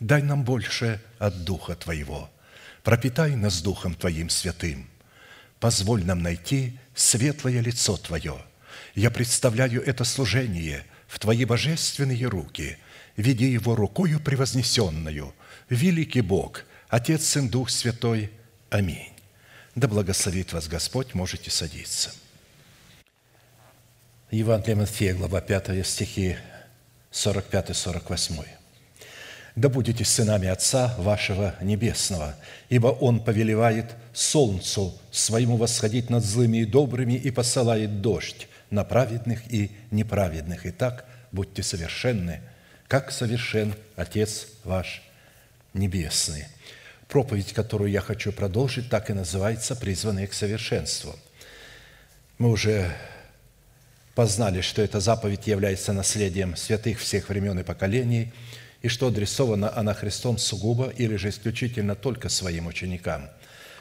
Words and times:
дай 0.00 0.22
нам 0.22 0.44
больше 0.44 1.00
от 1.18 1.44
Духа 1.44 1.74
Твоего. 1.74 2.30
Пропитай 2.82 3.34
нас 3.36 3.60
Духом 3.60 3.94
Твоим 3.94 4.30
святым. 4.30 4.88
Позволь 5.60 6.04
нам 6.04 6.22
найти 6.22 6.78
светлое 6.94 7.60
лицо 7.60 7.96
Твое. 7.96 8.36
Я 8.94 9.10
представляю 9.10 9.82
это 9.82 10.04
служение 10.04 10.84
в 11.06 11.18
Твои 11.18 11.44
божественные 11.44 12.26
руки. 12.26 12.78
Веди 13.16 13.46
его 13.46 13.74
рукою 13.74 14.20
превознесенную. 14.20 15.34
Великий 15.68 16.20
Бог, 16.20 16.64
Отец, 16.88 17.24
Сын, 17.24 17.48
Дух 17.48 17.70
Святой. 17.70 18.30
Аминь. 18.70 19.12
Да 19.74 19.88
благословит 19.88 20.52
вас 20.52 20.68
Господь, 20.68 21.14
можете 21.14 21.50
садиться. 21.50 22.12
Евангелие 24.30 24.76
Матфея, 24.76 25.14
глава 25.14 25.40
5, 25.40 25.86
стихи 25.86 26.36
45-48 27.12 28.57
да 29.58 29.68
будете 29.68 30.04
сынами 30.04 30.48
Отца 30.48 30.94
вашего 30.98 31.54
Небесного, 31.60 32.36
ибо 32.68 32.88
Он 32.88 33.20
повелевает 33.20 33.86
солнцу 34.12 34.96
своему 35.10 35.56
восходить 35.56 36.10
над 36.10 36.24
злыми 36.24 36.58
и 36.58 36.64
добрыми 36.64 37.14
и 37.14 37.30
посылает 37.30 38.00
дождь 38.00 38.46
на 38.70 38.84
праведных 38.84 39.52
и 39.52 39.72
неправедных. 39.90 40.64
Итак, 40.66 41.06
будьте 41.32 41.62
совершенны, 41.62 42.40
как 42.86 43.10
совершен 43.10 43.74
Отец 43.96 44.46
ваш 44.64 45.02
Небесный. 45.74 46.46
Проповедь, 47.08 47.52
которую 47.52 47.90
я 47.90 48.00
хочу 48.00 48.32
продолжить, 48.32 48.88
так 48.88 49.10
и 49.10 49.14
называется 49.14 49.74
«Призванные 49.74 50.26
к 50.26 50.34
совершенству». 50.34 51.16
Мы 52.38 52.50
уже 52.50 52.92
познали, 54.14 54.60
что 54.60 54.82
эта 54.82 55.00
заповедь 55.00 55.46
является 55.46 55.92
наследием 55.92 56.54
святых 56.56 57.00
всех 57.00 57.28
времен 57.28 57.58
и 57.58 57.64
поколений– 57.64 58.32
и 58.82 58.88
что 58.88 59.08
адресована 59.08 59.76
она 59.76 59.94
Христом 59.94 60.38
сугубо 60.38 60.88
или 60.88 61.16
же 61.16 61.30
исключительно 61.30 61.94
только 61.94 62.28
своим 62.28 62.66
ученикам. 62.66 63.28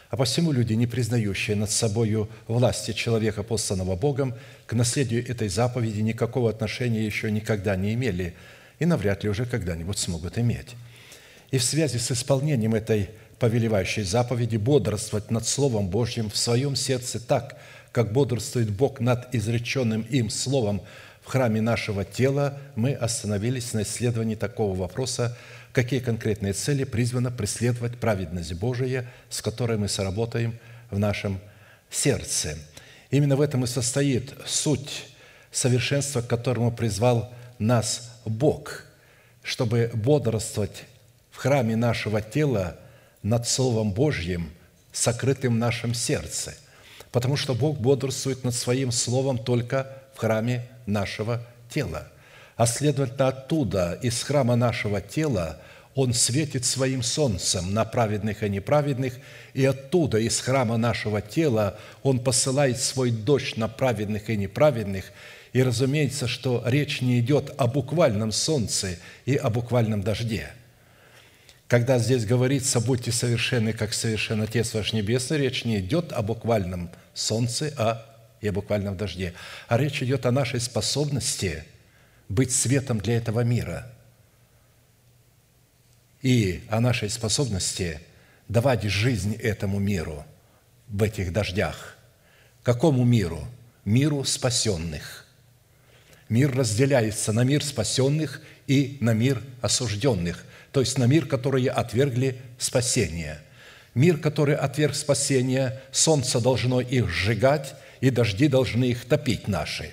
А 0.10 0.16
посему 0.16 0.52
люди, 0.52 0.74
не 0.74 0.88
признающие 0.88 1.56
над 1.56 1.70
собою 1.70 2.30
власти 2.48 2.94
человека, 2.94 3.44
посланного 3.44 3.96
Богом, 3.96 4.36
к 4.66 4.74
наследию 4.74 5.28
этой 5.28 5.50
заповеди 5.50 6.00
никакого 6.00 6.50
отношения 6.50 7.06
еще 7.06 7.30
никогда 7.30 7.76
не 7.76 7.94
имели 7.94 8.34
и 8.80 8.86
навряд 8.86 9.24
ли 9.24 9.30
уже 9.30 9.46
когда-нибудь 9.46 9.98
смогут 9.98 10.38
иметь. 10.38 10.76
И 11.52 11.58
в 11.58 11.64
связи 11.64 11.98
с 11.98 12.12
исполнением 12.12 12.74
этой 12.74 13.10
повелевающей 13.38 14.04
заповеди 14.04 14.58
бодрствовать 14.58 15.30
над 15.30 15.46
Словом 15.46 15.90
Божьим 15.90 16.30
в 16.30 16.38
своем 16.38 16.76
сердце 16.76 17.20
так, 17.20 17.58
как 17.92 18.14
бодрствует 18.14 18.72
Бог 18.72 19.00
над 19.00 19.34
изреченным 19.36 20.02
им 20.04 20.30
Словом– 20.30 20.82
в 21.28 21.30
храме 21.30 21.60
нашего 21.60 22.06
тела 22.06 22.58
мы 22.76 22.94
остановились 22.94 23.74
на 23.74 23.82
исследовании 23.82 24.36
такого 24.36 24.74
вопроса, 24.74 25.38
какие 25.74 26.00
конкретные 26.00 26.54
цели 26.54 26.86
призвано 26.86 27.32
преследовать 27.32 28.00
праведность 28.00 28.54
Божия, 28.54 29.12
с 29.30 29.42
которой 29.42 29.78
мы 29.78 29.90
сработаем 29.90 30.58
в 30.90 30.98
нашем 30.98 31.42
сердце. 31.90 32.58
Именно 33.12 33.36
в 33.36 33.42
этом 33.42 33.66
и 33.66 33.68
состоит 33.68 34.34
суть 34.46 35.08
совершенства, 35.52 36.22
к 36.22 36.28
которому 36.28 36.72
призвал 36.72 37.30
нас 37.60 38.10
Бог, 38.24 38.86
чтобы 39.44 39.92
бодрствовать 39.94 40.86
в 41.32 41.36
храме 41.40 41.76
нашего 41.76 42.22
тела 42.22 42.78
над 43.22 43.46
Словом 43.46 43.92
Божьим, 43.92 44.50
сокрытым 44.94 45.56
в 45.56 45.58
нашем 45.58 45.94
сердце. 45.94 46.56
Потому 47.12 47.36
что 47.36 47.54
Бог 47.54 47.82
бодрствует 47.82 48.46
над 48.46 48.56
Своим 48.56 48.94
Словом 48.94 49.38
только 49.38 49.97
в 50.18 50.20
храме 50.20 50.68
нашего 50.88 51.44
тела. 51.70 52.08
А 52.56 52.66
следовательно, 52.66 53.28
оттуда, 53.28 54.00
из 54.02 54.24
храма 54.24 54.56
нашего 54.56 55.00
тела, 55.00 55.60
Он 55.94 56.12
светит 56.12 56.66
своим 56.66 57.04
солнцем 57.04 57.72
на 57.72 57.86
праведных 57.86 58.42
и 58.42 58.50
неправедных, 58.50 59.14
и 59.54 59.64
оттуда, 59.64 60.18
из 60.18 60.40
храма 60.40 60.78
нашего 60.78 61.22
тела, 61.22 61.78
Он 62.02 62.20
посылает 62.20 62.80
свой 62.80 63.12
дождь 63.12 63.58
на 63.58 63.68
праведных 63.68 64.32
и 64.32 64.38
неправедных, 64.38 65.06
и 65.54 65.62
разумеется, 65.62 66.28
что 66.28 66.64
речь 66.66 67.02
не 67.02 67.20
идет 67.20 67.54
о 67.56 67.68
буквальном 67.68 68.32
солнце 68.32 68.98
и 69.26 69.36
о 69.36 69.52
буквальном 69.52 70.02
дожде. 70.02 70.50
Когда 71.68 72.00
здесь 72.00 72.26
говорится 72.26 72.80
«будьте 72.80 73.12
совершенны, 73.12 73.72
как 73.72 73.94
совершен 73.94 74.42
Отец 74.42 74.74
ваш 74.74 74.94
Небесный», 74.94 75.38
речь 75.38 75.64
не 75.64 75.78
идет 75.78 76.12
о 76.12 76.24
буквальном 76.24 76.90
солнце, 77.14 77.72
а 77.78 78.17
и 78.42 78.48
о 78.48 78.52
буквальном 78.52 78.98
дожде, 78.98 79.34
а 79.68 79.78
речь 79.78 80.02
идет 80.04 80.26
о 80.26 80.32
нашей 80.32 80.60
способности 80.60 81.64
быть 82.30 82.54
светом 82.54 83.00
для 83.00 83.18
этого 83.18 83.42
мира 83.42 83.92
и 86.22 86.64
о 86.70 86.80
нашей 86.80 87.10
способности 87.10 88.02
давать 88.48 88.84
жизнь 88.84 89.36
этому 89.36 89.80
миру 89.80 90.26
в 90.88 91.04
этих 91.04 91.32
дождях. 91.32 91.98
Какому 92.64 93.04
миру? 93.04 93.48
Миру 93.86 94.24
спасенных. 94.24 95.26
Мир 96.30 96.54
разделяется 96.54 97.32
на 97.32 97.44
мир 97.44 97.64
спасенных 97.64 98.42
и 98.68 98.98
на 99.00 99.14
мир 99.14 99.42
осужденных, 99.62 100.44
то 100.74 100.82
есть 100.82 100.98
на 100.98 101.06
мир, 101.06 101.26
которые 101.26 101.70
отвергли 101.70 102.42
спасение. 102.58 103.40
Мир, 103.96 104.18
который 104.18 104.56
отверг 104.56 104.94
спасение, 104.94 105.82
солнце 105.92 106.42
должно 106.42 106.82
их 106.82 107.10
сжигать, 107.10 107.76
и 108.02 108.10
дожди 108.10 108.48
должны 108.48 108.86
их 108.86 109.06
топить 109.06 109.48
наши. 109.48 109.92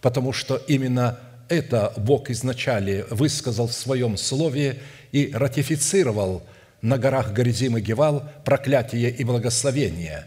Потому 0.00 0.32
что 0.32 0.56
именно 0.56 1.18
это 1.48 1.92
Бог 1.96 2.30
изначально 2.30 3.04
высказал 3.10 3.66
в 3.66 3.72
Своем 3.72 4.16
Слове 4.16 4.78
и 5.12 5.30
ратифицировал 5.32 6.42
на 6.80 6.96
горах 6.96 7.32
Горизим 7.32 7.76
и 7.76 7.80
Гевал 7.80 8.30
проклятие 8.44 9.10
и 9.10 9.24
благословение. 9.24 10.26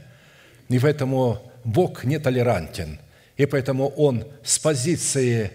И 0.70 0.80
поэтому 0.80 1.52
Бог 1.64 2.04
не 2.04 2.20
толерантен, 2.20 3.00
и 3.38 3.46
поэтому 3.46 3.88
Он 3.90 4.26
с 4.44 4.60
позиции 4.60 5.52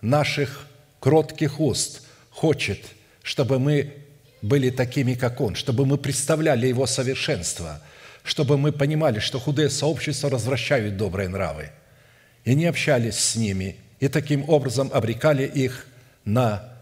наших 0.00 0.66
кротких 0.98 1.60
уст 1.60 2.02
хочет, 2.30 2.80
чтобы 3.22 3.58
мы 3.58 3.94
были 4.42 4.70
такими, 4.70 5.14
как 5.14 5.40
Он, 5.40 5.54
чтобы 5.54 5.84
мы 5.84 5.98
представляли 5.98 6.66
Его 6.66 6.86
совершенство– 6.86 7.80
чтобы 8.22 8.58
мы 8.58 8.72
понимали, 8.72 9.18
что 9.18 9.38
худые 9.38 9.70
сообщества 9.70 10.30
развращают 10.30 10.96
добрые 10.96 11.28
нравы, 11.28 11.70
и 12.44 12.54
не 12.54 12.66
общались 12.66 13.18
с 13.18 13.36
ними, 13.36 13.76
и 13.98 14.08
таким 14.08 14.48
образом 14.48 14.90
обрекали 14.92 15.46
их 15.46 15.86
на 16.24 16.72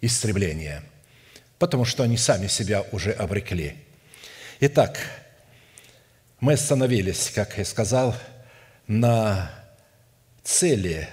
истребление, 0.00 0.82
потому 1.58 1.84
что 1.84 2.02
они 2.02 2.16
сами 2.16 2.46
себя 2.46 2.84
уже 2.92 3.12
обрекли. 3.12 3.76
Итак, 4.60 4.98
Мы 6.40 6.54
остановились, 6.54 7.30
как 7.34 7.58
я 7.58 7.66
сказал, 7.66 8.16
на 8.86 9.50
цели, 10.42 11.06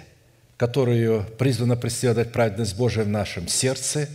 которую 0.56 1.26
призвана 1.38 1.76
преследовать 1.76 2.32
праведность 2.32 2.78
Божия 2.78 3.04
в 3.04 3.10
нашем 3.10 3.50
сердце, 3.50 4.08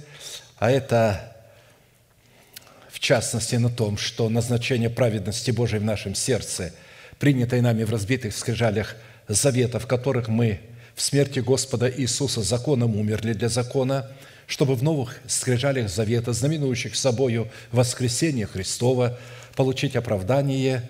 а 0.59 0.71
это 0.71 1.32
частности 3.03 3.57
на 3.57 3.69
том, 3.69 3.99
что 3.99 4.29
назначение 4.29 4.89
праведности 4.89 5.51
Божией 5.51 5.81
в 5.81 5.85
нашем 5.85 6.15
сердце, 6.15 6.73
принятой 7.19 7.61
нами 7.61 7.83
в 7.83 7.91
разбитых 7.91 8.35
скрижалях 8.35 8.97
завета, 9.29 9.81
в 9.81 9.87
которых 9.87 10.29
мы 10.29 10.61
в 10.95 11.03
смерти 11.03 11.41
Господа 11.41 11.91
Иисуса 11.91 12.43
законом 12.43 12.97
умерли 12.97 13.33
для 13.33 13.49
закона, 13.49 14.09
чтобы 14.47 14.77
в 14.77 14.83
новых 14.83 15.21
скрижалях 15.27 15.89
завета, 15.89 16.33
знаменующих 16.33 16.95
собою 16.95 17.49
воскресение 17.73 18.47
Христова, 18.47 19.19
получить 19.57 19.97
оправдание, 19.97 20.89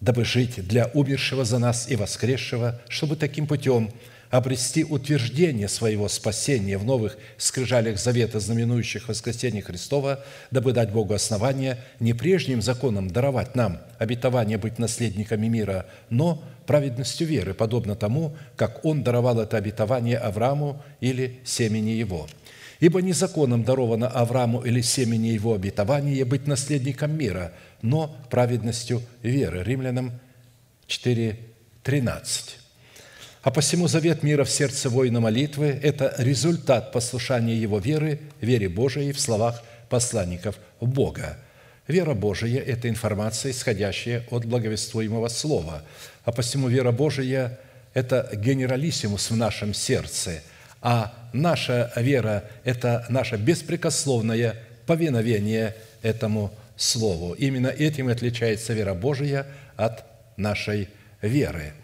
дабы 0.00 0.24
жить 0.24 0.66
для 0.66 0.86
умершего 0.94 1.44
за 1.44 1.58
нас 1.58 1.90
и 1.90 1.96
воскресшего, 1.96 2.80
чтобы 2.88 3.16
таким 3.16 3.46
путем 3.46 3.92
обрести 4.30 4.84
утверждение 4.84 5.68
своего 5.68 6.08
спасения 6.08 6.78
в 6.78 6.84
новых 6.84 7.18
скрижалях 7.36 7.98
завета, 7.98 8.38
знаменующих 8.38 9.08
воскресение 9.08 9.62
Христова, 9.62 10.24
дабы 10.50 10.72
дать 10.72 10.92
Богу 10.92 11.14
основание 11.14 11.78
не 11.98 12.14
прежним 12.14 12.62
законом 12.62 13.10
даровать 13.10 13.56
нам 13.56 13.80
обетование 13.98 14.56
быть 14.56 14.78
наследниками 14.78 15.48
мира, 15.48 15.86
но 16.08 16.42
праведностью 16.66 17.26
веры, 17.26 17.54
подобно 17.54 17.96
тому, 17.96 18.36
как 18.56 18.84
Он 18.84 19.02
даровал 19.02 19.40
это 19.40 19.56
обетование 19.56 20.16
Аврааму 20.16 20.80
или 21.00 21.40
семени 21.44 21.90
его. 21.90 22.28
Ибо 22.78 23.02
не 23.02 23.12
законом 23.12 23.64
даровано 23.64 24.08
Аврааму 24.08 24.62
или 24.62 24.80
семени 24.80 25.28
его 25.28 25.54
обетование 25.54 26.24
быть 26.24 26.46
наследником 26.46 27.18
мира, 27.18 27.52
но 27.82 28.16
праведностью 28.30 29.02
веры. 29.22 29.64
Римлянам 29.64 30.12
4, 30.86 31.38
13. 31.82 32.59
А 33.42 33.50
посему 33.50 33.88
завет 33.88 34.22
мира 34.22 34.44
в 34.44 34.50
сердце 34.50 34.90
воина 34.90 35.18
молитвы– 35.18 35.78
это 35.82 36.14
результат 36.18 36.92
послушания 36.92 37.56
его 37.56 37.78
веры, 37.78 38.20
вере 38.42 38.68
Божией 38.68 39.12
в 39.12 39.20
словах 39.20 39.62
посланников 39.88 40.58
Бога. 40.78 41.38
Вера 41.88 42.12
Божия– 42.12 42.60
это 42.66 42.90
информация, 42.90 43.52
исходящая 43.52 44.24
от 44.30 44.44
благовествуемого 44.44 45.28
слова. 45.28 45.82
А 46.24 46.32
посему 46.32 46.68
вера 46.68 46.92
Божия– 46.92 47.58
это 47.94 48.28
генералиссимус 48.34 49.30
в 49.30 49.36
нашем 49.36 49.72
сердце, 49.72 50.42
а 50.82 51.14
наша 51.32 51.90
вера– 51.96 52.44
это 52.64 53.06
наше 53.08 53.36
беспрекословное 53.36 54.56
повиновение 54.84 55.74
этому 56.02 56.52
слову. 56.76 57.32
Именно 57.32 57.68
этим 57.68 58.08
отличается 58.08 58.74
вера 58.74 58.92
Божия 58.92 59.46
от 59.76 60.04
нашей 60.36 60.90
веры– 61.22 61.72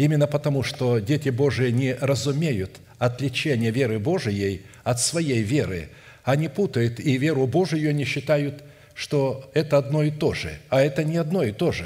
Именно 0.00 0.26
потому, 0.26 0.62
что 0.62 0.98
дети 0.98 1.28
Божии 1.28 1.70
не 1.70 1.92
разумеют 1.92 2.80
отличение 2.98 3.70
веры 3.70 3.98
Божией 3.98 4.62
от 4.82 4.98
своей 4.98 5.42
веры. 5.42 5.90
Они 6.24 6.48
путают 6.48 6.98
и 6.98 7.18
веру 7.18 7.46
Божию 7.46 7.94
не 7.94 8.06
считают, 8.06 8.64
что 8.94 9.50
это 9.52 9.76
одно 9.76 10.02
и 10.02 10.10
то 10.10 10.32
же. 10.32 10.58
А 10.70 10.80
это 10.80 11.04
не 11.04 11.18
одно 11.18 11.42
и 11.42 11.52
то 11.52 11.70
же. 11.70 11.84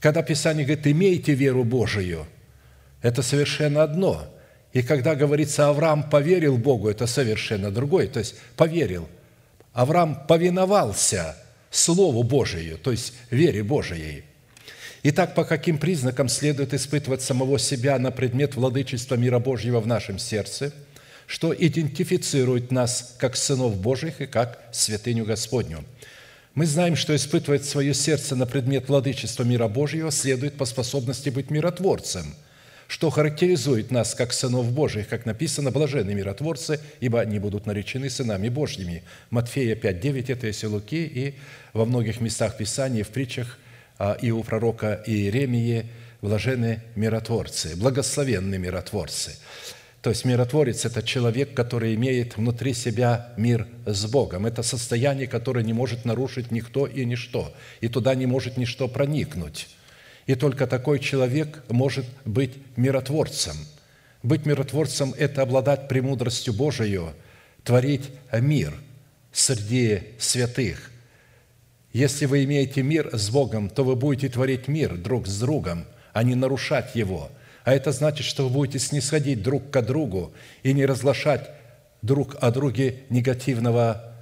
Когда 0.00 0.22
Писание 0.22 0.66
говорит 0.66 0.86
«имейте 0.86 1.32
веру 1.32 1.64
Божию», 1.64 2.26
это 3.00 3.22
совершенно 3.22 3.84
одно. 3.84 4.26
И 4.74 4.82
когда 4.82 5.14
говорится 5.14 5.70
«Авраам 5.70 6.10
поверил 6.10 6.58
Богу», 6.58 6.90
это 6.90 7.06
совершенно 7.06 7.70
другое. 7.70 8.08
То 8.08 8.18
есть 8.18 8.34
поверил. 8.54 9.08
Авраам 9.72 10.26
повиновался 10.26 11.36
Слову 11.70 12.22
Божию, 12.22 12.76
то 12.76 12.90
есть 12.90 13.14
вере 13.30 13.62
Божией. 13.62 14.24
Итак, 15.04 15.34
по 15.36 15.44
каким 15.44 15.78
признакам 15.78 16.28
следует 16.28 16.74
испытывать 16.74 17.22
самого 17.22 17.58
себя 17.58 17.98
на 18.00 18.10
предмет 18.10 18.56
владычества 18.56 19.14
мира 19.14 19.38
Божьего 19.38 19.80
в 19.80 19.86
нашем 19.86 20.18
сердце, 20.18 20.72
что 21.28 21.54
идентифицирует 21.54 22.72
нас 22.72 23.14
как 23.18 23.36
сынов 23.36 23.76
Божьих 23.80 24.20
и 24.20 24.26
как 24.26 24.58
святыню 24.72 25.24
Господню? 25.24 25.84
Мы 26.54 26.66
знаем, 26.66 26.96
что 26.96 27.14
испытывать 27.14 27.64
свое 27.64 27.94
сердце 27.94 28.34
на 28.34 28.44
предмет 28.44 28.88
владычества 28.88 29.44
мира 29.44 29.68
Божьего 29.68 30.10
следует 30.10 30.54
по 30.54 30.64
способности 30.64 31.28
быть 31.28 31.50
миротворцем, 31.50 32.34
что 32.88 33.10
характеризует 33.10 33.92
нас 33.92 34.16
как 34.16 34.32
сынов 34.32 34.72
Божьих, 34.72 35.06
как 35.06 35.26
написано, 35.26 35.70
блаженны 35.70 36.12
миротворцы, 36.12 36.80
ибо 36.98 37.20
они 37.20 37.38
будут 37.38 37.66
наречены 37.66 38.10
сынами 38.10 38.48
Божьими. 38.48 39.04
Матфея 39.30 39.76
5.9– 39.76 40.24
это 40.32 40.48
если 40.48 40.66
Луки, 40.66 41.04
и 41.04 41.34
во 41.72 41.84
многих 41.84 42.20
местах 42.20 42.56
Писания, 42.56 43.04
в 43.04 43.10
притчах– 43.10 43.58
и 44.20 44.30
у 44.30 44.42
пророка 44.42 45.02
Иеремии 45.06 45.86
блажены 46.20 46.82
миротворцы, 46.94 47.76
благословенны 47.76 48.58
миротворцы. 48.58 49.36
То 50.02 50.10
есть 50.10 50.24
миротворец– 50.24 50.84
это 50.84 51.02
человек, 51.02 51.54
который 51.54 51.94
имеет 51.96 52.36
внутри 52.36 52.72
себя 52.72 53.32
мир 53.36 53.66
с 53.84 54.06
Богом. 54.06 54.46
Это 54.46 54.62
состояние, 54.62 55.26
которое 55.26 55.64
не 55.64 55.72
может 55.72 56.04
нарушить 56.04 56.52
никто 56.52 56.86
и 56.86 57.04
ничто, 57.04 57.52
и 57.80 57.88
туда 57.88 58.14
не 58.14 58.26
может 58.26 58.56
ничто 58.56 58.86
проникнуть. 58.86 59.68
И 60.26 60.34
только 60.36 60.66
такой 60.66 61.00
человек 61.00 61.64
может 61.68 62.06
быть 62.24 62.54
миротворцем. 62.76 63.56
Быть 64.22 64.46
миротворцем– 64.46 65.14
это 65.18 65.42
обладать 65.42 65.88
премудростью 65.88 66.54
Божию, 66.54 67.14
творить 67.64 68.10
мир 68.32 68.74
среди 69.32 70.02
святых– 70.18 70.92
если 71.92 72.26
вы 72.26 72.44
имеете 72.44 72.82
мир 72.82 73.10
с 73.12 73.30
Богом, 73.30 73.70
то 73.70 73.84
вы 73.84 73.96
будете 73.96 74.28
творить 74.28 74.68
мир 74.68 74.96
друг 74.96 75.26
с 75.26 75.40
другом, 75.40 75.86
а 76.12 76.22
не 76.22 76.34
нарушать 76.34 76.94
его. 76.94 77.30
А 77.64 77.74
это 77.74 77.92
значит, 77.92 78.26
что 78.26 78.44
вы 78.44 78.50
будете 78.50 78.78
снисходить 78.78 79.42
друг 79.42 79.70
к 79.70 79.82
другу 79.82 80.32
и 80.62 80.72
не 80.72 80.86
разглашать 80.86 81.50
друг 82.02 82.36
о 82.40 82.50
друге 82.50 83.02
негативного 83.10 84.12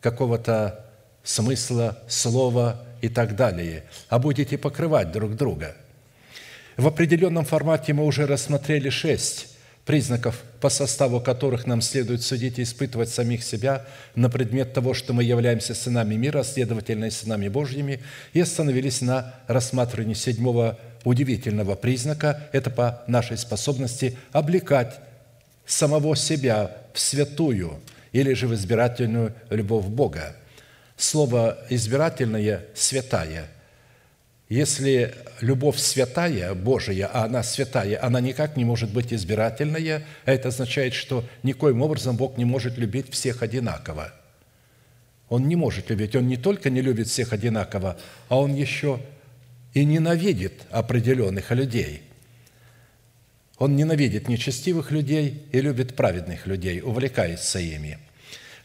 какого-то 0.00 0.86
смысла, 1.22 1.98
слова 2.08 2.84
и 3.00 3.08
так 3.08 3.36
далее, 3.36 3.84
а 4.08 4.18
будете 4.18 4.58
покрывать 4.58 5.12
друг 5.12 5.36
друга. 5.36 5.76
В 6.76 6.86
определенном 6.86 7.44
формате 7.44 7.92
мы 7.92 8.04
уже 8.04 8.26
рассмотрели 8.26 8.88
шесть 8.88 9.51
признаков, 9.84 10.42
по 10.60 10.68
составу 10.68 11.20
которых 11.20 11.66
нам 11.66 11.80
следует 11.80 12.22
судить 12.22 12.58
и 12.58 12.62
испытывать 12.62 13.08
самих 13.08 13.42
себя 13.42 13.84
на 14.14 14.30
предмет 14.30 14.72
того, 14.72 14.94
что 14.94 15.12
мы 15.12 15.24
являемся 15.24 15.74
сынами 15.74 16.14
мира, 16.14 16.44
следовательно, 16.44 17.06
и 17.06 17.10
сынами 17.10 17.48
Божьими, 17.48 18.00
и 18.32 18.40
остановились 18.40 19.00
на 19.00 19.34
рассматривании 19.48 20.14
седьмого 20.14 20.78
удивительного 21.04 21.74
признака– 21.74 22.48
это 22.52 22.70
по 22.70 23.02
нашей 23.06 23.36
способности 23.36 24.16
облекать 24.30 25.00
самого 25.66 26.14
себя 26.16 26.76
в 26.92 27.00
святую 27.00 27.80
или 28.12 28.34
же 28.34 28.46
в 28.46 28.54
избирательную 28.54 29.34
любовь 29.50 29.86
Бога. 29.86 30.36
Слово 30.96 31.58
«избирательное»– 31.70 32.66
«святая», 32.74 33.48
если 34.52 35.14
любовь 35.40 35.78
святая, 35.78 36.52
Божия, 36.52 37.06
а 37.10 37.24
она 37.24 37.42
святая, 37.42 37.98
она 38.04 38.20
никак 38.20 38.54
не 38.54 38.66
может 38.66 38.92
быть 38.92 39.10
избирательная, 39.10 40.04
а 40.26 40.30
это 40.30 40.48
означает, 40.48 40.92
что 40.92 41.24
никоим 41.42 41.80
образом 41.80 42.18
Бог 42.18 42.36
не 42.36 42.44
может 42.44 42.76
любить 42.76 43.10
всех 43.10 43.42
одинаково. 43.42 44.12
Он 45.30 45.48
не 45.48 45.56
может 45.56 45.88
любить. 45.88 46.14
Он 46.16 46.28
не 46.28 46.36
только 46.36 46.68
не 46.68 46.82
любит 46.82 47.08
всех 47.08 47.32
одинаково, 47.32 47.96
а 48.28 48.38
он 48.38 48.54
еще 48.54 49.00
и 49.72 49.86
ненавидит 49.86 50.64
определенных 50.70 51.50
людей. 51.50 52.02
Он 53.56 53.74
ненавидит 53.74 54.28
нечестивых 54.28 54.90
людей 54.90 55.46
и 55.50 55.62
любит 55.62 55.96
праведных 55.96 56.46
людей, 56.46 56.82
увлекается 56.82 57.58
ими. 57.58 57.96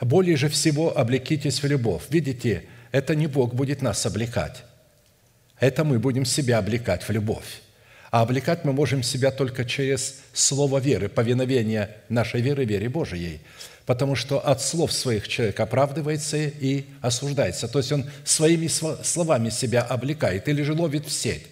Более 0.02 0.36
же 0.36 0.50
всего 0.50 0.98
облекитесь 0.98 1.64
в 1.64 1.66
любовь. 1.66 2.04
Видите, 2.10 2.66
это 2.92 3.16
не 3.16 3.28
Бог 3.28 3.54
будет 3.54 3.82
нас 3.82 4.06
облекать 4.06 4.67
это 5.60 5.84
мы 5.84 6.00
будем 6.00 6.26
себя 6.26 6.60
облекать 6.60 7.04
в 7.04 7.10
любовь. 7.10 7.62
А 8.12 8.22
облекать 8.22 8.64
мы 8.64 8.74
можем 8.74 9.04
себя 9.04 9.32
только 9.32 9.66
через 9.66 10.22
слово 10.34 10.80
веры, 10.80 11.10
повиновение 11.10 11.90
нашей 12.10 12.42
веры, 12.42 12.64
вере 12.64 12.90
Божией. 12.90 13.42
Потому 13.86 14.16
что 14.16 14.40
от 14.40 14.62
слов 14.62 14.92
своих 14.92 15.28
человек 15.28 15.60
оправдывается 15.60 16.38
и 16.38 16.86
осуждается. 17.02 17.68
То 17.68 17.80
есть 17.80 17.92
он 17.92 18.06
своими 18.24 18.68
словами 18.68 19.50
себя 19.50 19.82
облекает 19.82 20.48
или 20.48 20.62
же 20.62 20.74
ловит 20.74 21.06
в 21.06 21.12
сеть. 21.12 21.48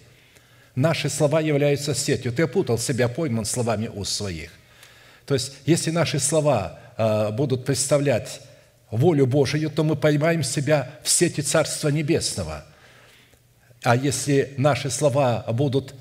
Наши 0.74 1.08
слова 1.08 1.40
являются 1.40 1.94
сетью. 1.94 2.32
Ты 2.32 2.42
опутал 2.42 2.78
себя, 2.78 3.08
пойман 3.08 3.44
словами 3.44 3.88
уст 3.88 4.12
своих. 4.12 4.50
То 5.24 5.34
есть, 5.34 5.52
если 5.64 5.90
наши 5.90 6.20
слова 6.20 6.78
а, 6.96 7.30
будут 7.30 7.64
представлять 7.64 8.40
волю 8.90 9.26
Божию, 9.26 9.70
то 9.70 9.82
мы 9.82 9.96
поймаем 9.96 10.42
себя 10.42 10.90
в 11.02 11.08
сети 11.08 11.40
Царства 11.40 11.88
Небесного– 11.88 12.64
а 13.86 13.94
если 13.94 14.52
наши 14.56 14.90
слова 14.90 15.44
будут 15.52 15.94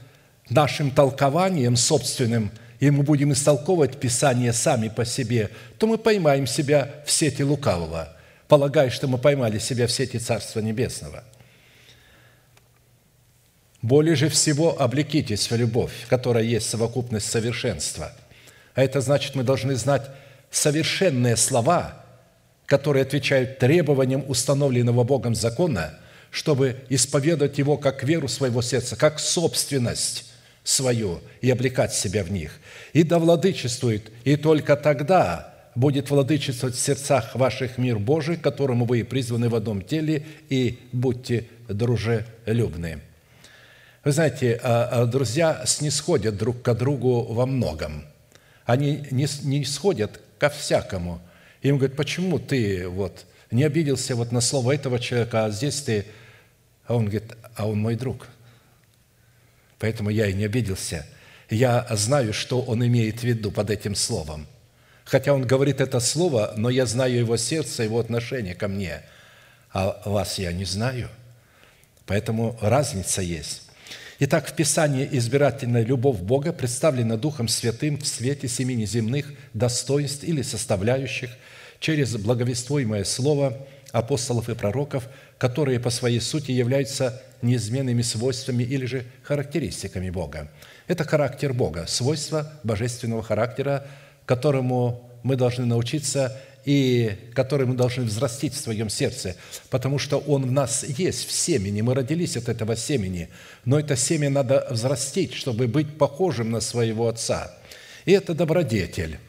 нашим 0.49 0.89
толкованием 0.89 1.75
собственным, 1.75 2.49
и 2.79 2.89
мы 2.89 3.03
будем 3.03 3.31
истолковывать 3.31 3.99
Писание 3.99 4.53
сами 4.53 4.89
по 4.89 5.05
себе, 5.05 5.51
то 5.77 5.85
мы 5.85 5.99
поймаем 5.99 6.47
себя 6.47 6.89
в 7.05 7.11
сети 7.11 7.43
лукавого, 7.43 8.17
полагая, 8.47 8.89
что 8.89 9.07
мы 9.07 9.19
поймали 9.19 9.59
себя 9.59 9.85
в 9.85 9.91
сети 9.91 10.17
Царства 10.17 10.61
Небесного. 10.61 11.23
Более 13.83 14.15
же 14.15 14.29
всего 14.29 14.81
облекитесь 14.81 15.51
в 15.51 15.55
любовь, 15.55 15.93
которая 16.09 16.43
есть 16.43 16.67
совокупность 16.67 17.29
совершенства. 17.29 18.13
А 18.73 18.81
это 18.81 18.99
значит, 18.99 19.35
мы 19.35 19.43
должны 19.43 19.75
знать 19.75 20.09
совершенные 20.49 21.37
слова, 21.37 22.03
которые 22.65 23.03
отвечают 23.03 23.59
требованиям 23.59 24.25
установленного 24.27 25.03
Богом 25.03 25.35
закона, 25.35 25.99
чтобы 26.35 26.75
исповедовать 26.89 27.57
его 27.59 27.77
как 27.77 28.03
веру 28.03 28.27
своего 28.27 28.61
сердца, 28.61 28.97
как 28.97 29.21
собственность 29.21 30.25
свою 30.65 31.21
и 31.39 31.49
облекать 31.49 31.93
себя 31.93 32.25
в 32.25 32.31
них. 32.31 32.59
И 32.91 33.03
да 33.03 33.19
владычествует, 33.19 34.11
и 34.25 34.35
только 34.35 34.75
тогда 34.75 35.53
будет 35.75 36.09
владычествовать 36.09 36.75
в 36.75 36.79
сердцах 36.79 37.35
ваших 37.35 37.77
мир 37.77 37.99
Божий, 37.99 38.35
которому 38.35 38.83
вы 38.83 39.05
призваны 39.05 39.47
в 39.47 39.55
одном 39.55 39.81
теле, 39.81 40.25
и 40.49 40.79
будьте 40.91 41.45
дружелюбны». 41.69 42.99
Вы 44.03 44.11
знаете, 44.11 44.59
а, 44.61 44.89
а, 44.91 45.05
друзья 45.05 45.63
снисходят 45.65 46.37
друг 46.37 46.61
к 46.61 46.73
другу 46.73 47.23
во 47.23 47.45
многом. 47.45 48.03
Они 48.65 49.07
не, 49.09 49.25
не 49.43 49.63
сходят 49.63 50.19
ко 50.37 50.49
всякому. 50.49 51.21
Им 51.61 51.77
говорят, 51.77 51.95
почему 51.95 52.39
ты 52.39 52.89
вот 52.89 53.25
не 53.51 53.63
обиделся 53.63 54.17
вот 54.17 54.33
на 54.33 54.41
слово 54.41 54.75
этого 54.75 54.99
человека, 54.99 55.45
а 55.45 55.49
здесь 55.49 55.79
ты... 55.79 56.05
А 56.87 56.95
он 56.95 57.05
говорит, 57.05 57.33
а 57.55 57.67
он 57.67 57.79
мой 57.79 57.95
друг. 57.95 58.27
Поэтому 59.79 60.09
я 60.09 60.27
и 60.27 60.33
не 60.33 60.45
обиделся. 60.45 61.05
Я 61.49 61.85
знаю, 61.91 62.33
что 62.33 62.61
он 62.61 62.85
имеет 62.85 63.19
в 63.19 63.23
виду 63.23 63.51
под 63.51 63.69
этим 63.69 63.95
словом. 63.95 64.47
Хотя 65.03 65.33
он 65.33 65.45
говорит 65.45 65.81
это 65.81 65.99
слово, 65.99 66.53
но 66.57 66.69
я 66.69 66.85
знаю 66.85 67.17
его 67.17 67.37
сердце, 67.37 67.83
его 67.83 67.99
отношение 67.99 68.55
ко 68.55 68.67
мне. 68.67 69.01
А 69.71 70.01
вас 70.05 70.39
я 70.39 70.51
не 70.51 70.65
знаю. 70.65 71.09
Поэтому 72.05 72.57
разница 72.61 73.21
есть. 73.21 73.63
Итак, 74.17 74.47
в 74.47 74.53
Писании 74.53 75.07
избирательная 75.11 75.83
любовь 75.83 76.19
Бога 76.19 76.53
представлена 76.53 77.17
Духом 77.17 77.47
Святым 77.47 77.97
в 77.97 78.07
свете 78.07 78.47
семи 78.47 78.73
неземных 78.73 79.33
достоинств 79.53 80.23
или 80.23 80.41
составляющих 80.41 81.31
через 81.79 82.15
благовествуемое 82.15 83.03
слово 83.03 83.67
апостолов 83.91 84.49
и 84.49 84.55
пророков, 84.55 85.07
которые 85.37 85.79
по 85.79 85.89
своей 85.89 86.19
сути 86.19 86.51
являются 86.51 87.21
неизменными 87.41 88.01
свойствами 88.01 88.63
или 88.63 88.85
же 88.85 89.05
характеристиками 89.23 90.09
Бога. 90.09 90.49
Это 90.87 91.03
характер 91.03 91.53
Бога, 91.53 91.85
свойство 91.87 92.51
божественного 92.63 93.23
характера, 93.23 93.85
которому 94.25 95.09
мы 95.23 95.35
должны 95.35 95.65
научиться 95.65 96.37
и 96.65 97.11
который 97.33 97.67
мы 97.67 97.75
должны 97.75 98.03
взрастить 98.03 98.53
в 98.53 98.59
своем 98.59 98.89
сердце, 98.89 99.35
потому 99.69 99.99
что 99.99 100.17
он 100.17 100.47
в 100.47 100.51
нас 100.51 100.83
есть, 100.83 101.27
в 101.27 101.31
семени, 101.31 101.81
мы 101.81 101.93
родились 101.93 102.37
от 102.37 102.49
этого 102.49 102.75
семени, 102.75 103.29
но 103.65 103.79
это 103.79 103.95
семя 103.95 104.31
надо 104.31 104.67
взрастить, 104.71 105.33
чтобы 105.35 105.67
быть 105.67 105.97
похожим 105.97 106.49
на 106.49 106.61
своего 106.61 107.07
Отца. 107.07 107.53
И 108.05 108.11
это 108.11 108.33
добродетель. 108.33 109.19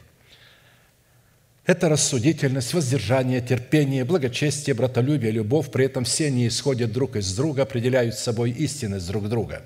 Это 1.67 1.89
рассудительность, 1.89 2.73
воздержание, 2.73 3.41
терпение, 3.41 4.05
благочестие, 4.05 4.73
братолюбие, 4.73 5.31
любовь. 5.31 5.69
При 5.69 5.83
этом 5.83 6.05
все 6.05 6.27
они 6.27 6.47
исходят 6.47 6.93
друг 6.93 7.17
из 7.17 7.35
друга, 7.35 7.63
определяют 7.63 8.15
собой 8.15 8.51
истинность 8.51 9.05
друг 9.05 9.27
друга. 9.27 9.61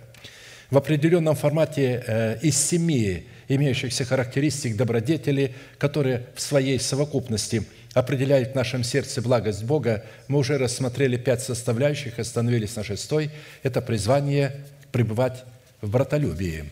В 0.71 0.77
определенном 0.77 1.35
формате 1.35 2.03
э, 2.07 2.39
из 2.41 2.57
семи 2.57 3.27
имеющихся 3.47 4.03
характеристик 4.03 4.75
добродетели, 4.77 5.53
которые 5.77 6.25
в 6.33 6.41
своей 6.41 6.79
совокупности 6.79 7.65
определяют 7.93 8.53
в 8.53 8.55
нашем 8.55 8.83
сердце 8.83 9.21
благость 9.21 9.63
Бога, 9.63 10.03
мы 10.27 10.39
уже 10.39 10.57
рассмотрели 10.57 11.17
пять 11.17 11.43
составляющих, 11.43 12.17
остановились 12.17 12.75
на 12.77 12.83
шестой. 12.83 13.29
Это 13.61 13.79
призвание 13.79 14.55
пребывать 14.91 15.43
в 15.81 15.91
братолюбии. 15.91 16.71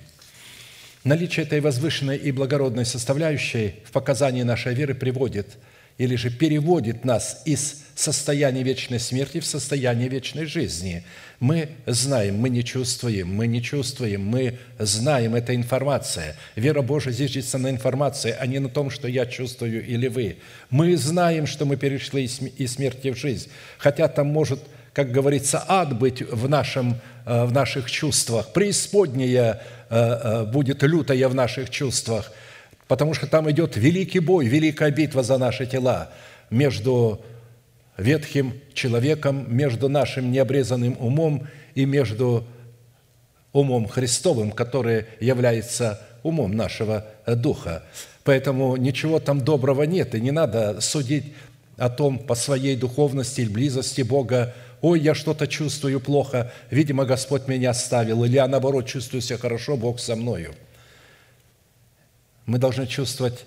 Наличие 1.06 1.46
этой 1.46 1.62
возвышенной 1.62 2.18
и 2.18 2.32
благородной 2.32 2.86
составляющей 2.86 3.76
в 3.86 3.92
показании 3.92 4.44
нашей 4.44 4.74
веры 4.74 4.94
приводит 4.94 5.58
или 5.98 6.16
же 6.16 6.30
переводит 6.30 7.06
нас 7.06 7.42
из 7.46 7.84
состояние 7.96 8.64
вечной 8.64 9.00
смерти 9.00 9.40
в 9.40 9.46
состояние 9.46 10.10
вечной 10.10 10.46
жизни. 10.46 11.04
Мы 11.40 11.70
знаем, 11.86 12.38
мы 12.38 12.50
не 12.50 12.64
чувствуем, 12.64 13.34
мы 13.34 13.48
не 13.48 13.62
чувствуем, 13.62 14.26
мы 14.26 14.58
знаем, 14.78 15.36
это 15.36 15.56
информация. 15.56 16.36
Вера 16.56 16.82
Божия 16.82 17.14
зиждется 17.14 17.58
на 17.58 17.70
информации, 17.70 18.36
а 18.38 18.46
не 18.46 18.60
на 18.60 18.70
том, 18.70 18.90
что 18.90 19.08
я 19.08 19.26
чувствую 19.26 19.86
или 19.86 20.08
вы. 20.08 20.38
Мы 20.70 20.96
знаем, 20.98 21.48
что 21.48 21.66
мы 21.66 21.76
перешли 21.76 22.26
из 22.26 22.74
смерти 22.74 23.12
в 23.12 23.18
жизнь, 23.18 23.50
хотя 23.78 24.08
там 24.08 24.28
может 24.28 24.60
как 24.92 25.12
говорится, 25.12 25.64
ад 25.68 25.98
быть 25.98 26.22
в, 26.22 26.50
нашем, 26.50 26.98
э, 27.26 27.46
в 27.46 27.54
наших 27.54 27.90
чувствах, 27.90 28.52
преисподняя 28.52 29.62
будет 29.90 30.84
лютая 30.84 31.28
в 31.28 31.36
наших 31.36 31.70
чувствах, 31.70 32.32
потому 32.88 33.14
что 33.14 33.28
там 33.28 33.50
идет 33.50 33.76
великий 33.78 34.20
бой, 34.20 34.48
великая 34.48 34.92
битва 34.92 35.24
за 35.24 35.38
наши 35.38 35.66
тела 35.66 36.12
между 36.50 37.22
ветхим 37.98 38.54
человеком, 38.74 39.46
между 39.48 39.90
нашим 39.90 40.32
необрезанным 40.32 40.96
умом 41.00 41.48
и 41.76 41.86
между 41.86 42.46
умом 43.52 43.88
Христовым, 43.88 44.52
который 44.52 45.06
является 45.20 46.00
умом 46.24 46.54
нашего 46.56 47.06
духа. 47.26 47.84
Поэтому 48.24 48.76
ничего 48.76 49.20
там 49.20 49.42
доброго 49.42 49.84
нет, 49.84 50.14
и 50.14 50.22
не 50.22 50.32
надо 50.32 50.82
судить 50.82 51.34
о 51.78 51.90
том 51.90 52.20
по 52.20 52.36
своей 52.36 52.76
духовности 52.76 53.42
или 53.42 53.50
близости 53.50 54.02
Бога, 54.02 54.54
ой, 54.82 55.00
я 55.00 55.16
что-то 55.16 55.48
чувствую 55.48 56.00
плохо, 56.00 56.52
видимо, 56.70 57.06
Господь 57.06 57.48
меня 57.48 57.72
оставил, 57.72 58.24
или 58.24 58.34
я, 58.34 58.48
наоборот, 58.48 58.88
чувствую 58.88 59.22
себя 59.22 59.38
хорошо, 59.38 59.78
Бог 59.78 60.00
со 60.00 60.16
мною. 60.16 60.54
Мы 62.46 62.58
должны 62.58 62.88
чувствовать 62.88 63.46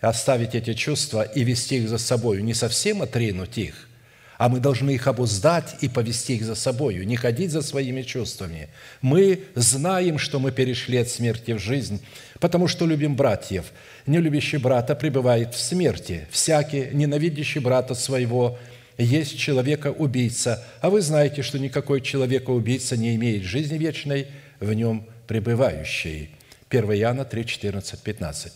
оставить 0.00 0.54
эти 0.54 0.74
чувства 0.74 1.22
и 1.22 1.44
вести 1.44 1.76
их 1.76 1.88
за 1.88 1.98
собой, 1.98 2.42
не 2.42 2.54
совсем 2.54 3.02
отринуть 3.02 3.56
их, 3.58 3.88
а 4.36 4.48
мы 4.48 4.58
должны 4.58 4.90
их 4.90 5.06
обуздать 5.06 5.76
и 5.82 5.88
повести 5.88 6.34
их 6.34 6.44
за 6.44 6.56
собой, 6.56 7.04
не 7.06 7.14
ходить 7.14 7.52
за 7.52 7.62
своими 7.62 8.02
чувствами. 8.02 8.68
Мы 9.00 9.44
знаем, 9.54 10.18
что 10.18 10.40
мы 10.40 10.50
перешли 10.50 10.98
от 10.98 11.08
смерти 11.08 11.52
в 11.52 11.60
жизнь, 11.60 12.04
потому 12.40 12.66
что 12.66 12.84
любим 12.86 13.14
братьев. 13.14 13.66
Не 14.06 14.18
любящий 14.18 14.56
брата 14.56 14.96
пребывает 14.96 15.54
в 15.54 15.60
смерти. 15.60 16.26
Всякий, 16.32 16.88
ненавидящий 16.92 17.60
брата 17.60 17.94
своего, 17.94 18.58
есть 18.98 19.38
человека-убийца. 19.38 20.64
А 20.80 20.90
вы 20.90 21.00
знаете, 21.00 21.42
что 21.42 21.58
никакой 21.58 22.00
человека-убийца 22.00 22.96
не 22.96 23.14
имеет 23.16 23.42
жизни 23.42 23.78
вечной, 23.78 24.28
в 24.60 24.72
нем 24.72 25.06
пребывающей. 25.26 26.30
1 26.68 26.84
Иоанна 26.92 27.24
3, 27.24 27.46
14, 27.46 28.00
15. 28.00 28.52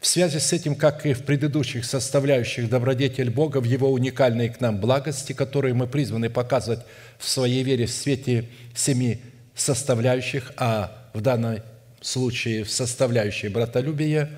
В 0.00 0.06
связи 0.06 0.38
с 0.38 0.52
этим, 0.52 0.76
как 0.76 1.04
и 1.06 1.14
в 1.14 1.24
предыдущих 1.24 1.84
составляющих 1.84 2.68
добродетель 2.68 3.30
Бога 3.30 3.58
в 3.58 3.64
Его 3.64 3.90
уникальной 3.90 4.50
к 4.50 4.60
нам 4.60 4.78
благости, 4.78 5.32
которые 5.32 5.74
мы 5.74 5.86
призваны 5.86 6.30
показывать 6.30 6.80
в 7.18 7.28
своей 7.28 7.62
вере 7.62 7.86
в 7.86 7.90
свете 7.90 8.48
семи 8.74 9.20
составляющих, 9.54 10.52
а 10.56 11.10
в 11.12 11.22
данном 11.22 11.60
случае 12.00 12.64
в 12.64 12.70
составляющей 12.70 13.48
братолюбия, 13.48 14.30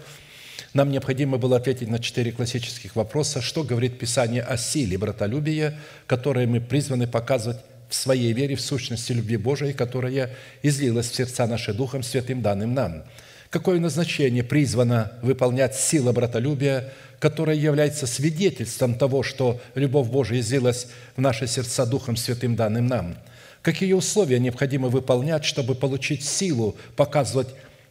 нам 0.75 0.91
необходимо 0.91 1.39
было 1.39 1.57
ответить 1.57 1.89
на 1.89 1.99
четыре 1.99 2.33
классических 2.33 2.97
вопроса, 2.97 3.41
что 3.41 3.65
говорит 3.65 3.99
Писание 3.99 4.43
о 4.43 4.57
силе 4.57 4.99
братолюбия, 4.99 5.79
которое 6.07 6.47
мы 6.47 6.61
призваны 6.61 7.07
показывать 7.07 7.59
в 7.89 7.95
своей 7.95 8.33
вере 8.33 8.55
в 8.55 8.61
сущности 8.61 9.13
любви 9.13 9.37
Божией, 9.37 9.73
которая 9.73 10.31
излилась 10.63 11.11
в 11.11 11.15
сердца 11.15 11.47
наши 11.47 11.73
Духом 11.73 12.03
Святым 12.03 12.43
данным 12.43 12.75
нам– 12.75 13.05
Какое 13.51 13.81
назначение 13.81 14.45
призвано 14.45 15.13
выполнять 15.23 15.75
сила 15.75 16.13
братолюбия, 16.13 16.93
которая 17.19 17.57
является 17.57 18.07
свидетельством 18.07 18.95
того, 18.95 19.23
что 19.23 19.59
любовь 19.75 20.09
Божия 20.09 20.41
излилась 20.41 20.89
в 21.17 21.21
наши 21.21 21.47
сердца 21.47 21.87
Духом 21.87 22.17
Святым 22.17 22.57
данным 22.57 22.87
нам? 22.87 23.17
Какие 23.63 23.95
условия 23.95 24.39
необходимо 24.39 24.89
выполнять, 24.89 25.47
чтобы 25.47 25.75
получить 25.75 26.25
силу 26.25 26.77
показывать 26.95 27.49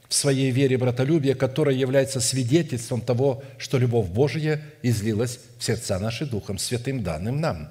в 0.09 0.13
своей 0.13 0.51
вере 0.51 0.77
братолюбие, 0.77 1.35
которое 1.35 1.75
является 1.75 2.19
свидетельством 2.19 3.01
того, 3.01 3.43
что 3.57 3.77
любовь 3.77 4.07
Божия 4.07 4.61
излилась 4.81 5.39
в 5.59 5.63
сердца 5.63 5.99
наши 5.99 6.25
Духом 6.25 6.57
Святым 6.57 7.03
данным 7.03 7.41
нам? 7.41 7.69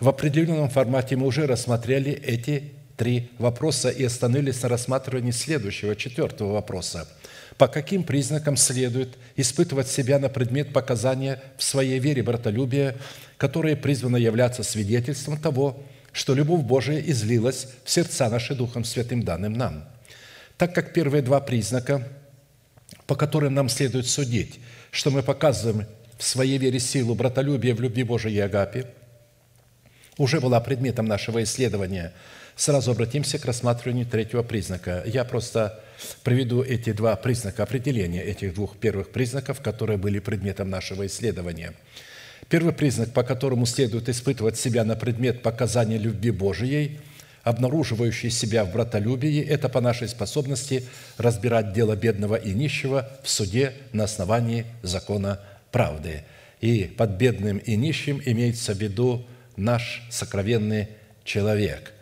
В 0.00 0.08
определенном 0.08 0.68
формате 0.68 1.16
мы 1.16 1.26
уже 1.26 1.46
рассмотрели 1.46 2.12
эти 2.12 2.72
три 2.96 3.30
вопроса 3.38 3.90
и 3.90 4.04
остановились 4.04 4.62
на 4.62 4.68
рассматривании 4.68 5.30
следующего, 5.30 5.94
четвертого 5.96 6.54
вопроса. 6.54 7.08
По 7.58 7.68
каким 7.68 8.02
признакам 8.02 8.56
следует 8.56 9.16
испытывать 9.36 9.88
себя 9.88 10.18
на 10.18 10.28
предмет 10.28 10.72
показания 10.72 11.42
в 11.56 11.62
своей 11.62 11.98
вере 11.98 12.22
братолюбия, 12.22 12.96
которое 13.38 13.76
призвано 13.76 14.16
являться 14.16 14.62
свидетельством 14.62 15.38
того, 15.38 15.82
что 16.12 16.34
любовь 16.34 16.62
Божия 16.62 17.00
излилась 17.00 17.68
в 17.84 17.90
сердца 17.90 18.28
наши 18.28 18.54
Духом 18.54 18.84
Святым 18.84 19.22
данным 19.22 19.52
нам? 19.52 19.84
Так 20.58 20.74
как 20.74 20.92
первые 20.92 21.22
два 21.22 21.40
признака, 21.40 22.06
по 23.06 23.14
которым 23.14 23.54
нам 23.54 23.68
следует 23.68 24.06
судить, 24.06 24.60
что 24.90 25.10
мы 25.10 25.22
показываем 25.22 25.86
в 26.18 26.24
своей 26.24 26.58
вере 26.58 26.80
силу 26.80 27.14
братолюбия 27.14 27.74
в 27.74 27.80
любви 27.80 28.02
Божией 28.02 28.36
и 28.36 28.40
Агапе, 28.40 28.86
уже 30.16 30.40
была 30.40 30.60
предметом 30.60 31.06
нашего 31.06 31.42
исследования– 31.42 32.12
Сразу 32.56 32.92
обратимся 32.92 33.38
к 33.38 33.44
рассматриванию 33.44 34.06
третьего 34.06 34.42
признака. 34.42 35.02
Я 35.04 35.24
просто 35.24 35.78
приведу 36.22 36.62
эти 36.62 36.92
два 36.92 37.14
признака, 37.14 37.62
определения 37.62 38.22
этих 38.22 38.54
двух 38.54 38.78
первых 38.78 39.10
признаков, 39.10 39.60
которые 39.60 39.98
были 39.98 40.20
предметом 40.20 40.70
нашего 40.70 41.06
исследования. 41.06 41.74
Первый 42.48 42.72
признак, 42.72 43.12
по 43.12 43.24
которому 43.24 43.66
следует 43.66 44.08
испытывать 44.08 44.56
себя 44.56 44.84
на 44.84 44.96
предмет 44.96 45.42
показания 45.42 45.98
любви 45.98 46.30
Божией, 46.30 46.98
обнаруживающий 47.46 48.28
себя 48.28 48.64
в 48.64 48.72
братолюбии, 48.72 49.40
это 49.40 49.68
по 49.68 49.80
нашей 49.80 50.08
способности 50.08 50.84
разбирать 51.16 51.72
дело 51.72 51.94
бедного 51.94 52.34
и 52.34 52.52
нищего 52.52 53.08
в 53.22 53.30
суде 53.30 53.72
на 53.92 54.02
основании 54.02 54.66
закона 54.82 55.40
правды. 55.70 56.24
И 56.60 56.86
под 56.86 57.10
бедным 57.10 57.58
и 57.58 57.76
нищим 57.76 58.20
имеется 58.24 58.74
в 58.74 58.78
виду 58.78 59.24
наш 59.54 60.02
сокровенный 60.10 60.88
человек, 61.22 61.92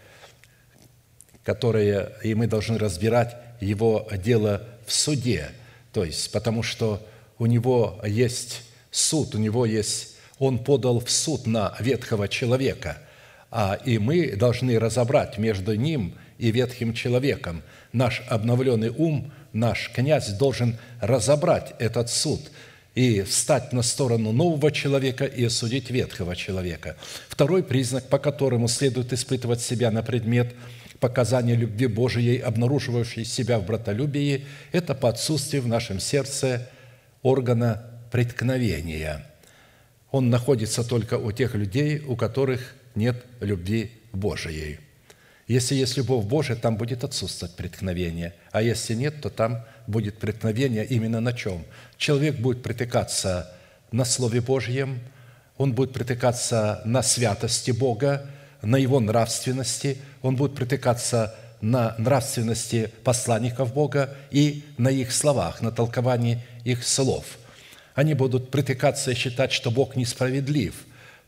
которое, 1.43 2.13
и 2.23 2.35
мы 2.35 2.47
должны 2.47 2.79
разбирать 2.79 3.37
его 3.61 4.09
дело 4.25 4.67
в 4.87 4.95
суде, 4.95 5.51
то 5.93 6.05
есть 6.05 6.33
потому 6.33 6.63
что 6.63 7.07
у 7.39 7.45
него 7.45 8.01
есть 8.07 8.63
суд, 8.91 9.35
у 9.35 9.39
него 9.39 9.67
есть, 9.67 10.17
он 10.39 10.65
подал 10.65 11.01
в 11.01 11.11
суд 11.11 11.47
на 11.47 11.77
ветхого 11.81 12.29
человека, 12.29 12.97
и 13.85 13.99
мы 13.99 14.35
должны 14.37 14.79
разобрать 14.79 15.39
между 15.39 15.75
ним 15.75 16.15
и 16.39 16.51
ветхим 16.51 16.93
человеком. 16.93 17.63
Наш 17.93 18.23
обновленный 18.29 18.91
ум, 18.91 19.33
наш 19.53 19.91
князь 19.95 20.31
должен 20.31 20.77
разобрать 21.01 21.75
этот 21.79 22.11
суд– 22.11 22.41
и 22.95 23.23
встать 23.23 23.73
на 23.73 23.83
сторону 23.83 24.33
нового 24.33 24.71
человека 24.71 25.25
и 25.25 25.45
осудить 25.45 25.91
ветхого 25.91 26.37
человека. 26.37 26.97
Второй 27.29 27.63
признак, 27.63 28.09
по 28.09 28.19
которому 28.19 28.69
следует 28.69 29.13
испытывать 29.13 29.61
себя 29.61 29.91
на 29.91 30.03
предмет 30.03 30.55
показания 31.01 31.57
любви 31.57 31.87
Божией, 31.87 32.39
обнаруживающей 32.39 33.25
себя 33.25 33.59
в 33.59 33.67
братолюбии, 33.67 34.47
это 34.73 34.95
по 34.95 35.09
отсутствию 35.09 35.63
в 35.63 35.69
нашем 35.69 35.99
сердце 35.99 36.69
органа 37.23 37.83
преткновения. 38.13 39.27
Он 40.13 40.31
находится 40.31 40.85
только 40.85 41.19
у 41.19 41.33
тех 41.33 41.57
людей, 41.57 42.01
у 42.07 42.15
которых 42.15 42.77
нет 42.95 43.25
любви 43.41 43.93
Божией. 44.13 44.79
Если 45.47 45.75
есть 45.75 45.97
любовь 45.99 46.25
Божия, 46.25 46.57
там 46.57 46.77
будет 46.77 47.05
отсутствовать 47.05 47.55
преткновение, 47.55 48.35
а 48.51 48.63
если 48.63 48.95
нет, 48.95 49.21
то 49.21 49.29
там 49.29 49.63
будет 49.87 50.19
преткновение 50.19 50.87
именно 50.87 51.21
на 51.21 51.35
чем? 51.35 51.65
Человек 51.99 52.37
будет 52.37 52.63
притыкаться 52.63 53.53
на 53.93 54.05
Слове 54.05 54.41
Божьем, 54.41 55.01
он 55.59 55.75
будет 55.75 55.93
притыкаться 55.93 56.81
на 56.87 57.03
святости 57.03 57.73
Бога, 57.73 58.27
на 58.63 58.77
Его 58.77 59.01
нравственности, 59.01 59.99
он 60.23 60.37
будет 60.37 60.55
притыкаться 60.55 61.35
на 61.61 61.95
нравственности 61.99 62.91
посланников 63.05 63.75
Бога 63.75 64.17
и 64.31 64.65
на 64.79 64.89
их 64.89 65.13
словах, 65.13 65.61
на 65.61 65.71
толковании 65.71 66.43
их 66.65 66.85
слов. 66.85 67.39
Они 67.95 68.15
будут 68.15 68.51
притыкаться 68.51 69.11
и 69.11 69.15
считать, 69.15 69.53
что 69.53 69.71
Бог 69.71 69.95
несправедлив 69.95 70.75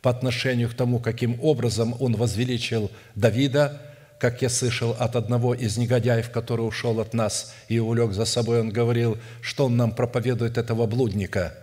по 0.06 0.10
отношению 0.10 0.70
к 0.70 0.74
тому, 0.74 1.00
каким 1.00 1.36
образом 1.42 1.96
Он 1.98 2.14
возвеличил 2.14 2.92
Давида, 3.16 3.82
как 4.20 4.40
я 4.40 4.48
слышал 4.48 4.94
от 4.96 5.16
одного 5.16 5.52
из 5.52 5.78
негодяев, 5.78 6.30
который 6.30 6.60
ушел 6.60 7.00
от 7.00 7.12
нас 7.12 7.52
и 7.66 7.80
улег 7.80 8.12
за 8.12 8.24
собой, 8.24 8.60
он 8.60 8.70
говорил, 8.70 9.18
что 9.40 9.66
он 9.66 9.76
нам 9.76 9.90
проповедует 9.90 10.58
этого 10.58 10.86
блудника, 10.86 11.54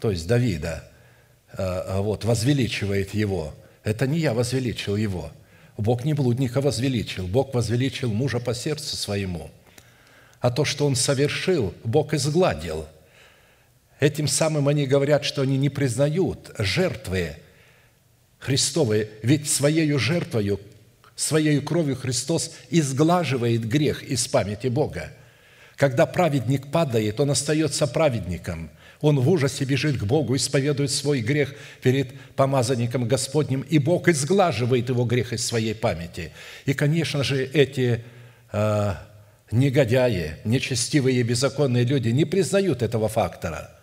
то 0.00 0.10
есть 0.10 0.26
Давида, 0.26 0.82
а, 1.56 1.84
а 1.86 2.00
вот, 2.00 2.24
возвеличивает 2.24 3.14
его. 3.14 3.54
Это 3.84 4.08
не 4.08 4.18
я 4.18 4.34
возвеличил 4.34 4.96
его. 4.96 5.30
Бог 5.78 6.04
не 6.04 6.14
блудника 6.14 6.60
возвеличил, 6.60 7.28
Бог 7.28 7.54
возвеличил 7.54 8.12
мужа 8.12 8.40
по 8.40 8.54
сердцу 8.54 8.96
своему. 8.96 9.52
А 10.40 10.50
то, 10.50 10.64
что 10.64 10.84
он 10.84 10.96
совершил, 10.96 11.72
Бог 11.84 12.12
изгладил. 12.12 12.86
Этим 14.00 14.26
самым 14.26 14.66
они 14.66 14.84
говорят, 14.84 15.24
что 15.24 15.42
они 15.42 15.56
не 15.58 15.68
признают 15.68 16.50
жертвы 16.58 17.36
Христовой, 18.42 19.08
ведь 19.22 19.48
своей 19.48 19.90
жертвою 19.98 20.60
Своей 21.14 21.60
кровью 21.60 21.94
Христос 21.94 22.52
изглаживает 22.70 23.68
грех 23.68 24.02
из 24.02 24.26
памяти 24.26 24.68
Бога. 24.68 25.12
Когда 25.76 26.06
праведник 26.06 26.72
падает, 26.72 27.20
он 27.20 27.30
остается 27.30 27.86
праведником. 27.86 28.70
Он 29.00 29.20
в 29.20 29.28
ужасе 29.28 29.64
бежит 29.64 29.98
к 29.98 30.04
Богу, 30.04 30.34
исповедует 30.34 30.90
свой 30.90 31.20
грех 31.20 31.54
перед 31.82 32.18
помазанником 32.34 33.06
Господним, 33.06 33.60
и 33.60 33.78
Бог 33.78 34.08
изглаживает 34.08 34.88
его 34.88 35.04
грех 35.04 35.32
из 35.32 35.46
своей 35.46 35.74
памяти. 35.74 36.32
И, 36.64 36.72
конечно 36.72 37.22
же, 37.22 37.44
эти 37.44 38.02
э, 38.52 38.94
негодяи, 39.50 40.38
нечестивые 40.44 41.20
и 41.20 41.22
беззаконные 41.22 41.84
люди 41.84 42.08
не 42.08 42.24
признают 42.24 42.82
этого 42.82 43.08
фактора– 43.08 43.70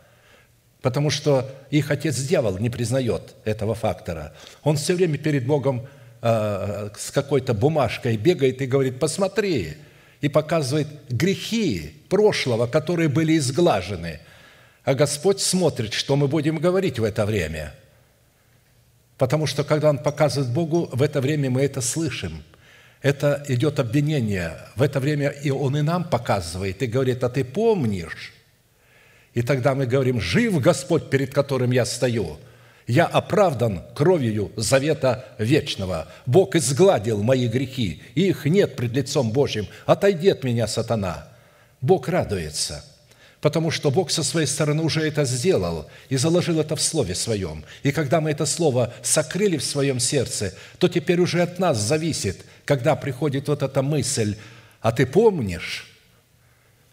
потому 0.82 1.10
что 1.10 1.50
их 1.72 1.92
отец 1.92 2.18
дьявол 2.18 2.58
не 2.58 2.70
признает 2.70 3.36
этого 3.46 3.76
фактора. 3.76 4.34
Он 4.64 4.78
все 4.78 4.96
время 4.96 5.18
перед 5.18 5.46
Богом 5.46 5.88
Э, 6.22 6.90
с 6.98 7.12
какой-то 7.12 7.54
бумажкой 7.54 8.18
бегает 8.18 8.62
и 8.62 8.66
говорит, 8.66 9.00
посмотри, 9.00 9.78
и 10.20 10.28
показывает 10.28 10.88
грехи 11.08 11.94
прошлого, 12.10 12.68
которые 12.68 13.08
были 13.08 13.38
изглажены. 13.38 14.20
А 14.84 14.96
Господь 14.96 15.40
смотрит, 15.40 15.94
что 15.94 16.18
мы 16.18 16.28
будем 16.28 16.58
говорить 16.58 17.00
в 17.00 17.06
это 17.06 17.26
время. 17.26 17.74
Потому 19.18 19.46
что, 19.46 19.64
когда 19.64 19.92
Он 19.92 19.98
показывает 19.98 20.52
Богу, 20.52 20.90
в 20.92 21.02
это 21.02 21.22
время 21.22 21.50
мы 21.50 21.62
это 21.62 21.80
слышим. 21.80 22.44
Это 23.02 23.46
идет 23.48 23.80
обвинение. 23.80 24.58
В 24.76 24.82
это 24.82 25.00
время 25.00 25.30
и 25.30 25.52
Он 25.52 25.78
и 25.78 25.82
нам 25.82 26.04
показывает, 26.04 26.84
и 26.84 26.88
говорит, 26.88 27.24
а 27.24 27.30
ты 27.30 27.46
помнишь? 27.46 28.34
И 29.34 29.42
тогда 29.42 29.76
мы 29.76 29.86
говорим, 29.86 30.20
жив 30.20 30.60
Господь, 30.60 31.10
перед 31.10 31.34
которым 31.34 31.72
я 31.72 31.86
стою– 31.86 32.38
я 32.90 33.06
оправдан 33.06 33.84
кровью 33.94 34.52
завета 34.56 35.24
вечного. 35.38 36.08
Бог 36.26 36.56
изгладил 36.56 37.22
мои 37.22 37.48
грехи, 37.48 38.02
и 38.16 38.30
их 38.30 38.46
нет 38.46 38.76
пред 38.76 38.94
лицом 38.94 39.30
Божьим. 39.30 39.68
Отойди 39.86 40.30
от 40.30 40.44
меня, 40.44 40.66
сатана. 40.66 41.28
Бог 41.82 42.10
радуется, 42.10 42.84
потому 43.42 43.70
что 43.70 43.92
Бог 43.92 44.10
со 44.10 44.24
своей 44.24 44.48
стороны 44.48 44.82
уже 44.82 45.08
это 45.08 45.24
сделал 45.26 45.88
и 46.10 46.18
заложил 46.18 46.60
это 46.60 46.76
в 46.76 46.82
Слове 46.82 47.14
Своем. 47.14 47.64
И 47.84 47.92
когда 47.92 48.22
мы 48.22 48.32
это 48.32 48.48
Слово 48.48 48.92
сокрыли 49.04 49.58
в 49.58 49.64
своем 49.64 50.00
сердце, 50.00 50.56
то 50.80 50.88
теперь 50.88 51.20
уже 51.20 51.44
от 51.44 51.60
нас 51.60 51.78
зависит, 51.78 52.44
когда 52.66 52.96
приходит 52.96 53.50
вот 53.50 53.62
эта 53.62 53.84
мысль, 53.84 54.36
а 54.82 54.92
ты 54.92 55.06
помнишь? 55.06 55.96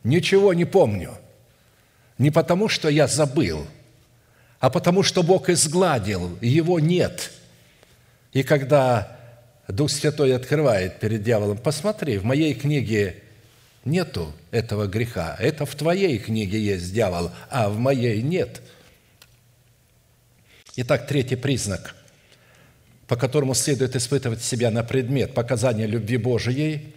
Ничего 0.05 0.53
не 0.53 0.67
помню. 0.67 1.17
Не 2.19 2.31
потому, 2.31 2.69
что 2.69 2.89
я 2.89 3.07
забыл– 3.07 3.67
а 4.61 4.71
потому 4.71 5.03
что 5.03 5.23
Бог 5.23 5.49
изгладил, 5.49 6.39
его 6.41 6.81
нет. 6.81 7.31
И 8.33 8.43
когда 8.43 9.17
Дух 9.69 9.91
Святой 9.91 10.35
открывает 10.35 10.99
перед 10.99 11.23
дьяволом, 11.23 11.59
посмотри, 11.59 12.19
в 12.19 12.25
моей 12.25 12.55
книге 12.55 13.23
нету 13.85 14.33
этого 14.51 14.87
греха. 14.87 15.37
Это 15.39 15.67
в 15.67 15.75
твоей 15.75 16.19
книге 16.19 16.59
есть 16.59 16.93
дьявол, 16.93 17.31
а 17.51 17.69
в 17.69 17.79
моей 17.79 18.23
нет. 18.23 18.63
Итак, 20.77 21.07
третий 21.07 21.37
признак, 21.37 21.95
по 23.07 23.17
которому 23.17 23.55
следует 23.55 23.95
испытывать 23.95 24.43
себя 24.43 24.71
на 24.71 24.83
предмет 24.83 25.33
показания 25.33 25.87
любви 25.87 26.17
Божией, 26.17 26.95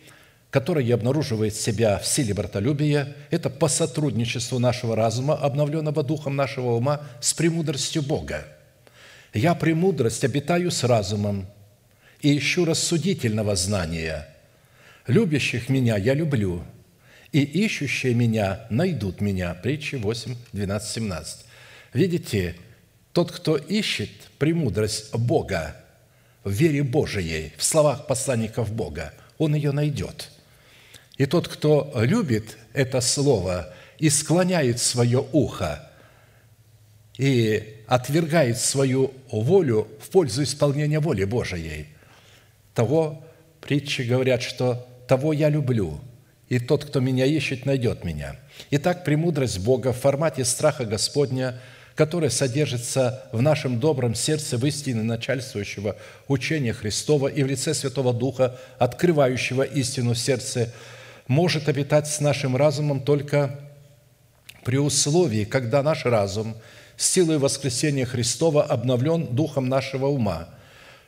который 0.52 0.92
обнаруживает 0.92 1.56
себя 1.56 2.00
в 2.00 2.08
силе 2.08 2.34
братолюбия, 2.34 3.16
это 3.30 3.50
по 3.50 3.68
сотрудничеству 3.68 4.58
нашего 4.58 4.96
разума, 4.96 5.36
обновленного 5.36 6.04
духом 6.04 6.36
нашего 6.36 6.72
ума, 6.72 7.02
с 7.22 7.34
премудростью 7.34 8.02
Бога. 8.02 8.46
Я 9.34 9.54
премудрость 9.54 10.24
обитаю 10.24 10.72
с 10.72 10.84
разумом 10.84 11.46
и 12.22 12.36
ищу 12.36 12.66
рассудительного 12.66 13.56
знания. 13.56 14.28
Любящих 15.06 15.70
меня 15.70 15.98
я 15.98 16.16
люблю, 16.16 16.64
и 17.32 17.44
ищущие 17.44 18.16
меня 18.16 18.66
найдут 18.72 19.22
меня. 19.22 19.54
Притчи 19.54 19.96
8, 19.96 20.36
12, 20.52 20.90
17. 20.90 21.46
Видите, 21.94 22.56
тот, 23.14 23.32
кто 23.32 23.56
ищет 23.56 24.10
премудрость 24.40 25.16
Бога 25.16 25.76
в 26.44 26.52
вере 26.52 26.82
Божией, 26.82 27.54
в 27.58 27.64
словах 27.64 28.08
посланников 28.08 28.72
Бога, 28.72 29.14
он 29.38 29.54
ее 29.54 29.72
найдет– 29.72 30.32
и 31.20 31.26
тот, 31.26 31.50
кто 31.50 31.92
любит 31.96 32.58
это 32.74 33.02
слово 33.02 33.72
и 34.00 34.10
склоняет 34.10 34.80
свое 34.80 35.24
ухо, 35.34 35.86
и 37.18 37.76
отвергает 37.88 38.58
свою 38.58 39.12
волю 39.30 39.90
в 40.02 40.10
пользу 40.10 40.44
исполнения 40.44 41.02
воли 41.02 41.26
Божией, 41.26 41.88
того 42.74 43.22
притчи 43.60 44.04
говорят, 44.04 44.42
что 44.42 44.88
того 45.10 45.34
я 45.34 45.50
люблю, 45.50 46.00
и 46.48 46.58
тот, 46.58 46.86
кто 46.86 47.02
меня 47.02 47.26
ищет, 47.26 47.66
найдет 47.66 48.06
меня. 48.06 48.38
Итак, 48.72 49.04
премудрость 49.04 49.60
Бога 49.60 49.92
в 49.92 50.00
формате 50.00 50.46
страха 50.46 50.86
Господня, 50.86 51.60
которое 51.96 52.30
содержится 52.30 53.26
в 53.34 53.42
нашем 53.42 53.82
добром 53.82 54.16
сердце 54.16 54.58
в 54.58 54.66
истине 54.66 55.04
начальствующего 55.04 55.98
учения 56.30 56.72
Христова 56.72 57.28
и 57.28 57.44
в 57.44 57.48
лице 57.48 57.74
Святого 57.74 58.14
Духа, 58.14 58.58
открывающего 58.78 59.64
истину 59.64 60.14
в 60.14 60.18
сердце, 60.18 60.72
может 61.30 61.70
обитать 61.70 62.10
с 62.10 62.20
нашим 62.20 62.58
разумом 62.58 63.00
только 63.00 63.58
при 64.66 64.78
условии, 64.78 65.46
когда 65.46 65.82
наш 65.82 66.04
разум 66.04 66.58
с 66.98 67.10
силой 67.10 67.38
воскресения 67.38 68.06
Христова 68.06 68.64
обновлен 68.64 69.28
духом 69.28 69.70
нашего 69.70 70.08
ума, 70.08 70.50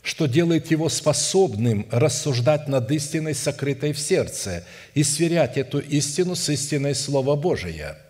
что 0.01 0.27
делает 0.27 0.71
его 0.71 0.88
способным 0.88 1.86
рассуждать 1.91 2.69
над 2.69 2.89
истиной, 2.89 3.36
сокрытой 3.36 3.91
в 3.91 3.99
сердце, 3.99 4.63
и 4.93 5.03
сверять 5.03 5.57
эту 5.57 5.79
истину 5.79 6.36
с 6.36 6.47
истиной 6.47 6.95
Слова 6.95 7.36
Божия– 7.36 7.97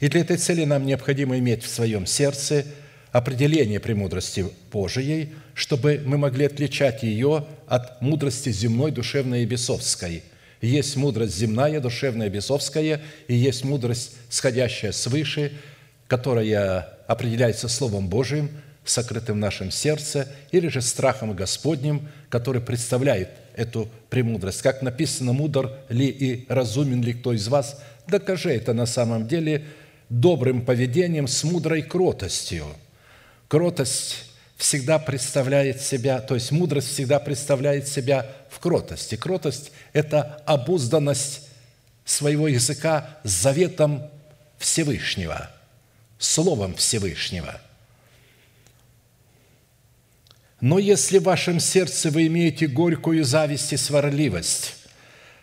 и 0.00 0.08
для 0.08 0.20
этой 0.20 0.36
цели 0.36 0.64
нам 0.64 0.84
необходимо 0.84 1.38
иметь 1.38 1.62
в 1.62 1.68
своем 1.68 2.06
сердце 2.06 2.66
определение 3.12 3.80
премудрости 3.80 4.46
Божией, 4.70 5.30
чтобы 5.54 6.02
мы 6.04 6.18
могли 6.18 6.46
отличать 6.46 7.02
ее 7.02 7.46
от 7.66 8.02
мудрости 8.02 8.50
земной, 8.50 8.90
душевной 8.90 9.42
и 9.42 9.46
бесовской. 9.46 10.22
Есть 10.60 10.96
мудрость 10.96 11.36
земная, 11.36 11.80
душевная, 11.80 12.28
бесовская, 12.28 13.00
и 13.28 13.34
есть 13.34 13.64
мудрость, 13.64 14.16
сходящая 14.28 14.92
свыше, 14.92 15.52
которая 16.08 16.88
определяется 17.06 17.68
Словом 17.68 18.08
Божиим, 18.08 18.50
сокрытым 18.84 19.36
в 19.36 19.40
нашем 19.40 19.70
сердце, 19.70 20.28
или 20.52 20.68
же 20.68 20.80
страхом 20.80 21.34
Господним, 21.34 22.08
который 22.28 22.62
представляет 22.62 23.30
эту 23.54 23.88
премудрость. 24.10 24.62
Как 24.62 24.82
написано, 24.82 25.32
мудр 25.32 25.72
ли 25.88 26.06
и 26.06 26.46
разумен 26.48 27.02
ли 27.02 27.14
кто 27.14 27.32
из 27.32 27.48
вас, 27.48 27.82
докажи 28.06 28.50
это 28.50 28.72
на 28.72 28.86
самом 28.86 29.26
деле– 29.26 29.64
добрым 30.08 30.64
поведением 30.64 31.26
с 31.26 31.42
мудрой 31.44 31.82
кротостью. 31.82 32.66
Кротость 33.48 34.24
всегда 34.56 34.98
представляет 34.98 35.80
себя, 35.80 36.20
то 36.20 36.34
есть 36.34 36.50
мудрость 36.50 36.88
всегда 36.88 37.18
представляет 37.18 37.88
себя 37.88 38.30
в 38.50 38.58
кротости. 38.58 39.14
Кротость– 39.16 39.72
это 39.92 40.42
обузданность 40.46 41.48
своего 42.04 42.48
языка 42.48 43.18
заветом 43.22 44.10
Всевышнего, 44.58 45.50
Словом 46.18 46.74
Всевышнего. 46.74 47.60
Но 50.60 50.78
если 50.78 51.18
в 51.18 51.24
вашем 51.24 51.60
сердце 51.60 52.10
вы 52.10 52.28
имеете 52.28 52.66
горькую 52.66 53.24
зависть 53.24 53.72
и 53.72 53.76
сварливость, 53.76 54.74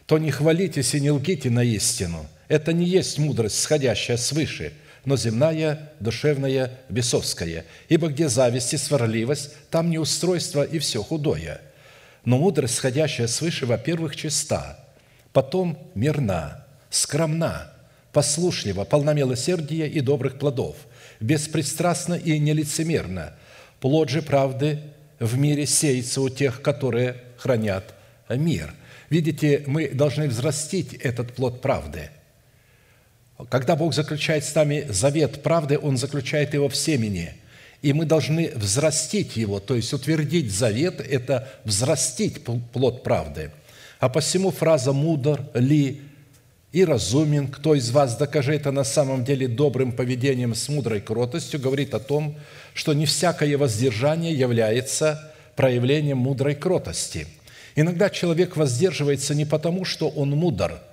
то 0.08 0.18
не 0.18 0.32
хвалитесь 0.32 0.96
и 0.96 1.00
не 1.00 1.12
лгите 1.12 1.50
на 1.50 1.64
истину– 1.64 2.28
это 2.48 2.72
не 2.72 2.86
есть 2.86 3.18
мудрость, 3.18 3.60
сходящая 3.60 4.18
свыше, 4.18 4.74
но 5.06 5.18
земная, 5.18 5.92
душевная, 6.00 6.80
бесовская. 6.90 7.66
Ибо 7.90 8.08
где 8.08 8.30
зависть 8.30 8.74
и 8.74 8.78
сварливость, 8.78 9.54
там 9.70 9.90
неустройство 9.90 10.64
и 10.64 10.80
все 10.80 11.04
худое. 11.04 11.62
Но 12.24 12.38
мудрость, 12.38 12.76
сходящая 12.76 13.28
свыше, 13.28 13.66
во-первых, 13.66 14.16
чиста, 14.16 14.80
потом 15.34 15.78
мирна, 15.94 16.66
скромна, 16.90 17.74
послушлива, 18.14 18.86
полна 18.86 19.14
милосердия 19.14 19.88
и 19.88 20.00
добрых 20.00 20.40
плодов, 20.40 20.78
беспристрастна 21.20 22.14
и 22.14 22.40
нелицемерна. 22.40 23.34
Плод 23.82 24.10
же 24.10 24.22
правды 24.22 24.80
в 25.20 25.38
мире 25.38 25.66
сеется 25.66 26.22
у 26.22 26.30
тех, 26.30 26.62
которые 26.62 27.18
хранят 27.38 27.94
мир. 28.30 28.74
Видите, 29.10 29.64
мы 29.68 29.90
должны 29.90 30.30
взрастить 30.30 30.94
этот 30.94 31.34
плод 31.34 31.62
правды– 31.62 32.10
когда 33.50 33.76
Бог 33.76 33.94
заключает 33.94 34.44
с 34.44 34.54
нами 34.56 34.86
завет 34.90 35.44
правды, 35.44 35.80
Он 35.80 35.98
заключает 35.98 36.54
его 36.54 36.70
в 36.70 36.76
семени. 36.76 37.34
И 37.82 37.92
мы 37.92 38.06
должны 38.06 38.52
взрастить 38.56 39.36
его, 39.36 39.60
то 39.60 39.76
есть 39.76 39.92
утвердить 39.92 40.52
завет– 40.52 41.02
это 41.10 41.50
взрастить 41.66 42.44
плод 42.44 43.04
правды. 43.04 43.52
А 44.00 44.08
посему 44.08 44.52
фраза 44.52 44.94
«мудр 44.94 45.42
ли» 45.54 46.02
и 46.72 46.86
разумен, 46.86 47.50
кто 47.50 47.76
из 47.76 47.92
вас 47.92 48.16
докажет 48.16 48.62
это 48.62 48.72
на 48.72 48.84
самом 48.84 49.26
деле 49.26 49.48
добрым 49.48 49.92
поведением 49.92 50.56
с 50.56 50.70
мудрой 50.70 51.02
кротостью, 51.02 51.60
говорит 51.60 51.94
о 51.94 52.00
том, 52.00 52.38
что 52.74 52.94
не 52.94 53.06
всякое 53.06 53.58
воздержание 53.58 54.34
является 54.34 55.34
проявлением 55.56 56.18
мудрой 56.18 56.56
кротости. 56.56 57.28
Иногда 57.76 58.10
человек 58.10 58.56
воздерживается 58.56 59.36
не 59.36 59.46
потому, 59.46 59.84
что 59.84 60.08
он 60.08 60.32
мудр– 60.32 60.80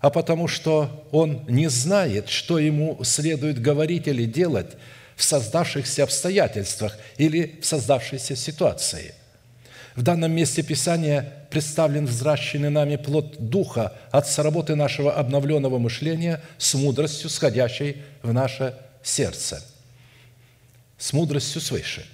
а 0.00 0.10
потому 0.10 0.46
что 0.46 1.06
он 1.10 1.44
не 1.48 1.68
знает, 1.68 2.28
что 2.28 2.58
ему 2.58 3.02
следует 3.02 3.60
говорить 3.60 4.06
или 4.06 4.24
делать 4.24 4.76
в 5.16 5.24
создавшихся 5.24 6.04
обстоятельствах 6.04 6.96
или 7.16 7.58
в 7.60 7.66
создавшейся 7.66 8.36
ситуации. 8.36 9.14
В 9.96 10.02
данном 10.02 10.30
месте 10.30 10.62
Писания 10.62 11.32
представлен 11.50 12.06
взращенный 12.06 12.70
нами 12.70 12.94
плод 12.94 13.34
Духа 13.38 13.94
от 14.12 14.28
сработы 14.28 14.76
нашего 14.76 15.12
обновленного 15.12 15.78
мышления 15.78 16.40
с 16.56 16.74
мудростью, 16.74 17.28
сходящей 17.30 17.96
в 18.22 18.32
наше 18.32 18.76
сердце, 19.02 19.60
с 20.98 21.12
мудростью 21.12 21.60
свыше. 21.60 22.06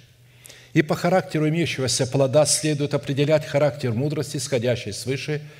И 0.73 0.81
по 0.81 0.95
характеру 0.95 1.47
имеющегося 1.47 2.07
плода 2.07 2.47
следует 2.47 2.95
определять 2.95 3.45
характер 3.45 3.93
мудрости, 3.93 4.37
сходящей 4.37 4.91
свыше– 4.91 5.43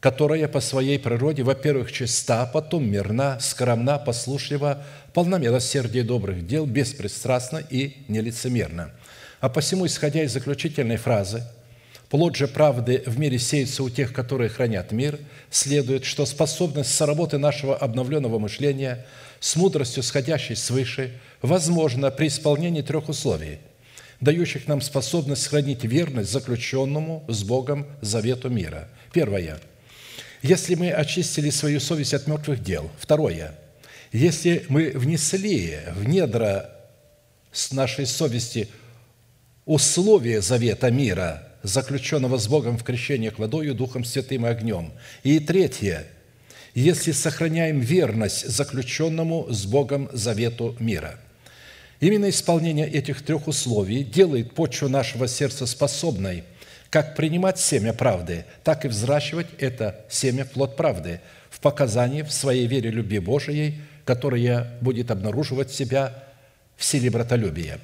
которая 0.00 0.46
по 0.48 0.60
своей 0.60 0.98
природе, 0.98 1.42
во-первых, 1.42 1.90
чиста, 1.90 2.46
потом 2.46 2.88
мирна, 2.88 3.38
скромна, 3.40 3.98
послушлива, 3.98 4.84
полна 5.14 5.38
милосердия 5.38 6.00
и 6.00 6.04
добрых 6.04 6.46
дел, 6.46 6.66
беспристрастна 6.66 7.58
и 7.58 8.04
нелицемерна. 8.08 8.92
А 9.40 9.48
посему, 9.48 9.86
исходя 9.86 10.22
из 10.22 10.32
заключительной 10.32 10.96
фразы 10.96 11.44
«Плод 12.08 12.36
же 12.36 12.46
правды 12.46 13.02
в 13.06 13.18
мире 13.18 13.38
сеется 13.38 13.82
у 13.82 13.90
тех, 13.90 14.12
которые 14.12 14.48
хранят 14.48 14.92
мир», 14.92 15.18
следует, 15.50 16.04
что 16.04 16.24
способность 16.24 16.94
соработы 16.94 17.38
нашего 17.38 17.76
обновленного 17.76 18.38
мышления 18.38 19.04
с 19.40 19.56
мудростью, 19.56 20.02
сходящей 20.02 20.56
свыше, 20.56 21.18
возможна 21.42 22.10
при 22.10 22.28
исполнении 22.28 22.82
трех 22.82 23.08
условий, 23.08 23.58
дающих 24.20 24.68
нам 24.68 24.80
способность 24.80 25.48
хранить 25.48 25.84
верность 25.84 26.30
заключенному 26.30 27.24
с 27.28 27.42
Богом 27.42 27.86
завету 28.02 28.50
мира. 28.50 28.88
Первое– 29.12 29.58
если 30.42 30.74
мы 30.74 30.90
очистили 30.90 31.50
свою 31.50 31.80
совесть 31.80 32.14
от 32.14 32.26
мертвых 32.26 32.62
дел. 32.62 32.90
Второе. 32.98 33.54
Если 34.12 34.64
мы 34.68 34.90
внесли 34.90 35.78
в 35.94 36.08
недра 36.08 36.70
с 37.52 37.72
нашей 37.72 38.06
совести 38.06 38.68
условия 39.64 40.40
завета 40.40 40.90
мира, 40.90 41.42
заключенного 41.62 42.38
с 42.38 42.46
Богом 42.46 42.78
в 42.78 42.84
крещениях 42.84 43.38
водою, 43.38 43.74
Духом 43.74 44.04
Святым 44.04 44.46
и 44.46 44.48
огнем. 44.48 44.92
И 45.24 45.40
третье. 45.40 46.06
Если 46.74 47.12
сохраняем 47.12 47.80
верность 47.80 48.46
заключенному 48.48 49.46
с 49.50 49.64
Богом 49.64 50.08
завету 50.12 50.76
мира. 50.78 51.18
Именно 51.98 52.28
исполнение 52.28 52.88
этих 52.88 53.22
трех 53.22 53.48
условий 53.48 54.04
делает 54.04 54.54
почву 54.54 54.88
нашего 54.88 55.26
сердца 55.26 55.66
способной– 55.66 56.44
как 56.90 57.16
принимать 57.16 57.58
семя 57.58 57.92
правды, 57.92 58.44
так 58.64 58.84
и 58.84 58.88
взращивать 58.88 59.48
это 59.58 60.04
семя 60.08 60.44
плод 60.44 60.76
правды 60.76 61.20
в 61.50 61.60
показании 61.60 62.22
в 62.22 62.32
своей 62.32 62.66
вере 62.66 62.90
любви 62.90 63.18
Божией, 63.18 63.80
которая 64.04 64.76
будет 64.80 65.10
обнаруживать 65.10 65.72
себя 65.72 66.12
в 66.76 66.84
силе 66.84 67.10
братолюбия. 67.10 67.80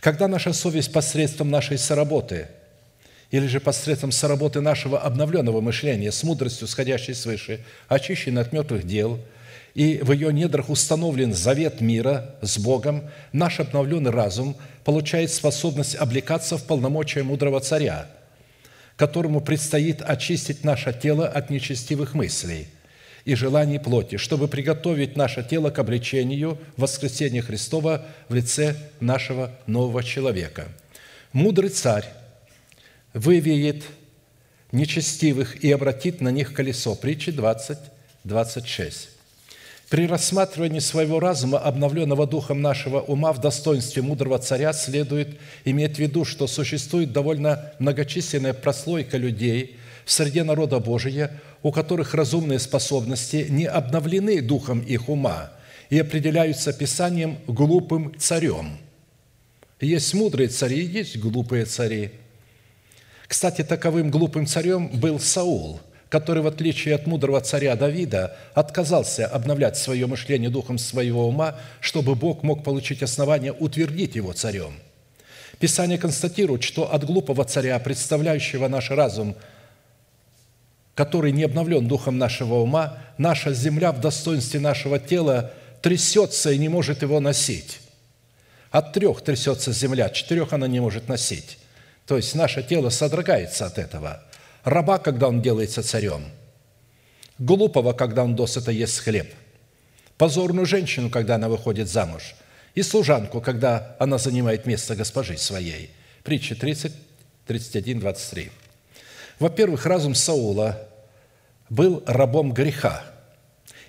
Когда 0.00 0.28
наша 0.28 0.52
совесть 0.52 0.92
посредством 0.92 1.50
нашей 1.50 1.78
соработы 1.78 2.48
или 3.30 3.46
же 3.46 3.60
посредством 3.60 4.12
соработы 4.12 4.60
нашего 4.60 5.00
обновленного 5.00 5.60
мышления 5.60 6.12
с 6.12 6.22
мудростью, 6.22 6.68
сходящей 6.68 7.14
свыше, 7.14 7.60
очищена 7.88 8.42
от 8.42 8.52
мертвых 8.52 8.86
дел, 8.86 9.18
и 9.74 9.98
в 10.02 10.12
ее 10.12 10.32
недрах 10.32 10.68
установлен 10.68 11.32
завет 11.32 11.80
мира 11.80 12.36
с 12.42 12.58
Богом, 12.58 13.02
наш 13.32 13.58
обновленный 13.58 14.12
разум 14.12 14.56
получает 14.84 15.32
способность 15.32 15.96
облекаться 15.96 16.58
в 16.58 16.64
полномочия 16.64 17.22
мудрого 17.22 17.60
царя– 17.60 18.06
которому 18.96 19.40
предстоит 19.40 20.02
очистить 20.02 20.64
наше 20.64 20.92
тело 20.92 21.26
от 21.26 21.50
нечестивых 21.50 22.14
мыслей 22.14 22.68
и 23.24 23.34
желаний 23.34 23.78
плоти, 23.78 24.16
чтобы 24.16 24.48
приготовить 24.48 25.16
наше 25.16 25.42
тело 25.42 25.70
к 25.70 25.78
обличению 25.78 26.58
воскресения 26.76 27.42
Христова 27.42 28.06
в 28.28 28.34
лице 28.34 28.76
нашего 29.00 29.50
нового 29.66 30.04
человека. 30.04 30.68
Мудрый 31.32 31.70
царь 31.70 32.06
вывеет 33.14 33.82
нечестивых 34.72 35.64
и 35.64 35.72
обратит 35.72 36.20
на 36.20 36.28
них 36.28 36.52
колесо. 36.52 36.94
Притчи 36.94 37.32
20, 37.32 37.78
26. 38.24 39.13
При 39.94 40.08
рассматривании 40.08 40.80
своего 40.80 41.20
разума, 41.20 41.60
обновленного 41.60 42.26
духом 42.26 42.60
нашего 42.60 42.98
ума 42.98 43.32
в 43.32 43.40
достоинстве 43.40 44.02
мудрого 44.02 44.40
царя, 44.40 44.72
следует 44.72 45.38
иметь 45.64 45.94
в 45.94 45.98
виду, 46.00 46.24
что 46.24 46.48
существует 46.48 47.12
довольно 47.12 47.72
многочисленная 47.78 48.54
прослойка 48.54 49.18
людей 49.18 49.76
в 50.04 50.10
среде 50.10 50.42
народа 50.42 50.80
Божия, 50.80 51.40
у 51.62 51.70
которых 51.70 52.12
разумные 52.12 52.58
способности 52.58 53.46
не 53.48 53.66
обновлены 53.66 54.42
духом 54.42 54.80
их 54.80 55.08
ума 55.08 55.52
и 55.90 56.00
определяются 56.00 56.72
Писанием 56.72 57.38
глупым 57.46 58.18
царем. 58.18 58.78
Есть 59.80 60.12
мудрые 60.12 60.48
цари, 60.48 60.84
есть 60.84 61.18
глупые 61.18 61.66
цари. 61.66 62.10
Кстати, 63.28 63.62
таковым 63.62 64.10
глупым 64.10 64.48
царем 64.48 64.88
был 64.88 65.20
Саул, 65.20 65.78
который, 66.08 66.42
в 66.42 66.46
отличие 66.46 66.94
от 66.94 67.06
мудрого 67.06 67.40
царя 67.40 67.76
Давида, 67.76 68.36
отказался 68.54 69.26
обновлять 69.26 69.76
свое 69.76 70.06
мышление 70.06 70.50
духом 70.50 70.78
своего 70.78 71.28
ума, 71.28 71.56
чтобы 71.80 72.14
Бог 72.14 72.42
мог 72.42 72.62
получить 72.64 73.02
основание 73.02 73.52
утвердить 73.52 74.14
его 74.14 74.32
царем. 74.32 74.74
Писание 75.58 75.98
констатирует, 75.98 76.62
что 76.62 76.92
от 76.92 77.04
глупого 77.04 77.44
царя, 77.44 77.78
представляющего 77.78 78.68
наш 78.68 78.90
разум– 78.90 79.34
который 80.94 81.32
не 81.32 81.42
обновлен 81.44 81.88
духом 81.88 82.18
нашего 82.18 82.56
ума, 82.56 82.98
наша 83.18 83.52
земля 83.52 83.92
в 83.92 84.00
достоинстве 84.00 84.60
нашего 84.60 84.98
тела 84.98 85.52
трясется 85.82 86.52
и 86.52 86.58
не 86.58 86.68
может 86.68 87.02
его 87.02 87.20
носить. 87.20 87.80
От 88.70 88.92
трех 88.92 89.22
трясется 89.22 89.72
земля, 89.72 90.08
четырех 90.08 90.52
она 90.52 90.66
не 90.66 90.80
может 90.80 91.08
носить. 91.08 91.58
То 92.06 92.16
есть 92.16 92.34
наше 92.34 92.62
тело 92.62 92.90
содрогается 92.90 93.66
от 93.66 93.78
этого. 93.78 94.22
Раба, 94.64 94.98
когда 94.98 95.28
он 95.28 95.42
делается 95.42 95.82
царем. 95.82 96.24
Глупого, 97.38 97.92
когда 97.92 98.24
он 98.24 98.34
досыта 98.34 98.70
ест 98.70 99.00
хлеб. 99.00 99.32
Позорную 100.16 100.64
женщину, 100.64 101.10
когда 101.10 101.34
она 101.34 101.48
выходит 101.48 101.88
замуж. 101.88 102.34
И 102.74 102.82
служанку, 102.82 103.40
когда 103.40 103.94
она 104.00 104.16
занимает 104.16 104.64
место 104.64 104.96
госпожи 104.96 105.36
своей. 105.36 105.90
Притча 106.22 106.54
30, 106.54 106.92
31, 107.46 108.00
23. 108.00 108.50
Во-первых, 109.38 109.84
разум 109.84 110.14
Саула 110.14 110.88
был 111.68 112.02
рабом 112.06 112.52
греха 112.52 113.04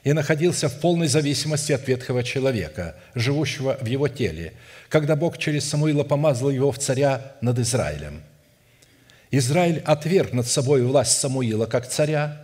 и 0.03 0.11
находился 0.11 0.67
в 0.67 0.79
полной 0.81 1.07
зависимости 1.07 1.71
от 1.71 1.87
ветхого 1.87 2.23
человека, 2.23 2.95
живущего 3.15 3.77
в 3.79 3.85
его 3.85 4.07
теле, 4.07 4.53
когда 4.89 5.15
Бог 5.15 5.37
через 5.37 5.67
Самуила 5.69 6.03
помазал 6.03 6.49
его 6.49 6.71
в 6.71 6.79
царя 6.79 7.35
над 7.41 7.59
Израилем. 7.59 8.21
Израиль 9.37 9.81
отверг 9.85 10.31
над 10.31 10.47
собой 10.47 10.83
власть 10.83 11.19
Самуила 11.19 11.65
как 11.65 11.87
царя, 11.87 12.41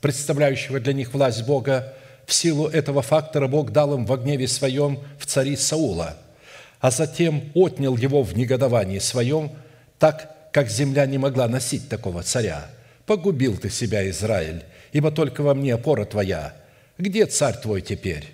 представляющего 0.00 0.78
для 0.78 0.92
них 0.92 1.14
власть 1.14 1.46
Бога. 1.46 1.94
В 2.26 2.34
силу 2.34 2.68
этого 2.68 3.00
фактора 3.00 3.48
Бог 3.48 3.70
дал 3.70 3.94
им 3.94 4.04
в 4.04 4.16
гневе 4.16 4.46
своем 4.46 5.00
в 5.18 5.24
цари 5.24 5.56
Саула, 5.56 6.18
а 6.80 6.90
затем 6.90 7.50
отнял 7.54 7.96
его 7.96 8.22
в 8.22 8.36
негодовании 8.36 8.98
своем, 8.98 9.52
так 9.98 10.50
как 10.52 10.68
земля 10.68 11.06
не 11.06 11.16
могла 11.16 11.48
носить 11.48 11.88
такого 11.88 12.22
царя. 12.22 12.66
Погубил 13.06 13.56
ты 13.56 13.70
себя, 13.70 14.08
Израиль, 14.10 14.64
ибо 14.92 15.10
только 15.10 15.42
во 15.42 15.54
мне 15.54 15.74
опора 15.74 16.04
твоя. 16.04 16.54
Где 16.98 17.26
царь 17.26 17.56
твой 17.56 17.80
теперь? 17.80 18.32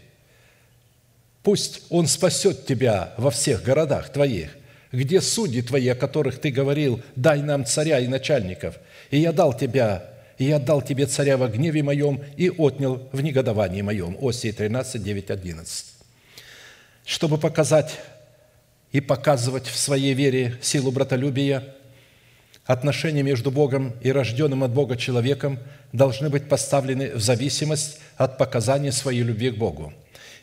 Пусть 1.42 1.83
он 1.90 2.07
спасет 2.07 2.66
тебя 2.66 3.14
во 3.16 3.31
всех 3.31 3.62
городах 3.62 4.12
твоих. 4.12 4.51
Где 4.92 5.20
судьи 5.20 5.62
твои, 5.62 5.88
о 5.88 5.94
которых 5.94 6.40
ты 6.40 6.50
говорил, 6.50 7.00
дай 7.16 7.42
нам 7.42 7.64
царя 7.64 8.00
и 8.00 8.09
начальников? 8.09 8.79
И 9.11 9.18
я 9.18 9.33
дал 9.33 9.57
тебя, 9.57 10.11
и 10.38 10.44
я 10.44 10.59
дал 10.59 10.83
тебе 10.83 11.07
царя 11.07 11.37
во 11.37 11.48
гневе 11.48 11.83
моем 11.83 12.20
и 12.37 12.50
отнял 12.50 13.09
в 13.12 13.20
негодовании 13.20 13.83
моем. 13.83 14.16
Осия 14.20 14.53
13, 14.53 15.03
9, 15.03 15.31
11. 15.31 15.87
Чтобы 17.05 17.38
показать 17.38 17.98
и 18.92 19.00
показывать 19.00 19.66
в 19.66 19.79
своей 19.79 20.14
вере 20.14 20.59
силу 20.61 20.90
братолюбия– 20.90 21.64
отношения 22.72 23.22
между 23.22 23.50
Богом 23.50 23.94
и 24.00 24.12
рожденным 24.12 24.62
от 24.62 24.72
Бога 24.72 24.96
человеком 24.96 25.59
должны 25.92 26.29
быть 26.29 26.48
поставлены 26.48 27.12
в 27.14 27.20
зависимость 27.20 27.98
от 28.16 28.38
показания 28.38 28.92
своей 28.92 29.22
любви 29.22 29.50
к 29.50 29.57
Богу. 29.57 29.92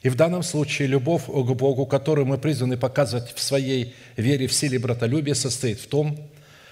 И 0.04 0.10
в 0.10 0.16
данном 0.16 0.44
случае 0.44 0.88
любовь 0.88 1.26
к 1.26 1.30
Богу, 1.30 1.86
которую 1.86 2.26
мы 2.26 2.38
призваны 2.38 2.78
показывать 2.78 3.34
в 3.34 3.40
своей 3.42 3.96
вере 4.16 4.48
в 4.48 4.54
силе 4.54 4.80
братолюбия, 4.80 5.34
состоит 5.34 5.80
в 5.80 5.88
том, 5.88 6.18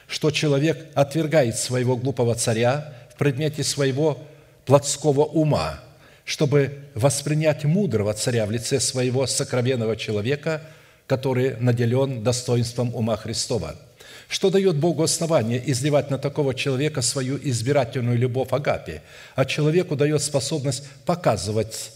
что 0.08 0.32
человек 0.32 0.88
отвергает 0.94 1.58
своего 1.58 1.98
глупого 1.98 2.36
царя 2.36 2.94
в 3.14 3.18
предмете 3.18 3.64
своего 3.64 4.20
плотского 4.66 5.24
ума, 5.26 5.80
чтобы 6.24 6.80
воспринять 6.94 7.66
мудрого 7.66 8.14
царя 8.14 8.46
в 8.46 8.52
лице 8.52 8.80
своего 8.80 9.26
сокровенного 9.26 9.96
человека, 9.96 10.62
который 11.08 11.56
наделен 11.58 12.24
достоинством 12.24 12.94
ума 12.96 13.16
Христова– 13.18 13.76
что 14.28 14.50
дает 14.50 14.78
Богу 14.78 15.04
основание 15.04 15.62
изливать 15.72 16.10
на 16.10 16.18
такого 16.18 16.54
человека 16.56 17.02
свою 17.02 17.38
избирательную 17.38 18.18
любовь 18.18 18.50
Агапе, 18.52 19.02
а 19.36 19.46
человеку 19.46 19.96
дает 19.96 20.22
способность 20.22 20.88
показывать 21.06 21.92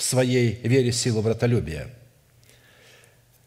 в 0.00 0.02
своей 0.02 0.58
вере 0.62 0.92
силу 0.92 1.20
братолюбия. 1.20 1.86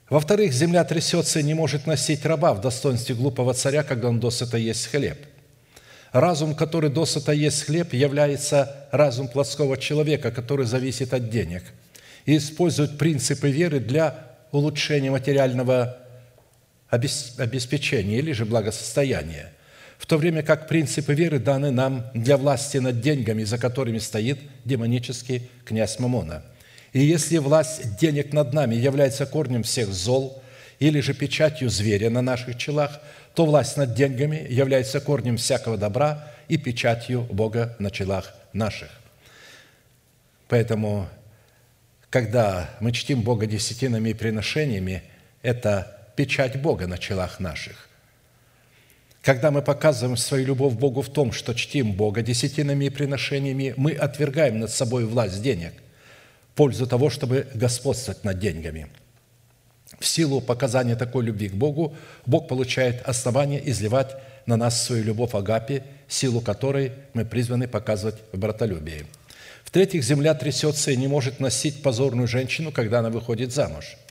Во-вторых, 0.07 0.53
земля 0.53 0.83
трясется 0.83 1.39
и 1.39 1.43
не 1.43 1.55
может 1.55 1.87
носить 1.87 2.23
раба 2.27 2.53
в 2.53 2.61
достоинстве 2.61 3.15
глупого 3.15 3.55
царя, 3.55 3.81
когда 3.81 4.09
он 4.09 4.19
досыта 4.19 4.57
есть 4.57 4.85
хлеб. 4.85 5.17
Разум, 6.11 6.53
который 6.53 6.91
досыта 6.91 7.31
есть 7.31 7.63
хлеб, 7.63 7.91
является 7.93 8.87
разум 8.91 9.27
плотского 9.29 9.77
человека, 9.77 10.29
который 10.29 10.67
зависит 10.67 11.11
от 11.15 11.31
денег 11.31 11.63
и 12.27 12.37
использует 12.37 12.99
принципы 12.99 13.49
веры 13.49 13.79
для 13.79 14.35
улучшения 14.51 15.09
материального 15.09 15.97
обеспечения 16.89 18.19
или 18.19 18.31
же 18.31 18.45
благосостояния, 18.45 19.51
в 20.03 20.05
то 20.05 20.17
время 20.17 20.43
как 20.43 20.67
принципы 20.67 21.13
веры 21.13 21.39
даны 21.39 21.71
нам 21.71 22.03
для 22.13 22.35
власти 22.35 22.75
над 22.75 22.99
деньгами, 22.99 23.45
за 23.45 23.57
которыми 23.57 23.99
стоит 23.99 24.37
демонический 24.65 25.49
князь 25.63 25.97
Мамона. 25.97 26.43
И 26.91 26.99
если 26.99 27.37
власть 27.37 27.95
денег 27.95 28.33
над 28.33 28.51
нами 28.51 28.75
является 28.75 29.25
корнем 29.25 29.63
всех 29.63 29.93
зол 29.93 30.43
или 30.79 30.99
же 30.99 31.13
печатью 31.13 31.69
зверя 31.69 32.09
на 32.09 32.21
наших 32.21 32.57
челах, 32.57 32.99
то 33.33 33.45
власть 33.45 33.77
над 33.77 33.93
деньгами 33.93 34.45
является 34.49 34.99
корнем 34.99 35.37
всякого 35.37 35.77
добра 35.77 36.27
и 36.49 36.57
печатью 36.57 37.21
Бога 37.31 37.73
на 37.79 37.89
челах 37.89 38.35
наших. 38.51 38.89
Поэтому, 40.49 41.07
когда 42.09 42.69
мы 42.81 42.91
чтим 42.91 43.21
Бога 43.21 43.45
десятинами 43.45 44.09
и 44.09 44.13
приношениями, 44.13 45.01
это 45.43 46.09
печать 46.17 46.61
Бога 46.61 46.87
на 46.87 46.97
челах 46.97 47.39
наших. 47.39 47.87
Когда 49.23 49.51
мы 49.51 49.61
показываем 49.61 50.17
свою 50.17 50.47
любовь 50.47 50.73
Богу 50.73 51.01
в 51.01 51.07
том, 51.07 51.31
что 51.31 51.53
чтим 51.53 51.93
Бога 51.93 52.21
десятинами 52.21 52.85
и 52.85 52.89
приношениями, 52.89 53.73
мы 53.77 53.93
отвергаем 53.93 54.59
над 54.59 54.69
собой 54.69 55.05
власть 55.05 55.41
денег 55.41 55.71
в 56.51 56.55
пользу 56.55 56.85
того, 56.87 57.09
чтобы 57.09 57.47
господствовать 57.53 58.25
над 58.25 58.37
деньгами. 58.37 58.89
В 59.97 60.05
силу 60.05 60.41
показания 60.41 60.97
такой 60.97 61.23
любви 61.23 61.47
к 61.47 61.53
Богу, 61.53 61.95
Бог 62.25 62.49
получает 62.49 63.01
основание 63.03 63.61
изливать 63.69 64.13
на 64.45 64.57
нас 64.57 64.83
свою 64.83 65.05
любовь 65.05 65.33
Агапе, 65.33 65.83
силу 66.09 66.41
которой 66.41 66.91
мы 67.13 67.23
призваны 67.23 67.69
показывать 67.69 68.17
в 68.33 68.37
братолюбии. 68.37 69.05
В-третьих, 69.63 70.03
земля 70.03 70.33
трясется 70.33 70.91
и 70.91 70.97
не 70.97 71.07
может 71.07 71.39
носить 71.39 71.81
позорную 71.81 72.27
женщину, 72.27 72.73
когда 72.73 72.99
она 72.99 73.09
выходит 73.09 73.53
замуж– 73.53 73.95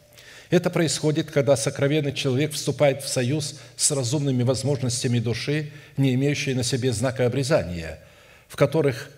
это 0.53 0.69
происходит, 0.69 1.31
когда 1.31 1.57
сокровенный 1.57 2.13
человек 2.13 2.53
вступает 2.53 3.03
в 3.03 3.09
союз 3.09 3.59
с 3.75 3.91
разумными 3.91 4.43
возможностями 4.43 5.19
души, 5.19 5.73
не 5.97 6.13
имеющей 6.13 6.53
на 6.53 6.63
себе 6.63 6.93
знака 6.93 7.25
обрезания, 7.25 7.99
в 8.49 8.57
которых 8.57 9.09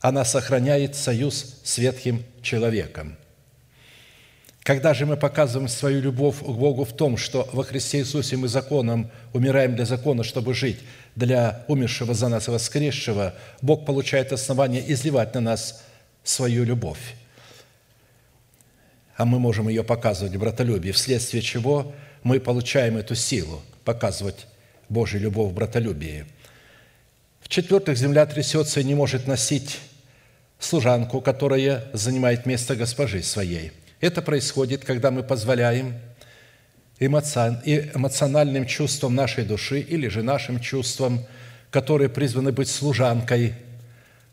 она 0.00 0.24
сохраняет 0.24 0.96
союз 0.96 1.56
с 1.62 1.76
ветхим 1.76 2.24
человеком. 2.40 3.18
Когда 4.62 4.94
же 4.94 5.04
мы 5.04 5.18
показываем 5.18 5.68
свою 5.68 6.00
любовь 6.00 6.38
к 6.38 6.48
Богу 6.48 6.86
в 6.86 6.96
том, 6.96 7.18
что 7.18 7.46
во 7.52 7.62
Христе 7.62 7.98
Иисусе 7.98 8.38
мы 8.38 8.48
законом 8.48 9.10
умираем 9.34 9.76
для 9.76 9.84
закона, 9.84 10.24
чтобы 10.24 10.54
жить 10.54 10.78
для 11.14 11.62
умершего 11.68 12.14
за 12.14 12.28
нас 12.28 12.48
воскресшего, 12.48 13.34
Бог 13.60 13.84
получает 13.84 14.32
основание 14.32 14.90
изливать 14.90 15.34
на 15.34 15.42
нас 15.42 15.84
свою 16.24 16.64
любовь 16.64 17.19
а 19.20 19.26
мы 19.26 19.38
можем 19.38 19.68
ее 19.68 19.84
показывать 19.84 20.34
в 20.34 20.38
братолюбии, 20.38 20.92
вследствие 20.92 21.42
чего 21.42 21.92
мы 22.22 22.40
получаем 22.40 22.96
эту 22.96 23.14
силу 23.14 23.60
показывать 23.84 24.46
Божью 24.88 25.20
любовь 25.20 25.50
в 25.50 25.54
братолюбии. 25.54 26.24
В-четвертых, 27.42 27.98
земля 27.98 28.24
трясется 28.24 28.80
и 28.80 28.84
не 28.84 28.94
может 28.94 29.26
носить 29.26 29.78
служанку, 30.58 31.20
которая 31.20 31.84
занимает 31.92 32.46
место 32.46 32.74
госпожи 32.76 33.22
своей. 33.22 33.72
Это 34.00 34.22
происходит, 34.22 34.86
когда 34.86 35.10
мы 35.10 35.22
позволяем 35.22 35.96
эмоциональным 36.98 38.64
чувствам 38.64 39.14
нашей 39.14 39.44
души 39.44 39.80
или 39.80 40.08
же 40.08 40.22
нашим 40.22 40.60
чувствам, 40.60 41.26
которые 41.70 42.08
призваны 42.08 42.52
быть 42.52 42.70
служанкой, 42.70 43.52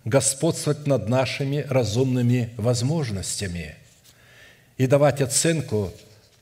господствовать 0.05 0.87
над 0.87 1.09
нашими 1.09 1.65
разумными 1.67 2.53
возможностями– 2.55 3.75
и 4.77 4.87
давать 4.87 5.21
оценку 5.21 5.91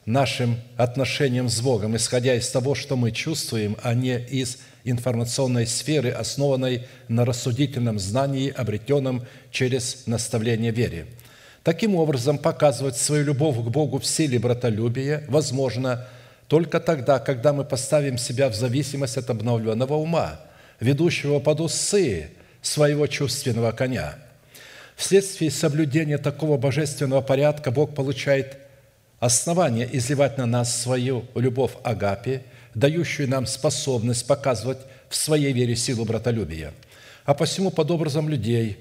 нашим 0.05 0.59
отношениям 0.77 1.49
с 1.49 1.61
Богом, 1.61 1.95
исходя 1.95 2.35
из 2.35 2.49
того, 2.49 2.75
что 2.75 2.95
мы 2.95 3.11
чувствуем, 3.11 3.75
а 3.81 3.93
не 3.93 4.19
из 4.19 4.59
информационной 4.83 5.65
сферы, 5.65 6.11
основанной 6.11 6.85
на 7.07 7.25
рассудительном 7.25 7.97
знании, 7.97 8.51
обретенном 8.51 9.25
через 9.51 10.05
наставление 10.05 10.71
вере. 10.71 11.07
Таким 11.63 11.95
образом, 11.95 12.37
показывать 12.37 12.95
свою 12.95 13.25
любовь 13.25 13.57
к 13.57 13.69
Богу 13.69 13.97
в 13.97 14.05
силе 14.05 14.37
братолюбия 14.37 15.23
возможно 15.27 16.05
только 16.47 16.79
тогда, 16.79 17.17
когда 17.17 17.53
мы 17.53 17.65
поставим 17.65 18.19
себя 18.19 18.49
в 18.49 18.55
зависимость 18.55 19.17
от 19.17 19.31
обновленного 19.31 19.95
ума, 19.95 20.39
ведущего 20.79 21.39
под 21.39 21.61
усы 21.61 22.29
своего 22.61 23.07
чувственного 23.07 23.71
коня. 23.71 24.15
Вследствие 24.95 25.51
соблюдения 25.51 26.17
такого 26.17 26.57
божественного 26.57 27.21
порядка 27.21 27.71
Бог 27.71 27.93
получает 27.93 28.57
основание 29.19 29.89
изливать 29.97 30.37
на 30.37 30.45
нас 30.45 30.81
свою 30.81 31.25
любовь 31.35 31.73
Агапе, 31.83 32.43
дающую 32.73 33.27
нам 33.27 33.45
способность 33.45 34.25
показывать 34.25 34.79
в 35.09 35.15
своей 35.15 35.53
вере 35.53 35.75
силу 35.75 36.05
братолюбия. 36.05 36.73
А 37.25 37.33
посему 37.33 37.71
под 37.71 37.91
образом 37.91 38.29
людей, 38.29 38.77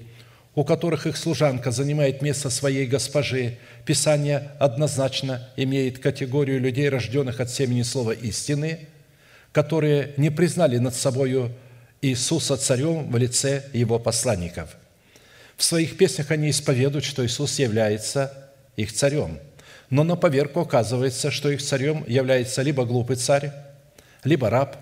у 0.53 0.63
которых 0.63 1.05
их 1.05 1.17
служанка 1.17 1.71
занимает 1.71 2.21
место 2.21 2.49
своей 2.49 2.85
госпожи, 2.85 3.57
Писание 3.85 4.51
однозначно 4.59 5.49
имеет 5.57 5.99
категорию 5.99 6.59
людей, 6.59 6.89
рожденных 6.89 7.39
от 7.39 7.49
семени 7.49 7.83
слова 7.83 8.11
истины, 8.11 8.87
которые 9.51 10.13
не 10.17 10.29
признали 10.29 10.77
над 10.77 10.95
собою 10.95 11.51
Иисуса 12.01 12.57
царем 12.57 13.11
в 13.11 13.17
лице 13.17 13.63
его 13.73 13.99
посланников. 13.99 14.75
В 15.57 15.63
своих 15.63 15.97
песнях 15.97 16.31
они 16.31 16.49
исповедуют, 16.49 17.05
что 17.05 17.25
Иисус 17.25 17.59
является 17.59 18.51
их 18.75 18.91
царем– 18.93 19.39
но 19.89 20.03
на 20.03 20.15
поверку 20.15 20.61
оказывается, 20.61 21.31
что 21.31 21.49
их 21.49 21.61
царем 21.61 22.03
является 22.07 22.61
либо 22.61 22.85
глупый 22.85 23.17
царь, 23.17 23.51
либо 24.23 24.49
раб, 24.49 24.77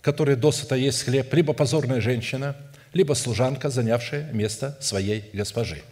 который 0.00 0.36
досыта 0.36 0.76
есть 0.76 1.02
хлеб, 1.02 1.32
либо 1.34 1.52
позорная 1.52 2.00
женщина, 2.00 2.56
либо 2.92 3.14
служанка, 3.14 3.68
занявшая 3.68 4.32
место 4.32 4.78
своей 4.80 5.28
госпожи. 5.32 5.82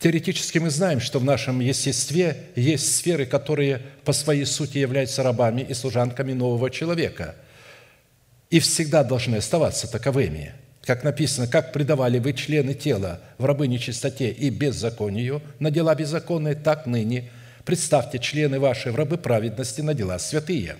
Теоретически 0.00 0.58
мы 0.58 0.70
знаем, 0.70 1.00
что 1.00 1.20
в 1.20 1.24
нашем 1.24 1.60
естестве 1.60 2.48
есть 2.56 2.96
сферы, 2.96 3.24
которые 3.24 3.82
по 4.04 4.12
своей 4.12 4.44
сути 4.44 4.78
являются 4.78 5.22
рабами 5.22 5.62
и 5.62 5.74
служанками 5.74 6.32
нового 6.32 6.70
человека 6.70 7.36
и 8.50 8.58
всегда 8.58 9.04
должны 9.04 9.36
оставаться 9.36 9.86
таковыми. 9.86 10.52
Как 10.84 11.04
написано, 11.04 11.46
как 11.46 11.72
предавали 11.72 12.18
вы 12.18 12.32
члены 12.32 12.74
тела 12.74 13.20
в 13.38 13.44
рабы 13.44 13.68
нечистоте 13.68 14.30
и 14.30 14.50
беззаконию 14.50 15.42
на 15.58 15.70
дела 15.70 15.94
беззаконные, 15.94 16.54
так 16.54 16.86
ныне– 16.86 17.30
Представьте, 17.64 18.18
члены 18.18 18.58
ваши 18.58 18.90
в 18.90 18.96
рабы 18.96 19.18
праведности 19.18 19.80
на 19.82 19.94
дела 19.94 20.18
святые. 20.18 20.76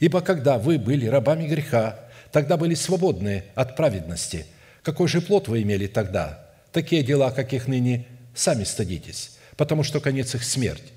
Ибо 0.00 0.22
когда 0.22 0.58
вы 0.58 0.78
были 0.78 1.06
рабами 1.06 1.46
греха, 1.46 2.00
тогда 2.32 2.56
были 2.56 2.74
свободны 2.74 3.44
от 3.54 3.76
праведности. 3.76 4.46
Какой 4.82 5.06
же 5.06 5.20
плод 5.20 5.48
вы 5.48 5.62
имели 5.62 5.86
тогда? 5.86 6.46
Такие 6.72 7.02
дела, 7.02 7.30
каких 7.30 7.68
ныне 7.68 8.06
сами 8.34 8.64
стыдитесь, 8.64 9.32
потому 9.56 9.82
что 9.82 10.00
конец 10.00 10.34
их 10.34 10.44
смерть. 10.44 10.92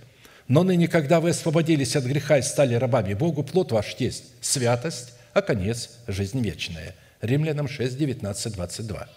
Но 0.48 0.64
ныне, 0.64 0.88
когда 0.88 1.20
вы 1.20 1.32
освободились 1.32 1.96
от 1.98 2.06
греха 2.06 2.38
и 2.38 2.42
стали 2.42 2.76
рабами 2.76 3.14
Богу, 3.14 3.44
плод 3.44 3.74
ваш 3.74 3.96
есть 4.00 4.24
святость, 4.40 5.14
а 5.34 5.42
конец– 5.42 5.90
жизнь 6.08 6.42
вечная. 6.42 6.96
Римлянам 7.22 7.68
6, 7.68 7.98
19, 7.98 8.54
22. 8.54 9.10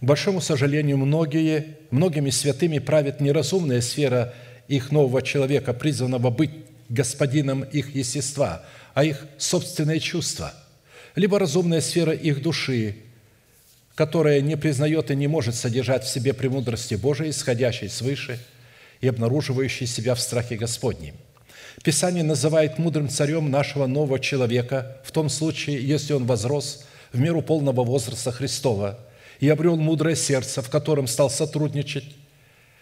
К 0.00 0.04
большому 0.04 0.40
сожалению, 0.40 0.98
многие, 0.98 1.76
многими 1.90 2.30
святыми 2.30 2.78
правит 2.78 3.20
неразумная 3.20 3.80
сфера 3.80 4.34
их 4.68 4.92
нового 4.92 5.22
человека, 5.22 5.72
призванного 5.72 6.30
быть 6.30 6.50
господином 6.88 7.62
их 7.62 7.94
естества, 7.94 8.64
а 8.94 9.04
их 9.04 9.26
собственные 9.38 10.00
чувства, 10.00 10.54
либо 11.16 11.38
разумная 11.38 11.80
сфера 11.80 12.12
их 12.12 12.42
души, 12.42 12.96
которая 13.94 14.40
не 14.40 14.56
признает 14.56 15.10
и 15.10 15.16
не 15.16 15.26
может 15.26 15.54
содержать 15.54 16.04
в 16.04 16.08
себе 16.08 16.32
премудрости 16.32 16.94
Божией, 16.94 17.30
исходящей 17.30 17.88
свыше 17.88 18.38
и 19.00 19.08
обнаруживающей 19.08 19.86
себя 19.86 20.14
в 20.14 20.20
страхе 20.20 20.56
Господнем. 20.56 21.14
Писание 21.82 22.22
называет 22.22 22.78
мудрым 22.78 23.08
царем 23.08 23.50
нашего 23.50 23.86
нового 23.86 24.20
человека 24.20 25.00
в 25.04 25.12
том 25.12 25.28
случае, 25.28 25.86
если 25.86 26.12
он 26.12 26.26
возрос 26.26 26.84
в 27.12 27.20
меру 27.20 27.42
полного 27.42 27.84
возраста 27.84 28.32
Христова 28.32 28.98
и 29.40 29.48
обрел 29.48 29.76
мудрое 29.76 30.16
сердце, 30.16 30.62
в 30.62 30.70
котором 30.70 31.06
стал 31.06 31.30
сотрудничать 31.30 32.04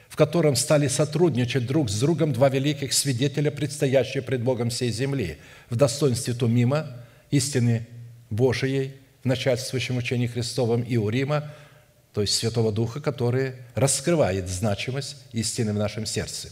в 0.08 0.16
котором 0.16 0.56
стали 0.56 0.88
сотрудничать 0.88 1.66
друг 1.66 1.90
с 1.90 1.98
другом 1.98 2.32
два 2.32 2.48
великих 2.48 2.92
свидетеля, 2.92 3.50
предстоящие 3.50 4.22
пред 4.22 4.42
Богом 4.42 4.70
всей 4.70 4.90
земли, 4.90 5.38
в 5.68 5.76
достоинстве 5.76 6.32
Тумима, 6.32 6.86
истины 7.30 7.86
Божией, 8.30 8.92
в 9.22 9.26
начальствующем 9.26 9.96
учении 9.96 10.26
Христовом 10.26 10.82
и 10.82 10.96
Урима, 10.96 11.52
то 12.14 12.22
есть 12.22 12.34
Святого 12.34 12.72
Духа, 12.72 13.00
который 13.00 13.56
раскрывает 13.74 14.48
значимость 14.48 15.16
истины 15.32 15.72
в 15.72 15.76
нашем 15.76 16.06
сердце. 16.06 16.48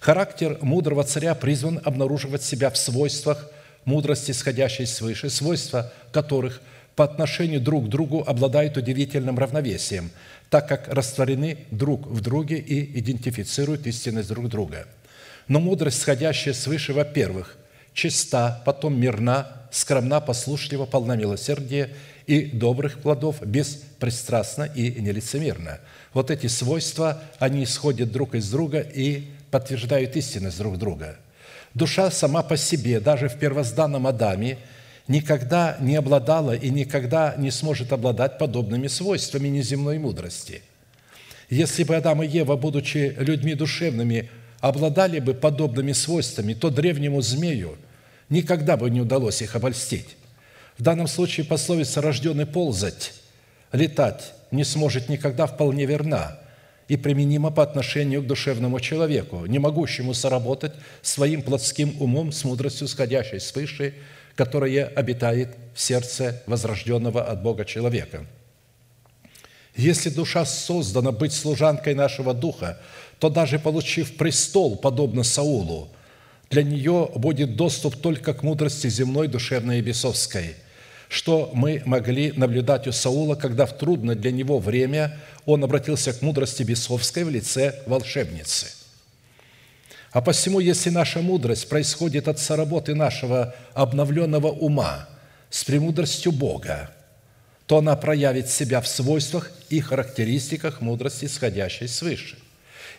Характер 0.00 0.58
мудрого 0.62 1.04
царя 1.04 1.34
призван 1.34 1.80
обнаруживать 1.84 2.42
себя 2.42 2.70
в 2.70 2.76
свойствах 2.76 3.50
мудрости, 3.84 4.32
исходящей 4.32 4.86
свыше, 4.86 5.30
свойства 5.30 5.92
которых 6.12 6.60
по 6.96 7.04
отношению 7.04 7.60
друг 7.60 7.86
к 7.86 7.88
другу 7.88 8.24
обладают 8.26 8.76
удивительным 8.76 9.38
равновесием– 9.38 10.10
так 10.50 10.68
как 10.68 10.88
растворены 10.88 11.58
друг 11.70 12.06
в 12.06 12.20
друге 12.20 12.58
и 12.58 12.98
идентифицируют 13.00 13.86
истинность 13.86 14.28
друг 14.28 14.48
друга. 14.48 14.86
Но 15.48 15.60
мудрость, 15.60 16.00
сходящая 16.00 16.54
свыше, 16.54 16.92
во-первых, 16.92 17.56
чиста, 17.92 18.62
потом 18.64 18.98
мирна, 18.98 19.46
скромна, 19.70 20.20
послушлива, 20.20 20.86
полна 20.86 21.16
милосердия 21.16 21.90
и 22.26 22.42
добрых 22.42 22.98
плодов, 23.00 23.44
беспристрастна 23.44 24.64
и 24.64 25.00
нелицемерна. 25.00 25.80
Вот 26.12 26.30
эти 26.30 26.46
свойства, 26.46 27.22
они 27.38 27.64
исходят 27.64 28.10
друг 28.10 28.34
из 28.34 28.50
друга 28.50 28.80
и 28.80 29.26
подтверждают 29.50 30.16
истинность 30.16 30.58
друг 30.58 30.78
друга. 30.78 31.16
Душа 31.74 32.10
сама 32.10 32.42
по 32.42 32.56
себе, 32.56 33.00
даже 33.00 33.28
в 33.28 33.38
первозданном 33.38 34.06
Адаме– 34.06 34.58
никогда 35.08 35.76
не 35.80 35.96
обладала 35.96 36.54
и 36.54 36.70
никогда 36.70 37.34
не 37.38 37.50
сможет 37.50 37.92
обладать 37.92 38.38
подобными 38.38 38.88
свойствами 38.88 39.48
неземной 39.48 39.98
мудрости. 39.98 40.62
Если 41.48 41.84
бы 41.84 41.94
Адам 41.94 42.22
и 42.22 42.26
Ева, 42.26 42.56
будучи 42.56 43.14
людьми 43.18 43.54
душевными, 43.54 44.30
обладали 44.60 45.20
бы 45.20 45.34
подобными 45.34 45.92
свойствами, 45.92 46.54
то 46.54 46.70
древнему 46.70 47.20
змею 47.20 47.76
никогда 48.28 48.76
бы 48.76 48.90
не 48.90 49.00
удалось 49.00 49.42
их 49.42 49.54
обольстить. 49.54 50.16
В 50.76 50.82
данном 50.82 51.06
случае 51.06 51.46
пословица 51.46 52.00
«рожденный 52.00 52.46
ползать», 52.46 53.14
«летать» 53.72 54.32
не 54.50 54.64
сможет 54.64 55.08
никогда 55.08 55.46
вполне 55.46 55.86
верна 55.86 56.38
и 56.88 56.96
применима 56.96 57.50
по 57.50 57.62
отношению 57.62 58.22
к 58.22 58.26
душевному 58.26 58.80
человеку, 58.80 59.46
не 59.46 59.58
могущему 59.58 60.14
соработать 60.14 60.72
своим 61.02 61.42
плотским 61.42 61.96
умом 62.00 62.32
с 62.32 62.42
мудростью, 62.44 62.88
сходящей 62.88 63.38
свыше– 63.38 63.94
которое 64.36 64.84
обитает 64.84 65.56
в 65.74 65.80
сердце 65.80 66.42
возрожденного 66.46 67.24
от 67.24 67.42
Бога 67.42 67.64
человека. 67.64 68.26
Если 69.74 70.10
душа 70.10 70.44
создана 70.44 71.10
быть 71.10 71.32
служанкой 71.32 71.94
нашего 71.94 72.32
духа, 72.32 72.78
то 73.18 73.28
даже 73.28 73.58
получив 73.58 74.16
престол, 74.16 74.76
подобно 74.76 75.22
Саулу, 75.22 75.88
для 76.50 76.62
нее 76.62 77.10
будет 77.14 77.56
доступ 77.56 77.96
только 77.96 78.32
к 78.32 78.42
мудрости 78.42 78.88
земной, 78.88 79.26
душевной 79.26 79.80
и 79.80 79.82
бесовской, 79.82 80.54
что 81.08 81.50
мы 81.52 81.82
могли 81.84 82.32
наблюдать 82.32 82.86
у 82.86 82.92
Саула, 82.92 83.34
когда 83.34 83.66
в 83.66 83.76
трудное 83.76 84.14
для 84.14 84.30
него 84.30 84.58
время 84.58 85.18
он 85.44 85.64
обратился 85.64 86.12
к 86.12 86.22
мудрости 86.22 86.62
бесовской 86.62 87.24
в 87.24 87.30
лице 87.30 87.82
волшебницы– 87.86 88.68
а 90.16 90.22
посему, 90.22 90.60
если 90.60 90.88
наша 90.88 91.20
мудрость 91.20 91.68
происходит 91.68 92.26
от 92.26 92.38
соработы 92.38 92.94
нашего 92.94 93.54
обновленного 93.74 94.46
ума 94.46 95.10
с 95.50 95.62
премудростью 95.62 96.32
Бога, 96.32 96.90
то 97.66 97.76
она 97.76 97.94
проявит 97.96 98.48
себя 98.48 98.80
в 98.80 98.88
свойствах 98.88 99.52
и 99.68 99.78
характеристиках 99.78 100.80
мудрости, 100.80 101.26
исходящей 101.26 101.86
свыше. 101.86 102.38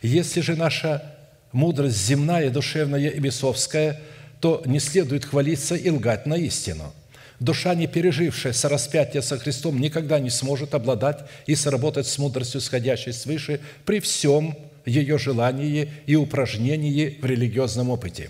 Если 0.03 0.41
же 0.41 0.55
наша 0.55 1.15
мудрость 1.51 1.97
земная, 1.97 2.51
душевная 2.51 3.09
и 3.09 3.19
бесовская, 3.19 3.99
то 4.39 4.61
не 4.67 4.79
следует 4.79 5.25
хвалиться 5.25 5.73
и 5.73 5.89
лгать 5.89 6.27
на 6.27 6.35
истину. 6.35 6.93
Душа, 7.39 7.73
не 7.73 7.87
пережившая 7.87 8.53
сораспятие 8.53 9.23
со 9.23 9.39
Христом, 9.39 9.79
никогда 9.79 10.19
не 10.19 10.29
сможет 10.29 10.75
обладать 10.75 11.21
и 11.47 11.55
сработать 11.55 12.05
с 12.05 12.19
мудростью, 12.19 12.61
сходящей 12.61 13.11
свыше, 13.11 13.59
при 13.85 14.01
всем 14.01 14.55
ее 14.87 15.17
желании 15.17 15.89
и 16.05 16.15
упражнении 16.15 17.17
в 17.21 17.25
религиозном 17.25 17.89
опыте. 17.89 18.29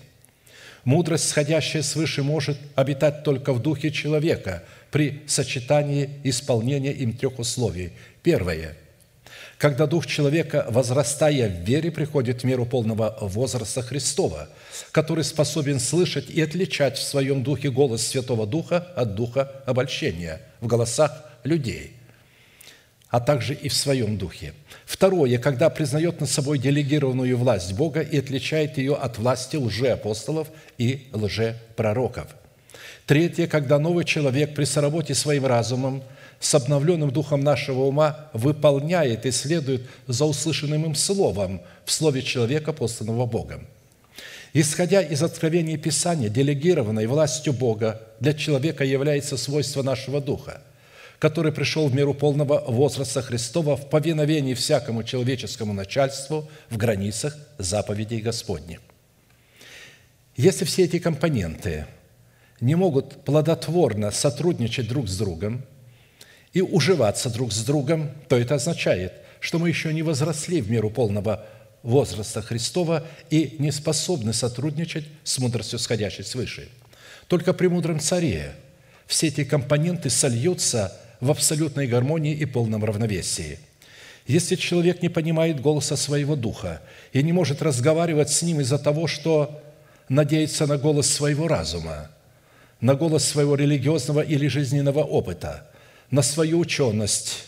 Мудрость, 0.84 1.30
сходящая 1.30 1.84
свыше, 1.84 2.24
может 2.24 2.58
обитать 2.76 3.24
только 3.24 3.54
в 3.54 3.62
духе 3.62 3.92
человека 3.92 4.64
при 4.92 5.22
сочетании 5.28 6.10
исполнения 6.24 6.94
им 6.94 7.14
трех 7.14 7.40
условий. 7.40 7.92
Первое– 8.24 8.76
когда 9.58 9.88
дух 9.88 10.06
человека, 10.06 10.68
возрастая 10.70 11.50
в 11.50 11.64
вере, 11.64 11.92
приходит 11.92 12.42
в 12.42 12.44
меру 12.44 12.66
полного 12.66 13.18
возраста 13.22 13.82
Христова, 13.82 14.50
который 14.92 15.24
способен 15.24 15.80
слышать 15.80 16.30
и 16.30 16.40
отличать 16.42 16.98
в 16.98 17.04
своем 17.04 17.42
духе 17.44 17.72
голос 17.72 18.06
Святого 18.06 18.46
Духа 18.46 18.78
от 18.96 19.16
духа 19.16 19.64
обольщения 19.66 20.42
в 20.62 20.68
голосах 20.68 21.24
людей. 21.44 21.94
а 23.10 23.22
также 23.22 23.54
и 23.54 23.70
в 23.70 23.74
своем 23.74 24.18
духе. 24.18 24.54
Второе, 24.88 25.38
когда 25.38 25.70
признает 25.70 26.22
над 26.22 26.30
собой 26.30 26.60
делегированную 26.60 27.38
власть 27.38 27.74
Бога 27.74 28.00
и 28.00 28.20
отличает 28.20 28.78
ее 28.78 28.96
от 28.96 29.18
власти 29.18 29.58
лжеапостолов 29.58 30.48
и 30.78 31.10
лжепророков. 31.12 32.28
Третье, 33.06 33.48
когда 33.48 33.80
новый 33.80 34.06
человек 34.06 34.56
при 34.56 34.64
соработе 34.64 35.14
своим 35.14 35.46
разумом 35.46 36.04
с 36.40 36.56
обновленным 36.56 37.12
духом 37.12 37.42
нашего 37.42 37.82
ума 37.82 38.30
выполняет 38.32 39.26
и 39.26 39.32
следует 39.32 39.82
за 40.08 40.24
услышанным 40.24 40.86
им 40.86 40.96
словом 40.96 41.62
в 41.84 41.92
слове 41.92 42.22
человека, 42.22 42.72
посланного 42.72 43.26
Богом. 43.26 43.68
Исходя 44.54 45.02
из 45.02 45.22
откровения 45.22 45.78
Писания, 45.78 46.30
делегированной 46.30 47.08
властью 47.08 47.52
Бога 47.52 48.02
для 48.22 48.34
человека 48.34 48.86
является 48.86 49.36
свойство 49.36 49.84
нашего 49.84 50.22
духа– 50.22 50.62
который 51.20 51.52
пришел 51.52 51.88
в 51.88 51.96
меру 51.96 52.14
полного 52.14 52.64
возраста 52.68 53.22
Христова 53.22 53.76
в 53.76 53.90
повиновении 53.90 54.54
всякому 54.54 55.04
человеческому 55.04 55.74
начальству 55.74 56.48
в 56.70 56.78
границах 56.78 57.36
заповедей 57.58 58.22
Господних. 58.22 58.80
Если 60.36 60.66
все 60.66 60.84
эти 60.84 61.00
компоненты 61.00 61.88
не 62.62 62.76
могут 62.76 63.24
плодотворно 63.24 64.12
сотрудничать 64.12 64.88
друг 64.88 65.08
с 65.08 65.18
другом 65.18 65.64
и 66.54 66.62
уживаться 66.62 67.30
друг 67.30 67.52
с 67.52 67.64
другом, 67.64 68.12
то 68.28 68.38
это 68.38 68.56
означает, 68.56 69.14
что 69.40 69.58
мы 69.58 69.70
еще 69.70 69.94
не 69.94 70.04
возросли 70.04 70.62
в 70.62 70.70
меру 70.70 70.92
полного 70.92 71.46
возраста 71.82 72.42
Христова 72.42 73.04
и 73.30 73.56
не 73.60 73.72
способны 73.72 74.34
сотрудничать 74.34 75.06
с 75.24 75.40
мудростью, 75.40 75.80
сходящей 75.80 76.24
свыше. 76.24 76.70
Только 77.28 77.54
при 77.54 77.68
мудром 77.68 78.00
царе 78.00 78.56
все 79.08 79.28
эти 79.28 79.44
компоненты 79.44 80.10
сольются 80.10 81.00
в 81.20 81.32
абсолютной 81.32 81.88
гармонии 81.88 82.34
и 82.34 82.46
полном 82.46 82.84
равновесии. 82.84 83.60
Если 84.26 84.56
человек 84.56 85.02
не 85.02 85.10
понимает 85.10 85.62
голоса 85.62 85.96
своего 85.96 86.36
духа 86.36 86.82
и 87.14 87.24
не 87.24 87.32
может 87.32 87.62
разговаривать 87.62 88.30
с 88.30 88.42
ним 88.42 88.60
из-за 88.60 88.78
того, 88.78 89.08
что 89.08 89.62
надеется 90.10 90.68
на 90.68 90.78
голос 90.78 91.10
своего 91.10 91.48
разума, 91.48 92.10
на 92.82 92.96
голос 92.96 93.24
своего 93.26 93.56
религиозного 93.56 94.22
или 94.22 94.48
жизненного 94.48 95.00
опыта, 95.00 95.68
на 96.12 96.22
свою 96.22 96.60
ученость, 96.60 97.46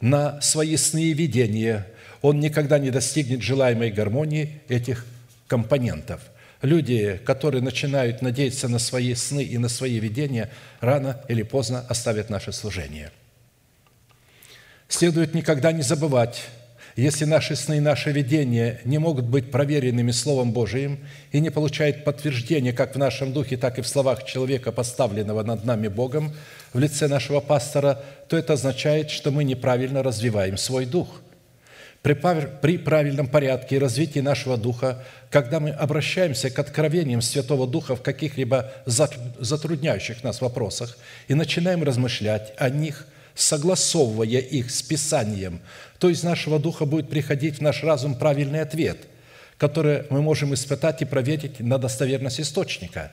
на 0.00 0.40
свои 0.40 0.76
сны 0.76 1.04
и 1.04 1.12
видения, 1.12 1.86
он 2.22 2.40
никогда 2.40 2.78
не 2.78 2.90
достигнет 2.90 3.42
желаемой 3.42 3.90
гармонии 3.90 4.60
этих 4.68 5.06
компонентов– 5.46 6.20
Люди, 6.64 7.20
которые 7.26 7.60
начинают 7.60 8.22
надеяться 8.22 8.68
на 8.68 8.78
свои 8.78 9.14
сны 9.14 9.44
и 9.44 9.58
на 9.58 9.68
свои 9.68 9.98
видения, 9.98 10.50
рано 10.80 11.20
или 11.28 11.42
поздно 11.42 11.84
оставят 11.90 12.30
наше 12.30 12.52
служение. 12.52 13.10
Следует 14.88 15.34
никогда 15.34 15.72
не 15.72 15.82
забывать, 15.82 16.40
если 16.96 17.26
наши 17.26 17.54
сны 17.54 17.76
и 17.76 17.80
наши 17.80 18.12
видения 18.12 18.80
не 18.86 18.96
могут 18.96 19.26
быть 19.26 19.50
проверенными 19.50 20.10
Словом 20.10 20.52
Божиим 20.52 21.00
и 21.32 21.40
не 21.40 21.50
получают 21.50 22.02
подтверждения 22.02 22.72
как 22.72 22.94
в 22.94 22.98
нашем 22.98 23.34
духе, 23.34 23.58
так 23.58 23.78
и 23.78 23.82
в 23.82 23.86
словах 23.86 24.24
человека, 24.24 24.72
поставленного 24.72 25.42
над 25.42 25.66
нами 25.66 25.88
Богом 25.88 26.32
в 26.72 26.78
лице 26.78 27.08
нашего 27.08 27.40
пастора, 27.40 28.02
то 28.26 28.38
это 28.38 28.54
означает, 28.54 29.10
что 29.10 29.30
мы 29.30 29.44
неправильно 29.44 30.02
развиваем 30.02 30.56
свой 30.56 30.86
дух– 30.86 31.20
при 32.04 32.76
правильном 32.76 33.26
порядке 33.28 33.76
и 33.76 33.78
развитии 33.78 34.20
нашего 34.20 34.58
духа, 34.58 35.02
когда 35.30 35.58
мы 35.58 35.70
обращаемся 35.70 36.50
к 36.50 36.58
откровениям 36.58 37.22
Святого 37.22 37.66
Духа 37.66 37.96
в 37.96 38.02
каких-либо 38.02 38.70
затрудняющих 38.84 40.22
нас 40.22 40.42
вопросах 40.42 40.98
и 41.28 41.34
начинаем 41.34 41.82
размышлять 41.82 42.52
о 42.58 42.68
них, 42.68 43.06
согласовывая 43.34 44.40
их 44.40 44.70
с 44.70 44.82
Писанием, 44.82 45.60
то 45.98 46.10
из 46.10 46.22
нашего 46.22 46.58
духа 46.58 46.84
будет 46.84 47.08
приходить 47.08 47.56
в 47.56 47.62
наш 47.62 47.82
разум 47.82 48.16
правильный 48.16 48.60
ответ, 48.60 48.98
который 49.56 50.04
мы 50.10 50.20
можем 50.20 50.52
испытать 50.52 51.00
и 51.00 51.06
проверить 51.06 51.60
на 51.60 51.78
достоверность 51.78 52.38
источника. 52.38 53.12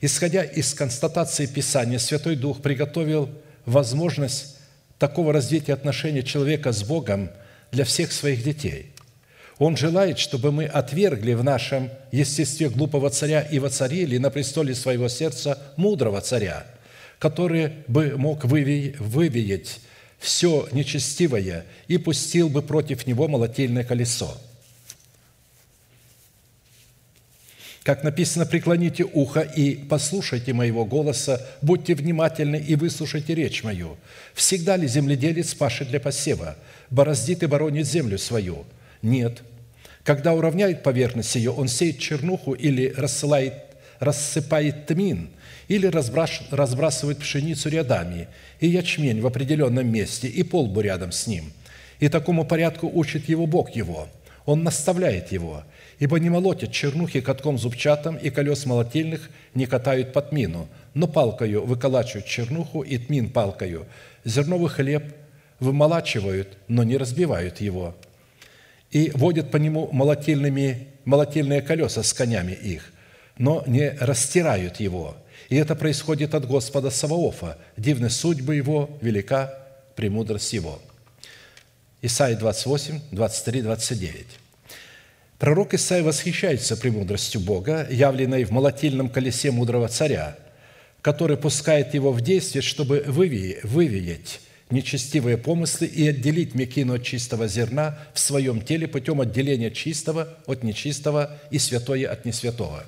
Исходя 0.00 0.44
из 0.44 0.72
констатации 0.72 1.46
Писания, 1.46 1.98
Святой 1.98 2.36
Дух 2.36 2.62
приготовил 2.62 3.28
возможность 3.66 4.56
такого 5.00 5.32
развития 5.32 5.72
отношений 5.72 6.22
человека 6.22 6.70
с 6.70 6.84
Богом– 6.84 7.30
для 7.74 7.84
всех 7.84 8.12
своих 8.12 8.42
детей. 8.42 8.86
Он 9.58 9.76
желает, 9.76 10.18
чтобы 10.18 10.50
мы 10.50 10.64
отвергли 10.64 11.34
в 11.34 11.44
нашем 11.44 11.90
естестве 12.10 12.68
глупого 12.68 13.10
царя 13.10 13.42
и 13.42 13.58
воцарили 13.58 14.18
на 14.18 14.30
престоле 14.30 14.74
своего 14.74 15.08
сердца 15.08 15.58
мудрого 15.76 16.20
царя, 16.20 16.66
который 17.18 17.72
бы 17.86 18.14
мог 18.16 18.44
вывеять 18.44 19.80
все 20.18 20.68
нечестивое 20.72 21.66
и 21.86 21.98
пустил 21.98 22.48
бы 22.48 22.62
против 22.62 23.06
него 23.06 23.28
молотильное 23.28 23.84
колесо. 23.84 24.40
Как 27.84 28.02
написано, 28.02 28.46
преклоните 28.46 29.04
ухо 29.04 29.40
и 29.40 29.74
послушайте 29.74 30.54
моего 30.54 30.86
голоса, 30.86 31.46
будьте 31.60 31.94
внимательны 31.94 32.56
и 32.56 32.76
выслушайте 32.76 33.34
речь 33.34 33.62
мою. 33.62 33.98
Всегда 34.32 34.78
ли 34.78 34.88
земледелец 34.88 35.52
пашет 35.52 35.88
для 35.88 36.00
посева, 36.00 36.56
бороздит 36.88 37.42
и 37.42 37.46
боронит 37.46 37.86
землю 37.86 38.16
свою? 38.16 38.64
Нет. 39.02 39.42
Когда 40.02 40.32
уравняет 40.32 40.82
поверхность 40.82 41.34
ее, 41.34 41.50
он 41.50 41.68
сеет 41.68 41.98
чернуху 41.98 42.54
или 42.54 42.90
рассылает, 42.96 43.52
рассыпает 44.00 44.86
тмин, 44.86 45.28
или 45.68 45.86
разбрасывает 45.86 47.18
пшеницу 47.18 47.68
рядами, 47.68 48.28
и 48.60 48.66
ячмень 48.66 49.20
в 49.20 49.26
определенном 49.26 49.86
месте, 49.86 50.26
и 50.26 50.42
полбу 50.42 50.80
рядом 50.80 51.12
с 51.12 51.26
ним. 51.26 51.52
И 52.00 52.08
такому 52.08 52.46
порядку 52.46 52.90
учит 52.90 53.28
его 53.28 53.46
Бог 53.46 53.76
его. 53.76 54.08
Он 54.46 54.62
наставляет 54.62 55.32
его– 55.32 55.64
Ибо 55.98 56.18
не 56.18 56.28
молотят 56.28 56.72
чернухи 56.72 57.20
катком 57.20 57.58
зубчатым, 57.58 58.16
и 58.16 58.30
колес 58.30 58.66
молотильных 58.66 59.30
не 59.54 59.66
катают 59.66 60.12
под 60.12 60.32
мину, 60.32 60.68
но 60.94 61.06
палкою 61.06 61.64
выколачивают 61.64 62.26
чернуху 62.26 62.82
и 62.82 62.98
тмин 62.98 63.30
палкою. 63.30 63.86
Зерновый 64.24 64.70
хлеб 64.70 65.14
вымолачивают, 65.60 66.56
но 66.68 66.82
не 66.82 66.96
разбивают 66.96 67.60
его. 67.60 67.94
И 68.90 69.10
водят 69.14 69.50
по 69.50 69.56
нему 69.56 69.88
молотильными, 69.92 70.88
молотильные 71.04 71.62
колеса 71.62 72.02
с 72.02 72.12
конями 72.12 72.52
их, 72.52 72.92
но 73.38 73.62
не 73.66 73.90
растирают 74.00 74.80
его. 74.80 75.16
И 75.48 75.56
это 75.56 75.74
происходит 75.74 76.34
от 76.34 76.46
Господа 76.46 76.90
Саваофа. 76.90 77.58
Дивны 77.76 78.08
судьбы 78.10 78.56
его, 78.56 78.98
велика 79.00 79.54
премудрость 79.96 80.52
его. 80.52 80.80
Исайя 82.02 82.36
28, 82.36 83.00
23, 83.12 83.62
29. 83.62 84.26
Пророк 85.38 85.74
Исаия 85.74 86.02
восхищается 86.02 86.76
премудростью 86.76 87.40
Бога, 87.40 87.86
явленной 87.90 88.44
в 88.44 88.50
молотильном 88.50 89.08
колесе 89.08 89.50
мудрого 89.50 89.88
царя, 89.88 90.36
который 91.02 91.36
пускает 91.36 91.94
его 91.94 92.12
в 92.12 92.20
действие, 92.20 92.62
чтобы 92.62 93.04
вывеять 93.06 94.40
нечестивые 94.70 95.36
помыслы 95.36 95.86
и 95.86 96.08
отделить 96.08 96.54
мекину 96.54 96.94
от 96.94 97.02
чистого 97.02 97.48
зерна 97.48 97.98
в 98.14 98.18
своем 98.18 98.62
теле 98.62 98.88
путем 98.88 99.20
отделения 99.20 99.70
чистого 99.70 100.28
от 100.46 100.62
нечистого 100.62 101.38
и 101.50 101.58
святое 101.58 102.08
от 102.08 102.24
несвятого. 102.24 102.84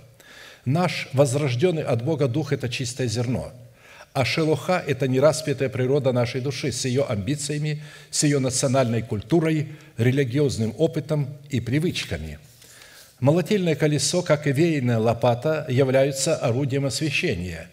Наш 0.65 1.09
возрожденный 1.13 1.83
от 1.83 2.05
Бога 2.05 2.29
Дух– 2.29 2.53
это 2.55 2.69
чистое 2.69 3.09
зерно– 3.09 3.53
а 4.17 4.25
шелуха– 4.25 4.83
это 4.87 5.09
нераспятая 5.09 5.69
природа 5.69 6.11
нашей 6.11 6.41
души 6.41 6.73
с 6.73 6.87
ее 6.87 7.05
амбициями, 7.05 7.83
с 8.11 8.23
ее 8.23 8.39
национальной 8.39 9.03
культурой, 9.03 9.69
религиозным 9.99 10.75
опытом 10.79 11.37
и 11.51 11.61
привычками. 11.61 12.39
Молотильное 13.21 13.75
колесо, 13.75 14.23
как 14.23 14.47
и 14.47 14.53
веянная 14.53 14.97
лопата, 14.97 15.67
являются 15.69 16.35
орудием 16.35 16.87
освящения, 16.87 17.69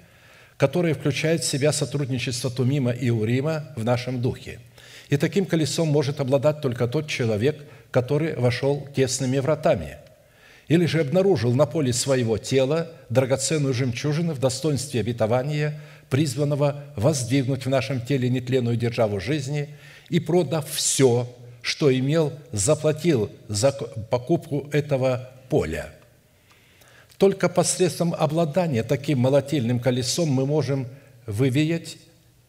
которое 0.57 0.95
включает 0.95 1.45
в 1.45 1.47
себя 1.47 1.71
сотрудничество 1.71 2.51
Тумима 2.51 2.91
и 2.91 3.09
Урима 3.09 3.71
в 3.77 3.85
нашем 3.85 4.21
духе. 4.21 4.59
И 5.07 5.15
таким 5.15 5.45
колесом 5.45 5.87
может 5.87 6.19
обладать 6.19 6.59
только 6.59 6.89
тот 6.89 7.07
человек, 7.07 7.63
который 7.89 8.35
вошел 8.35 8.85
тесными 8.93 9.37
вратами– 9.39 9.95
или 10.69 10.85
же 10.85 11.01
обнаружил 11.01 11.53
на 11.53 11.65
поле 11.65 11.91
своего 11.91 12.37
тела 12.37 12.89
драгоценную 13.09 13.73
жемчужину 13.73 14.33
в 14.33 14.39
достоинстве 14.39 15.01
обетования– 15.01 15.79
призванного 16.09 16.83
воздвигнуть 16.95 17.65
в 17.65 17.69
нашем 17.69 18.01
теле 18.01 18.29
нетленную 18.29 18.77
державу 18.77 19.19
жизни 19.19 19.69
и, 20.09 20.19
продав 20.19 20.69
все, 20.69 21.27
что 21.61 21.93
имел, 21.93 22.33
заплатил 22.51 23.31
за 23.47 23.71
покупку 23.71 24.69
этого 24.71 25.31
поля. 25.49 25.89
Только 27.17 27.49
посредством 27.49 28.13
обладания 28.13 28.83
таким 28.83 29.19
молотильным 29.19 29.79
колесом 29.79 30.29
мы 30.29 30.45
можем 30.45 30.87
вывеять 31.25 31.97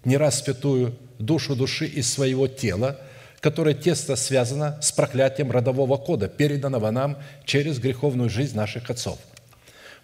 нераспятую 0.05 0.97
душу 1.19 1.55
души 1.55 1.87
из 1.87 2.13
своего 2.13 2.49
тела, 2.49 2.99
которое 3.41 3.75
тесно 3.75 4.17
связано 4.17 4.79
с 4.83 4.91
проклятием 4.91 5.51
родового 5.51 5.97
кода, 5.97 6.29
переданного 6.29 6.91
нам 6.91 7.19
через 7.45 7.79
греховную 7.79 8.31
жизнь 8.31 8.57
наших 8.57 8.91
отцов– 8.91 9.19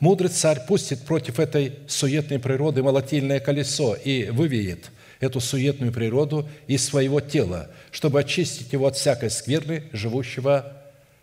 Мудрый 0.00 0.30
царь 0.30 0.60
пустит 0.66 1.02
против 1.02 1.38
этой 1.38 1.74
суетной 1.86 2.38
природы 2.38 2.82
молотильное 2.82 3.38
колесо 3.38 3.94
и 3.94 4.30
вывеет 4.30 4.90
эту 5.20 5.40
суетную 5.40 5.92
природу 5.92 6.48
из 6.66 6.82
своего 6.84 7.20
тела, 7.20 7.70
чтобы 7.90 8.20
очистить 8.20 8.72
его 8.72 8.86
от 8.86 8.96
всякой 8.96 9.30
скверны, 9.30 9.84
живущего 9.92 10.72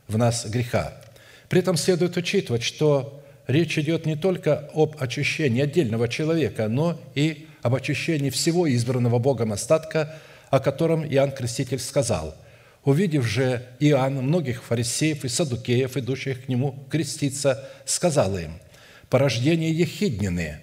в 0.08 0.18
нас 0.18 0.46
греха. 0.46 0.94
При 1.50 1.60
этом 1.60 1.76
следует 1.76 2.18
учитывать, 2.18 2.62
что 2.62 3.24
речь 3.48 3.80
идет 3.80 4.06
не 4.06 4.16
только 4.16 4.70
об 4.76 4.96
очищении 5.00 5.64
отдельного 5.64 6.08
человека, 6.08 6.68
но 6.68 7.02
и 7.16 7.48
об 7.64 7.74
очищении 7.74 8.30
всего 8.30 8.72
избранного 8.72 9.18
Богом 9.18 9.54
остатка, 9.54 10.20
о 10.52 10.60
котором 10.60 11.04
Иоанн 11.04 11.32
Креститель 11.32 11.80
сказал– 11.80 12.36
Увидев 12.88 13.26
же 13.26 13.64
Иоанн 13.82 14.16
многих 14.16 14.64
фарисеев 14.64 15.26
и 15.26 15.28
садукеев, 15.28 15.98
идущих 15.98 16.46
к 16.46 16.48
нему 16.48 16.88
креститься, 16.90 17.68
сказал 17.84 18.38
им, 18.38 18.54
«Порождение 19.10 19.72
ехиднины, 19.72 20.60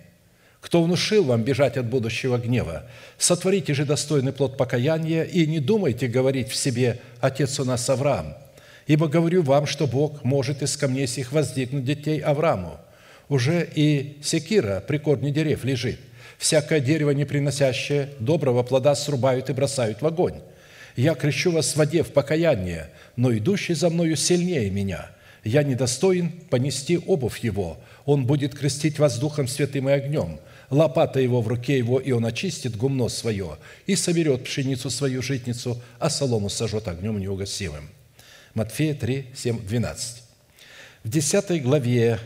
кто 0.60 0.82
внушил 0.82 1.24
вам 1.24 1.42
бежать 1.42 1.76
от 1.76 1.86
будущего 1.86 2.38
гнева? 2.38 2.84
Сотворите 3.18 3.74
же 3.74 3.84
достойный 3.84 4.32
плод 4.32 4.56
покаяния 4.56 5.22
и 5.22 5.46
не 5.46 5.60
думайте 5.60 6.08
говорить 6.08 6.48
в 6.48 6.56
себе 6.56 7.00
«Отец 7.20 7.60
у 7.60 7.64
нас 7.64 7.88
Авраам», 7.90 8.34
ибо 8.86 9.08
говорю 9.08 9.42
вам, 9.42 9.66
что 9.66 9.86
Бог 9.86 10.24
может 10.24 10.62
из 10.62 10.76
камней 10.78 11.06
сих 11.06 11.32
воздвигнуть 11.32 11.84
детей 11.84 12.18
Аврааму. 12.18 12.78
Уже 13.28 13.68
и 13.74 14.18
секира 14.22 14.82
при 14.86 14.96
корне 14.96 15.30
дерев 15.30 15.64
лежит. 15.64 16.00
Всякое 16.38 16.80
дерево, 16.80 17.10
не 17.10 17.26
приносящее 17.26 18.08
доброго 18.18 18.62
плода, 18.62 18.94
срубают 18.94 19.50
и 19.50 19.52
бросают 19.52 20.02
в 20.02 20.06
огонь. 20.06 20.40
Я 20.96 21.14
крещу 21.14 21.50
вас 21.50 21.72
в 21.72 21.76
воде 21.76 22.02
в 22.02 22.12
покаяние, 22.12 22.90
но 23.16 23.36
идущий 23.36 23.74
за 23.74 23.90
мною 23.90 24.16
сильнее 24.16 24.70
меня. 24.70 25.10
Я 25.42 25.62
недостоин 25.62 26.30
понести 26.48 26.98
обувь 26.98 27.40
его. 27.40 27.78
Он 28.04 28.26
будет 28.26 28.54
крестить 28.54 28.98
вас 28.98 29.18
Духом 29.18 29.48
Святым 29.48 29.88
и 29.88 29.92
огнем. 29.92 30.38
Лопата 30.70 31.20
его 31.20 31.40
в 31.40 31.48
руке 31.48 31.78
его, 31.78 31.98
и 31.98 32.12
он 32.12 32.26
очистит 32.26 32.76
гумно 32.76 33.08
свое, 33.08 33.58
и 33.86 33.96
соберет 33.96 34.44
пшеницу 34.44 34.90
свою 34.90 35.22
житницу, 35.22 35.80
а 35.98 36.10
солому 36.10 36.48
сожжет 36.48 36.88
огнем 36.88 37.18
неугасимым». 37.18 37.88
Матфея 38.54 38.94
3, 38.94 39.26
7, 39.34 39.66
12. 39.66 40.22
В 41.02 41.08
10 41.08 41.62
главе 41.62 42.18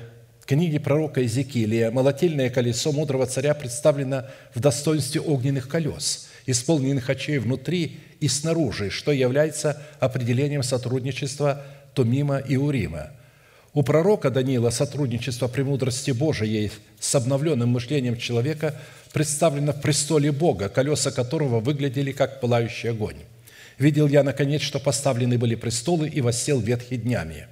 книги 0.46 0.78
пророка 0.78 1.20
Иезекиилия 1.20 1.90
молотильное 1.90 2.50
колесо 2.50 2.92
мудрого 2.92 3.26
царя 3.26 3.54
представлено 3.54 4.24
в 4.54 4.60
достоинстве 4.60 5.20
огненных 5.20 5.68
колес, 5.68 6.28
исполненных 6.46 7.10
очей 7.10 7.38
внутри 7.38 7.98
и 8.20 8.28
снаружи, 8.28 8.90
что 8.90 9.10
является 9.10 9.82
определением 10.00 10.62
сотрудничества 10.62 11.62
Тумима 11.94 12.38
и 12.38 12.56
Урима. 12.56 13.10
У 13.74 13.82
пророка 13.82 14.30
Даниила 14.30 14.70
сотрудничество 14.70 15.46
премудрости 15.46 16.10
Божией 16.10 16.72
с 16.98 17.14
обновленным 17.14 17.68
мышлением 17.68 18.16
человека 18.16 18.74
представлено 19.12 19.72
в 19.72 19.80
престоле 19.80 20.32
Бога, 20.32 20.68
колеса 20.68 21.10
которого 21.10 21.60
выглядели 21.60 22.12
как 22.12 22.40
пылающий 22.40 22.90
огонь. 22.90 23.18
Видел 23.78 24.08
я, 24.08 24.22
наконец, 24.22 24.62
что 24.62 24.80
поставлены 24.80 25.38
были 25.38 25.54
престолы, 25.54 26.08
и 26.08 26.20
воссел 26.20 26.60
ветхий 26.60 26.96
днями. 26.96 27.46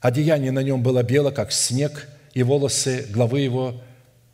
Одеяние 0.00 0.52
на 0.52 0.62
нем 0.62 0.82
было 0.82 1.02
бело, 1.02 1.30
как 1.30 1.52
снег, 1.52 2.08
и 2.34 2.42
волосы 2.42 3.06
главы 3.10 3.40
его, 3.40 3.82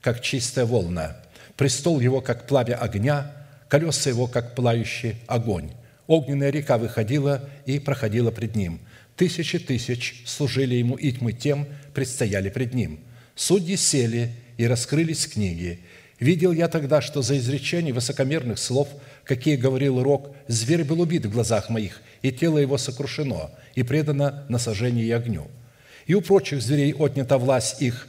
как 0.01 0.21
чистая 0.21 0.67
волна. 0.67 1.17
Престол 1.57 2.01
его, 2.01 2.21
как 2.21 2.47
пламя 2.47 2.75
огня, 2.75 3.33
колеса 3.69 4.11
его, 4.11 4.27
как 4.27 4.55
пылающий 4.55 5.17
огонь. 5.27 5.73
Огненная 6.07 6.51
река 6.51 6.79
выходила 6.79 7.49
и 7.67 7.79
проходила 7.79 8.31
пред 8.31 8.57
ним. 8.57 8.81
Тысячи 9.19 9.59
тысяч 9.59 10.23
служили 10.25 10.77
ему, 10.77 10.95
и 10.95 11.11
тьмы 11.11 11.33
тем 11.33 11.67
предстояли 11.93 12.51
пред 12.51 12.73
ним. 12.73 13.01
Судьи 13.35 13.75
сели, 13.77 14.33
и 14.57 14.67
раскрылись 14.67 15.27
книги. 15.27 15.81
Видел 16.21 16.53
я 16.53 16.69
тогда, 16.69 17.01
что 17.01 17.21
за 17.21 17.37
изречение 17.37 17.93
высокомерных 17.93 18.61
слов, 18.61 18.89
какие 19.25 19.57
говорил 19.57 20.03
Рок, 20.03 20.37
зверь 20.47 20.85
был 20.85 21.01
убит 21.01 21.27
в 21.27 21.33
глазах 21.33 21.69
моих, 21.69 22.01
и 22.23 22.31
тело 22.31 22.59
его 22.59 22.79
сокрушено, 22.79 23.51
и 23.75 23.83
предано 23.83 24.45
на 24.49 24.59
сожжение 24.59 25.05
и 25.05 25.11
огню. 25.11 25.49
И 26.07 26.15
у 26.15 26.21
прочих 26.21 26.63
зверей 26.63 26.95
отнята 26.95 27.39
власть 27.39 27.83
их, 27.83 28.07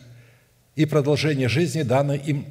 и 0.75 0.85
продолжение 0.85 1.49
жизни 1.49 1.81
дано 1.81 2.13
им 2.13 2.45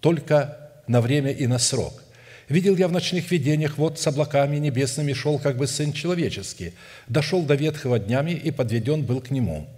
только 0.00 0.72
на 0.88 1.00
время 1.00 1.30
и 1.30 1.46
на 1.46 1.60
срок. 1.60 2.02
Видел 2.48 2.76
я 2.76 2.88
в 2.88 2.92
ночных 2.92 3.30
видениях, 3.30 3.78
вот 3.78 3.98
с 4.00 4.06
облаками 4.06 4.56
небесными 4.56 5.12
шел, 5.12 5.38
как 5.38 5.56
бы 5.56 5.66
Сын 5.66 5.92
Человеческий, 5.92 6.74
дошел 7.08 7.42
до 7.42 7.54
ветхого 7.54 7.98
днями 7.98 8.32
и 8.32 8.50
подведен 8.50 9.04
был 9.04 9.20
к 9.20 9.30
Нему. 9.30 9.68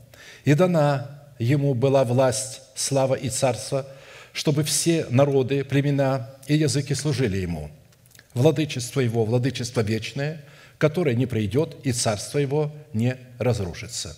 И 0.45 0.55
дана 0.55 1.23
Ему 1.39 1.75
была 1.75 2.05
власть, 2.05 2.62
слава 2.75 3.15
и 3.15 3.29
царство, 3.29 3.87
чтобы 4.33 4.65
все 4.65 5.07
народы, 5.11 5.65
племена 5.65 6.31
и 6.47 6.55
языки 6.55 6.95
служили 6.95 7.37
Ему. 7.37 7.71
Владычество 8.33 9.01
Его– 9.01 9.25
владычество 9.27 9.83
вечное, 9.83 10.43
которое 10.79 11.15
не 11.15 11.27
пройдет, 11.27 11.77
и 11.83 11.93
царство 11.93 12.39
Его 12.39 12.73
не 12.93 13.17
разрушится». 13.39 14.17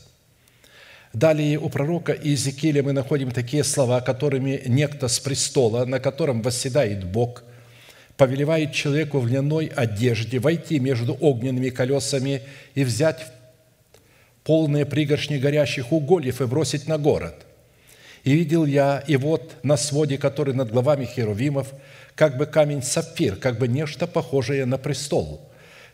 Далее 1.12 1.58
у 1.58 1.70
пророка 1.70 2.12
Иезекииля 2.12 2.82
мы 2.82 2.92
находим 2.92 3.30
такие 3.30 3.64
слова, 3.64 4.02
которыми 4.02 4.62
некто 4.66 5.08
с 5.08 5.18
престола, 5.18 5.86
на 5.86 5.98
котором 5.98 6.42
восседает 6.42 7.04
Бог– 7.04 7.42
повелевает 8.16 8.72
человеку 8.72 9.18
в 9.18 9.26
льняной 9.26 9.66
одежде 9.66 10.38
войти 10.38 10.78
между 10.78 11.16
огненными 11.20 11.70
колесами 11.70 12.42
и 12.74 12.84
взять 12.84 13.26
полные 14.44 14.86
пригоршни 14.86 15.38
горящих 15.38 15.92
угольев 15.92 16.40
и 16.40 16.46
бросить 16.46 16.86
на 16.86 16.98
город. 16.98 17.34
И 18.24 18.32
видел 18.34 18.64
я, 18.64 19.04
и 19.06 19.16
вот 19.16 19.54
на 19.62 19.76
своде, 19.76 20.18
который 20.18 20.54
над 20.54 20.70
главами 20.70 21.04
херувимов, 21.04 21.72
как 22.14 22.36
бы 22.36 22.46
камень 22.46 22.82
сапфир, 22.82 23.36
как 23.36 23.58
бы 23.58 23.68
нечто 23.68 24.06
похожее 24.06 24.64
на 24.64 24.78
престол, 24.78 25.48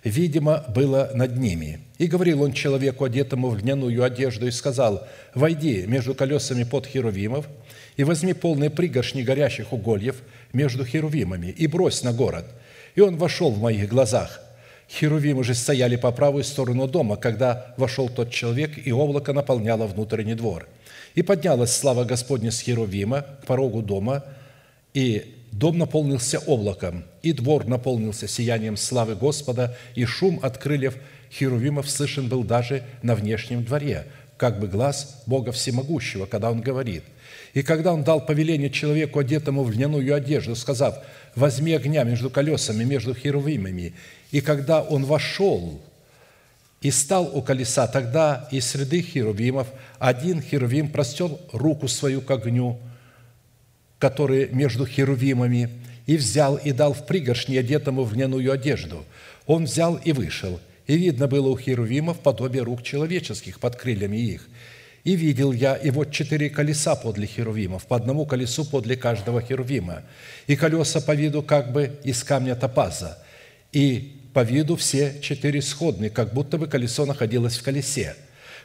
видимо, 0.04 0.64
было 0.68 1.10
над 1.14 1.36
ними. 1.36 1.80
И 1.98 2.06
говорил 2.06 2.42
он 2.42 2.52
человеку, 2.52 3.04
одетому 3.04 3.50
в 3.50 3.58
льняную 3.58 4.02
одежду, 4.02 4.46
и 4.46 4.50
сказал, 4.50 5.06
«Войди 5.34 5.84
между 5.86 6.14
колесами 6.14 6.64
под 6.64 6.86
херувимов, 6.86 7.46
и 7.96 8.04
возьми 8.04 8.32
полные 8.32 8.70
пригоршни 8.70 9.22
горящих 9.22 9.72
угольев 9.72 10.22
между 10.52 10.84
херувимами 10.84 11.46
и 11.46 11.66
брось 11.66 12.02
на 12.02 12.12
город». 12.12 12.46
И 12.94 13.00
он 13.00 13.16
вошел 13.16 13.50
в 13.50 13.60
моих 13.60 13.88
глазах. 13.88 14.40
Херувимы 14.88 15.44
же 15.44 15.54
стояли 15.54 15.96
по 15.96 16.12
правую 16.12 16.44
сторону 16.44 16.86
дома, 16.86 17.16
когда 17.16 17.74
вошел 17.78 18.08
тот 18.08 18.30
человек, 18.30 18.72
и 18.84 18.92
облако 18.92 19.32
наполняло 19.32 19.86
внутренний 19.86 20.34
двор. 20.34 20.68
И 21.14 21.22
поднялась 21.22 21.74
слава 21.74 22.04
Господня 22.04 22.50
с 22.50 22.60
Херувима 22.60 23.24
к 23.42 23.46
порогу 23.46 23.80
дома, 23.82 24.24
и 24.92 25.34
дом 25.50 25.78
наполнился 25.78 26.38
облаком, 26.40 27.04
и 27.22 27.32
двор 27.32 27.66
наполнился 27.66 28.28
сиянием 28.28 28.76
славы 28.76 29.14
Господа, 29.14 29.76
и 29.94 30.04
шум 30.04 30.40
от 30.42 30.58
крыльев 30.58 30.96
Херувимов 31.30 31.88
слышен 31.88 32.28
был 32.28 32.44
даже 32.44 32.82
на 33.02 33.14
внешнем 33.14 33.64
дворе, 33.64 34.06
как 34.36 34.60
бы 34.60 34.68
глаз 34.68 35.22
Бога 35.26 35.52
Всемогущего, 35.52 36.26
когда 36.26 36.50
Он 36.50 36.60
говорит– 36.60 37.04
и 37.54 37.62
когда 37.62 37.92
он 37.92 38.02
дал 38.02 38.24
повеление 38.24 38.70
человеку, 38.70 39.18
одетому 39.18 39.62
в 39.62 39.70
льняную 39.70 40.14
одежду, 40.14 40.56
сказав, 40.56 40.98
«Возьми 41.34 41.74
огня 41.74 42.02
между 42.04 42.30
колесами, 42.30 42.84
между 42.84 43.14
херувимами», 43.14 43.92
и 44.30 44.40
когда 44.40 44.82
он 44.82 45.04
вошел 45.04 45.80
и 46.80 46.90
стал 46.90 47.30
у 47.36 47.42
колеса, 47.42 47.86
тогда 47.86 48.48
из 48.50 48.66
среды 48.66 49.02
херувимов 49.02 49.68
один 49.98 50.40
херувим 50.40 50.88
простел 50.88 51.40
руку 51.52 51.88
свою 51.88 52.22
к 52.22 52.30
огню, 52.30 52.78
который 53.98 54.48
между 54.48 54.86
херувимами, 54.86 55.68
и 56.06 56.16
взял 56.16 56.56
и 56.56 56.72
дал 56.72 56.94
в 56.94 57.06
пригоршни 57.06 57.56
одетому 57.56 58.02
в 58.02 58.14
льняную 58.14 58.50
одежду. 58.50 59.04
Он 59.46 59.64
взял 59.64 59.96
и 59.96 60.12
вышел, 60.12 60.58
и 60.86 60.96
видно 60.96 61.28
было 61.28 61.48
у 61.48 61.56
херувимов 61.56 62.18
подобие 62.20 62.64
рук 62.64 62.82
человеческих 62.82 63.60
под 63.60 63.76
крыльями 63.76 64.16
их– 64.16 64.48
и 65.04 65.16
видел 65.16 65.52
я, 65.52 65.74
и 65.74 65.90
вот 65.90 66.12
четыре 66.12 66.48
колеса 66.48 66.94
подле 66.94 67.26
херувимов, 67.26 67.86
по 67.86 67.96
одному 67.96 68.24
колесу 68.24 68.64
подле 68.64 68.96
каждого 68.96 69.40
херувима, 69.42 70.02
и 70.46 70.56
колеса 70.56 71.00
по 71.00 71.14
виду 71.14 71.42
как 71.42 71.72
бы 71.72 71.98
из 72.04 72.22
камня 72.22 72.54
топаза, 72.54 73.18
и 73.72 74.20
по 74.32 74.44
виду 74.44 74.76
все 74.76 75.16
четыре 75.20 75.60
сходные, 75.60 76.10
как 76.10 76.32
будто 76.32 76.56
бы 76.56 76.66
колесо 76.66 77.04
находилось 77.04 77.58
в 77.58 77.62
колесе. 77.62 78.14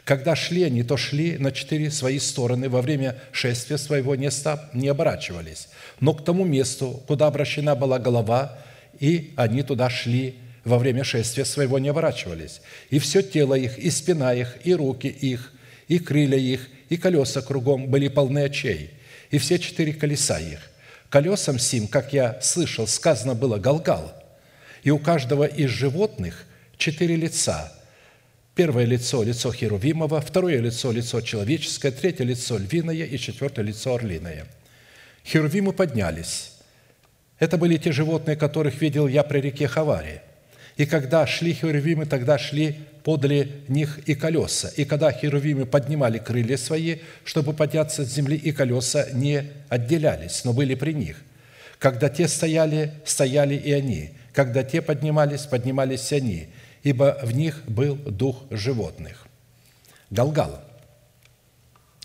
Когда 0.04 0.36
шли 0.36 0.64
они, 0.64 0.84
то 0.84 0.96
шли 0.96 1.38
на 1.38 1.52
четыре 1.52 1.92
свои 1.92 2.20
стороны, 2.20 2.70
во 2.70 2.82
время 2.82 3.18
шествия 3.34 3.78
своего 3.78 4.16
не, 4.16 4.30
не 4.74 4.88
оборачивались, 4.88 5.68
но 6.00 6.14
к 6.14 6.24
тому 6.24 6.46
месту, 6.46 7.04
куда 7.08 7.28
обращена 7.28 7.76
была 7.76 8.00
голова, 8.00 8.58
и 9.00 9.34
они 9.36 9.64
туда 9.64 9.90
шли, 9.90 10.36
во 10.64 10.78
время 10.78 11.04
шествия 11.04 11.46
своего 11.46 11.80
не 11.80 11.90
оборачивались. 11.90 12.62
И 12.90 13.00
все 13.00 13.22
тело 13.22 13.56
их, 13.56 13.78
и 13.80 13.90
спина 13.90 14.34
их, 14.34 14.58
и 14.66 14.76
руки 14.76 15.08
их, 15.08 15.54
и 15.88 16.00
крылья 16.00 16.38
их, 16.38 16.68
и 16.90 16.98
колеса 16.98 17.42
кругом 17.42 17.88
были 17.88 18.08
полны 18.08 18.40
очей, 18.40 18.92
и 19.32 19.38
все 19.38 19.60
четыре 19.60 19.94
колеса 19.94 20.40
их. 20.40 20.60
Колесам 21.10 21.60
сим, 21.60 21.88
как 21.88 22.14
я 22.14 22.40
слышал, 22.42 22.88
сказано 22.88 23.34
было 23.34 23.58
«Галгал», 23.58 24.14
и 24.84 24.92
у 24.92 25.00
каждого 25.00 25.46
из 25.46 25.70
животных 25.70 26.46
четыре 26.78 27.16
лица. 27.16 27.74
Первое 28.56 28.86
лицо– 28.86 29.24
лицо 29.24 29.52
Херувимова, 29.52 30.20
второе 30.20 30.60
лицо– 30.60 30.92
лицо 30.94 31.22
человеческое, 31.22 31.92
третье 31.92 32.24
лицо– 32.24 32.58
львиное 32.60 33.06
и 33.06 33.18
четвертое 33.18 33.64
лицо– 33.64 33.94
орлиное. 33.96 34.48
Херувимы 35.26 35.74
поднялись, 35.74 36.54
Это 37.40 37.58
были 37.58 37.78
те 37.78 37.92
животные, 37.92 38.36
которых 38.36 38.82
видел 38.82 39.08
я 39.08 39.24
при 39.24 39.40
реке 39.40 39.68
Хавари. 39.68 40.22
И 40.76 40.86
когда 40.86 41.28
шли 41.28 41.54
херувимы, 41.54 42.06
тогда 42.06 42.38
шли 42.38 42.78
подле 43.08 43.62
них 43.70 43.99
и 43.99 44.16
колеса. 44.16 44.70
И 44.76 44.84
когда 44.84 45.14
херувимы 45.14 45.66
поднимали 45.66 46.18
крылья 46.18 46.58
свои, 46.58 46.97
чтобы 47.24 47.53
подняться 47.53 48.03
с 48.03 48.14
земли, 48.14 48.36
и 48.36 48.51
колеса 48.51 49.08
не 49.14 49.49
отделялись, 49.70 50.43
но 50.43 50.51
были 50.51 50.76
при 50.76 50.91
них. 50.91 51.16
Когда 51.80 52.10
те 52.10 52.28
стояли, 52.28 52.91
стояли 53.05 53.55
и 53.55 53.72
они. 53.72 54.10
Когда 54.34 54.62
те 54.62 54.82
поднимались, 54.82 55.45
поднимались 55.45 56.12
они, 56.12 56.49
ибо 56.84 57.18
в 57.24 57.32
них 57.34 57.64
был 57.66 57.95
дух 57.95 58.43
животных. 58.49 59.26
Галгал 60.10 60.62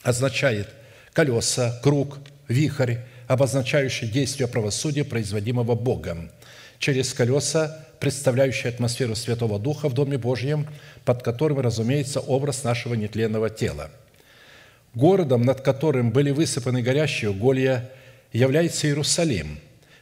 означает 0.05 0.69
колеса, 1.13 1.81
круг, 1.83 2.21
вихрь, 2.47 2.99
обозначающий 3.27 4.07
действие 4.07 4.47
правосудия, 4.47 5.03
производимого 5.03 5.75
Богом, 5.75 6.31
через 6.79 7.13
колеса, 7.13 7.89
представляющие 8.03 8.69
атмосферу 8.69 9.15
Святого 9.15 9.61
Духа 9.61 9.89
в 9.89 9.95
Доме 9.95 10.19
Божьем, 10.19 10.67
под 11.05 11.23
которым, 11.23 11.61
разумеется, 11.61 12.19
образ 12.19 12.65
нашего 12.65 12.95
нетленного 12.95 13.49
тела. 13.49 13.93
Городом, 14.93 15.43
над 15.43 15.61
которым 15.61 16.11
были 16.11 16.33
высыпаны 16.33 16.83
горящие 16.83 17.31
уголья, 17.31 17.89
является 18.33 18.89
Иерусалим. 18.89 19.61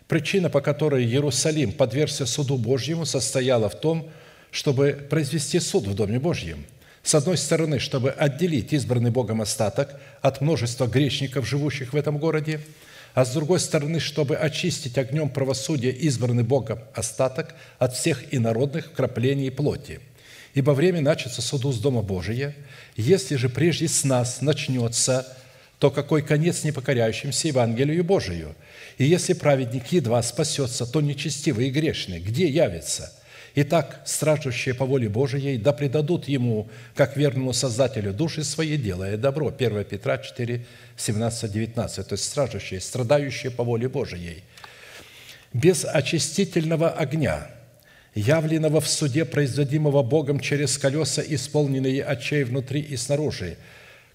Причина, 0.09 0.49
по 0.49 0.63
которой 0.63 1.05
Иерусалим 1.05 1.73
подвергся 1.73 2.25
суду 2.25 2.57
Божьему, 2.57 3.05
состояла 3.05 3.69
в 3.69 3.79
том, 3.79 4.09
чтобы 4.51 4.93
произвести 5.11 5.61
суд 5.61 5.87
в 5.87 5.95
Доме 5.95 6.19
Божьем. 6.19 6.65
С 7.03 7.15
одной 7.15 7.37
стороны, 7.37 7.79
чтобы 7.79 8.13
отделить 8.13 8.73
избранный 8.73 9.11
Богом 9.11 9.43
остаток 9.43 10.01
от 10.23 10.41
множества 10.41 10.87
грешников, 10.87 11.47
живущих 11.47 11.93
в 11.93 11.97
этом 11.97 12.17
городе– 12.17 12.61
а 13.15 13.25
с 13.25 13.33
другой 13.33 13.61
стороны, 13.61 14.01
чтобы 14.01 14.37
очистить 14.37 14.99
огнем 14.99 15.29
правосудия 15.29 15.91
избранный 15.91 16.43
Богом 16.43 16.81
остаток 16.95 17.55
от 17.79 17.95
всех 17.95 18.33
инородных 18.33 18.93
краплений 18.93 19.51
плоти. 19.51 20.01
Ибо 20.55 20.73
время 20.73 21.01
начаться 21.01 21.43
суду 21.43 21.73
с 21.73 21.79
Дома 21.79 22.03
Божия. 22.03 22.55
Если 22.97 23.37
же 23.37 23.49
прежде 23.49 23.89
с 23.89 24.05
нас 24.05 24.41
начнется, 24.41 25.27
то 25.79 25.91
какой 25.91 26.23
конец 26.23 26.65
непокоряющимся 26.65 27.49
Евангелию 27.49 28.05
Божию? 28.05 28.55
И 28.99 29.05
если 29.05 29.33
праведник 29.33 29.93
едва 29.93 30.23
спасется, 30.23 30.87
то 30.87 31.01
нечестивый 31.01 31.69
и 31.69 31.71
грешный 31.71 32.21
где 32.21 32.49
явится– 32.49 33.13
Итак, 33.55 34.03
страждущие 34.05 34.75
по 34.75 34.85
воле 34.85 35.09
Божией, 35.09 35.59
да 35.59 35.73
предадут 35.73 36.29
Ему, 36.29 36.69
как 36.95 37.17
верному 37.17 37.53
Создателю 37.53 38.13
души 38.13 38.45
свои, 38.45 38.77
делая 38.77 39.17
добро. 39.17 39.49
1 39.49 39.85
Петра 39.85 40.19
4, 40.19 40.65
17, 40.97 41.53
19. 41.53 42.07
То 42.07 42.13
есть 42.13 42.25
страждущие, 42.25 42.81
страдающие 42.81 43.51
по 43.51 43.65
воле 43.65 43.89
Божией. 43.89 44.45
Без 45.53 45.85
очистительного 45.85 46.91
огня, 46.91 47.51
явленного 48.15 48.81
в 48.81 48.89
суде, 48.89 49.25
производимого 49.25 50.05
Богом 50.05 50.39
через 50.39 50.79
колеса, 50.79 51.23
исполненные 51.27 52.05
очей 52.05 52.45
внутри 52.45 52.81
и 52.81 52.97
снаружи, 52.97 53.57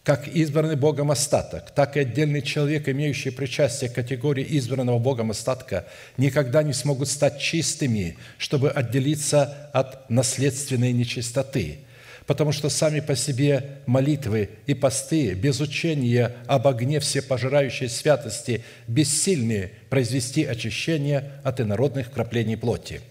как 0.06 0.28
избранный 0.28 0.76
Богом 0.76 1.10
остаток, 1.10 1.72
так 1.72 1.98
и 1.98 2.02
отдельный 2.02 2.44
человек, 2.44 2.88
имеющий 2.88 3.32
причастие 3.32 3.90
к 3.90 3.96
категории 3.96 4.46
избранного 4.50 5.00
Богом 5.00 5.32
остатка, 5.32 5.88
никогда 6.18 6.62
не 6.62 6.74
смогут 6.74 7.10
стать 7.10 7.40
чистыми, 7.40 8.16
чтобы 8.38 8.70
отделиться 8.70 9.72
от 9.74 10.08
наследственной 10.12 10.94
нечистоты. 10.94 11.80
Потому 12.28 12.52
что 12.52 12.70
сами 12.70 13.00
по 13.00 13.16
себе 13.16 13.80
молитвы 13.88 14.52
и 14.68 14.76
посты 14.76 15.34
без 15.34 15.60
учения 15.60 16.36
об 16.46 16.68
огне 16.68 17.00
всепожирающей 17.00 17.90
святости 17.90 18.64
бессильны 18.88 19.72
произвести 19.90 20.46
очищение 20.46 21.32
от 21.44 21.62
инородных 21.62 22.12
краплений 22.12 22.58
плоти. 22.58 23.02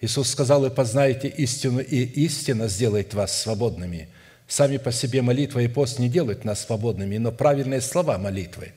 Иисус 0.00 0.30
сказал, 0.30 0.64
«И 0.64 0.70
познаете 0.70 1.28
истину, 1.28 1.80
и 1.80 2.04
истина 2.04 2.68
сделает 2.68 3.12
вас 3.12 3.38
свободными». 3.38 4.08
Сами 4.46 4.76
по 4.76 4.92
себе 4.92 5.22
молитва 5.22 5.60
и 5.60 5.68
пост 5.68 5.98
не 5.98 6.08
делают 6.08 6.44
нас 6.44 6.64
свободными, 6.64 7.16
но 7.16 7.32
правильные 7.32 7.80
слова 7.80 8.18
молитвы. 8.18 8.72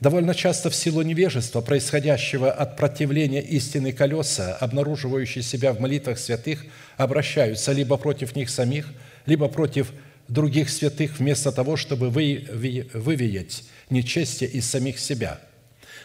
Довольно 0.00 0.34
часто 0.34 0.68
в 0.68 0.74
силу 0.74 1.02
невежества, 1.02 1.60
происходящего 1.62 2.50
от 2.50 2.76
противления 2.76 3.40
истины 3.40 3.92
колеса, 3.92 4.54
обнаруживающие 4.56 5.42
себя 5.42 5.72
в 5.72 5.80
молитвах 5.80 6.18
святых, 6.18 6.66
обращаются 6.96 7.72
либо 7.72 7.96
против 7.96 8.36
них 8.36 8.50
самих, 8.50 8.92
либо 9.24 9.48
против 9.48 9.92
других 10.28 10.68
святых, 10.68 11.18
вместо 11.18 11.52
того, 11.52 11.76
чтобы 11.76 12.10
вывеять 12.10 13.64
нечестие 13.88 14.50
из 14.50 14.68
самих 14.68 14.98
себя. 14.98 15.38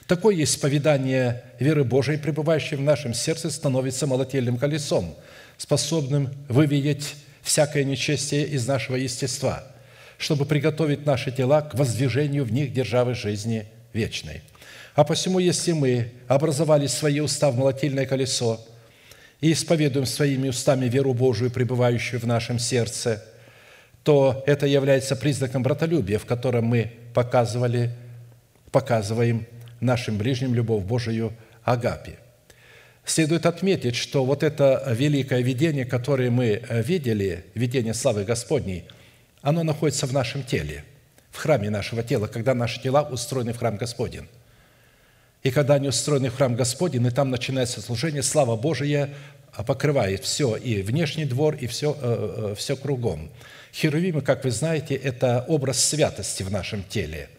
Такое 0.07 0.43
исповедание 0.43 1.43
веры 1.59 1.83
Божией, 1.83 2.17
пребывающей 2.17 2.77
в 2.77 2.81
нашем 2.81 3.13
сердце, 3.13 3.49
становится 3.49 4.07
молотельным 4.07 4.57
колесом, 4.57 5.15
способным 5.57 6.29
вывеять 6.47 7.15
всякое 7.49 7.83
нечестие 7.83 8.45
из 8.45 8.67
нашего 8.67 8.95
естества, 8.95 9.63
чтобы 10.19 10.45
приготовить 10.45 11.07
наши 11.07 11.31
тела 11.31 11.63
к 11.63 11.73
воздвижению 11.73 12.45
в 12.45 12.51
них 12.51 12.71
державы 12.71 13.15
жизни 13.15 13.65
вечной. 13.91 14.43
А 14.93 15.03
посему, 15.03 15.39
если 15.39 15.71
мы 15.71 16.11
образовали 16.27 16.85
свои 16.85 17.21
уста 17.21 17.49
в 17.49 17.57
молотильное 17.57 18.05
колесо 18.05 18.63
и 19.41 19.51
исповедуем 19.51 20.05
своими 20.05 20.49
устами 20.49 20.85
веру 20.85 21.15
Божию, 21.15 21.49
пребывающую 21.49 22.19
в 22.19 22.27
нашем 22.27 22.59
сердце, 22.59 23.25
то 24.03 24.43
это 24.45 24.67
является 24.67 25.15
признаком 25.15 25.63
братолюбия, 25.63 26.19
в 26.19 26.25
котором 26.25 26.65
мы 26.65 26.91
показывали, 27.15 27.95
показываем 28.71 29.47
нашим 29.79 30.19
ближним 30.19 30.53
любовь 30.53 30.83
Божию 30.83 31.33
Агапе– 31.63 32.19
Следует 33.09 33.47
отметить, 33.47 33.95
что 33.95 34.23
вот 34.23 34.43
это 34.43 34.83
великое 34.95 35.41
видение, 35.41 35.83
которое 35.83 36.29
мы 36.29 36.61
э, 36.61 36.83
видели, 36.83 37.43
видение 37.55 37.95
славы 37.95 38.23
Господней, 38.23 38.83
оно 39.41 39.63
находится 39.63 40.05
в 40.05 40.13
нашем 40.13 40.43
теле, 40.43 40.85
в 41.31 41.37
храме 41.37 41.71
нашего 41.71 42.03
тела, 42.03 42.27
когда 42.27 42.53
наши 42.53 42.79
тела 42.79 43.01
устроены 43.01 43.53
в 43.53 43.57
храм 43.57 43.77
Господень. 43.77 44.27
И 45.41 45.49
когда 45.49 45.73
они 45.73 45.87
устроены 45.87 46.29
в 46.29 46.35
храм 46.35 46.55
Господень, 46.55 47.03
и 47.03 47.09
там 47.09 47.31
начинается 47.31 47.81
служение, 47.81 48.21
слава 48.21 48.55
Божия 48.55 49.09
покрывает 49.65 50.23
все, 50.23 50.55
и 50.55 50.83
внешний 50.83 51.25
двор, 51.25 51.55
и 51.55 51.65
все, 51.65 51.97
э, 51.99 52.51
э, 52.51 52.55
все 52.55 52.77
кругом. 52.77 53.31
Херувимы, 53.73 54.21
как 54.21 54.43
вы 54.43 54.51
знаете, 54.51 54.93
это 54.93 55.43
образ 55.47 55.83
святости 55.83 56.43
в 56.43 56.51
нашем 56.51 56.83
теле. 56.83 57.29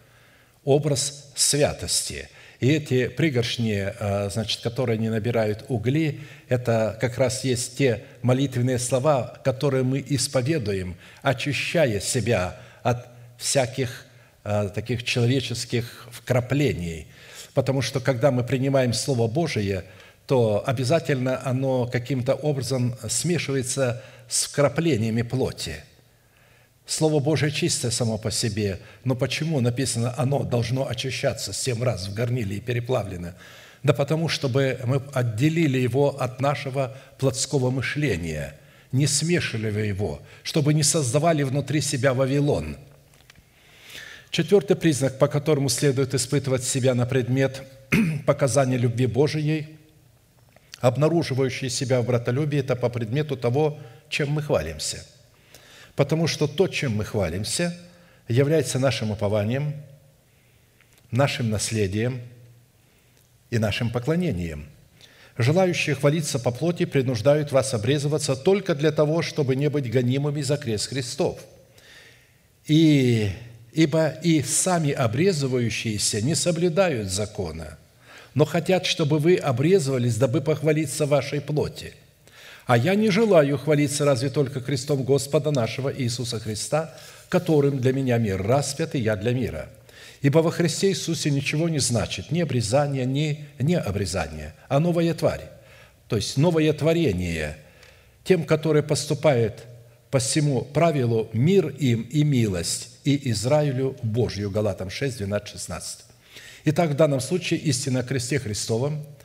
Образ 0.65 1.31
святости– 1.33 2.27
и 2.61 2.69
эти 2.73 3.07
пригоршни, 3.07 3.91
э, 3.91 4.29
значит, 4.29 4.61
которые 4.61 4.93
они 4.93 5.09
набирают 5.09 5.65
угли, 5.67 6.21
это 6.47 6.95
как 7.01 7.17
раз 7.17 7.43
есть 7.43 7.75
те 7.75 8.03
молитвенные 8.21 8.77
слова, 8.77 9.39
которые 9.43 9.83
мы 9.83 10.03
исповедуем, 10.07 10.95
очищая 11.23 11.99
себя 11.99 12.59
от 12.83 13.07
всяких 13.39 14.05
э, 14.43 14.69
таких 14.75 15.03
человеческих 15.03 16.07
вкраплений. 16.11 17.07
Потому 17.55 17.81
что 17.81 17.99
когда 17.99 18.29
мы 18.29 18.43
принимаем 18.43 18.93
Слово 18.93 19.27
Божие, 19.27 19.83
то 20.27 20.63
обязательно 20.63 21.41
оно 21.43 21.87
каким-то 21.87 22.35
образом 22.35 22.95
смешивается 23.09 24.03
с 24.29 24.45
вкраплениями 24.45 25.23
плоти– 25.23 25.77
Слово 26.91 27.21
Божие 27.21 27.53
чистое 27.53 27.89
само 27.89 28.17
по 28.17 28.31
себе, 28.31 28.77
но 29.05 29.15
почему 29.15 29.61
написано, 29.61 30.13
оно 30.17 30.43
должно 30.43 30.89
очищаться 30.89 31.53
семь 31.53 31.81
раз 31.81 32.09
в 32.09 32.13
горниле 32.13 32.57
и 32.57 32.59
переплавлено? 32.59 33.31
Да 33.81 33.93
потому, 33.93 34.27
чтобы 34.27 34.77
мы 34.83 35.01
отделили 35.13 35.77
его 35.77 36.21
от 36.21 36.41
нашего 36.41 36.97
плотского 37.17 37.69
мышления, 37.69 38.57
не 38.91 39.07
смешивали 39.07 39.87
его, 39.87 40.21
чтобы 40.43 40.73
не 40.73 40.83
создавали 40.83 41.43
внутри 41.43 41.79
себя 41.79 42.13
Вавилон. 42.13 42.75
Четвертый 44.29 44.75
признак, 44.75 45.17
по 45.17 45.29
которому 45.29 45.69
следует 45.69 46.13
испытывать 46.13 46.65
себя 46.65 46.93
на 46.93 47.05
предмет 47.05 47.63
показания 48.25 48.75
любви 48.75 49.05
Божией, 49.05 49.77
обнаруживающий 50.81 51.69
себя 51.69 52.01
в 52.01 52.05
братолюбии, 52.05 52.59
это 52.59 52.75
по 52.75 52.89
предмету 52.89 53.37
того, 53.37 53.79
чем 54.09 54.31
мы 54.31 54.41
хвалимся– 54.41 55.05
Потому 55.95 56.27
что 56.27 56.47
то, 56.47 56.67
чем 56.67 56.95
мы 56.95 57.05
хвалимся, 57.05 57.77
является 58.27 58.79
нашим 58.79 59.11
упованием, 59.11 59.73
нашим 61.11 61.49
наследием 61.49 62.21
и 63.49 63.57
нашим 63.57 63.89
поклонением. 63.89 64.67
Желающие 65.37 65.95
хвалиться 65.95 66.39
по 66.39 66.51
плоти 66.51 66.85
принуждают 66.85 67.51
вас 67.51 67.73
обрезываться 67.73 68.35
только 68.35 68.75
для 68.75 68.91
того, 68.91 69.21
чтобы 69.21 69.55
не 69.55 69.69
быть 69.69 69.89
гонимыми 69.91 70.41
за 70.41 70.57
крест 70.57 70.89
Христов. 70.89 71.39
И, 72.67 73.31
ибо 73.73 74.09
и 74.09 74.43
сами 74.43 74.91
обрезывающиеся 74.91 76.21
не 76.21 76.35
соблюдают 76.35 77.09
закона, 77.09 77.77
но 78.33 78.45
хотят, 78.45 78.85
чтобы 78.85 79.19
вы 79.19 79.35
обрезывались, 79.35 80.17
дабы 80.17 80.41
похвалиться 80.41 81.05
вашей 81.05 81.41
плоти– 81.41 81.93
а 82.65 82.77
я 82.77 82.95
не 82.95 83.09
желаю 83.09 83.57
хвалиться 83.57 84.05
разве 84.05 84.29
только 84.29 84.61
крестом 84.61 85.03
Господа 85.03 85.51
нашего 85.51 85.93
Иисуса 85.93 86.39
Христа, 86.39 86.93
которым 87.29 87.79
для 87.79 87.93
меня 87.93 88.17
мир 88.17 88.41
распят, 88.41 88.95
и 88.95 88.99
я 88.99 89.15
для 89.15 89.33
мира. 89.33 89.69
Ибо 90.21 90.39
во 90.39 90.51
Христе 90.51 90.89
Иисусе 90.89 91.31
ничего 91.31 91.67
не 91.69 91.79
значит 91.79 92.31
ни 92.31 92.41
обрезание, 92.41 93.05
ни 93.05 93.73
обрезание, 93.73 94.53
а 94.67 94.79
новая 94.79 95.13
тварь, 95.13 95.49
то 96.07 96.15
есть 96.15 96.37
новое 96.37 96.71
творение, 96.73 97.57
тем, 98.23 98.43
которые 98.43 98.83
поступает 98.83 99.63
по 100.11 100.19
всему 100.19 100.61
правилу 100.61 101.29
мир 101.33 101.69
им 101.69 102.01
и 102.03 102.23
милость, 102.23 102.89
и 103.03 103.31
Израилю 103.31 103.95
Божью. 104.03 104.51
Галатам 104.51 104.89
6, 104.89 105.17
12, 105.17 105.49
16. 105.49 105.99
Итак, 106.65 106.91
в 106.91 106.95
данном 106.95 107.21
случае 107.21 107.59
истина 107.61 108.01
о 108.01 108.03
кресте 108.03 108.37
Христовом– 108.37 109.03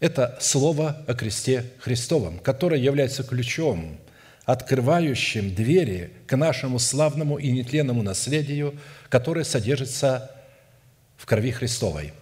это 0.00 0.38
слово 0.40 1.02
о 1.06 1.14
кресте 1.14 1.64
Христовом, 1.78 2.38
которое 2.38 2.80
является 2.80 3.24
ключом, 3.24 3.98
открывающим 4.44 5.54
двери 5.54 6.12
к 6.26 6.36
нашему 6.36 6.78
славному 6.78 7.36
и 7.36 7.50
нетленному 7.50 8.02
наследию, 8.02 8.78
которое 9.08 9.44
содержится 9.44 10.30
в 11.16 11.26
крови 11.26 11.50
Христовой. 11.50 12.12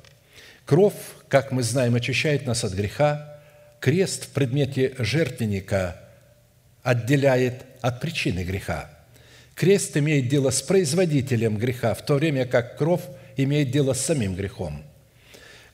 Кровь, 0.65 0.95
как 1.29 1.53
мы 1.53 1.63
знаем, 1.63 1.95
очищает 1.95 2.47
нас 2.47 2.65
от 2.65 2.73
греха. 2.73 3.39
Крест 3.79 4.25
в 4.25 4.29
предмете 4.31 4.95
жертвенника 4.99 6.01
отделяет 6.83 7.65
от 7.83 8.01
причины 8.01 8.43
греха. 8.43 8.91
Крест 9.55 9.97
имеет 9.97 10.29
дело 10.29 10.51
с 10.51 10.63
производителем 10.63 11.57
греха, 11.57 11.95
в 11.95 12.05
то 12.05 12.15
время 12.15 12.47
как 12.47 12.77
кровь 12.77 13.03
имеет 13.37 13.71
дело 13.71 13.93
с 13.93 14.01
самим 14.01 14.35
грехом. 14.35 14.83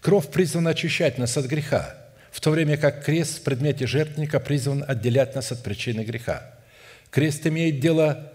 Кровь 0.03 0.33
призвана 0.33 0.71
очищать 0.71 1.17
нас 1.17 1.37
от 1.37 1.47
греха, 1.47 1.95
в 2.33 2.41
то 2.41 2.51
время 2.51 2.77
как 2.77 3.05
крест 3.05 3.39
в 3.39 3.43
предмете 3.43 3.87
жертвенника 3.87 4.41
призван 4.41 4.85
отделять 4.87 5.37
нас 5.37 5.53
от 5.53 5.63
причины 5.63 6.01
греха. 6.01 6.59
Крест 7.11 7.47
имеет 7.47 7.79
дело 7.79 8.33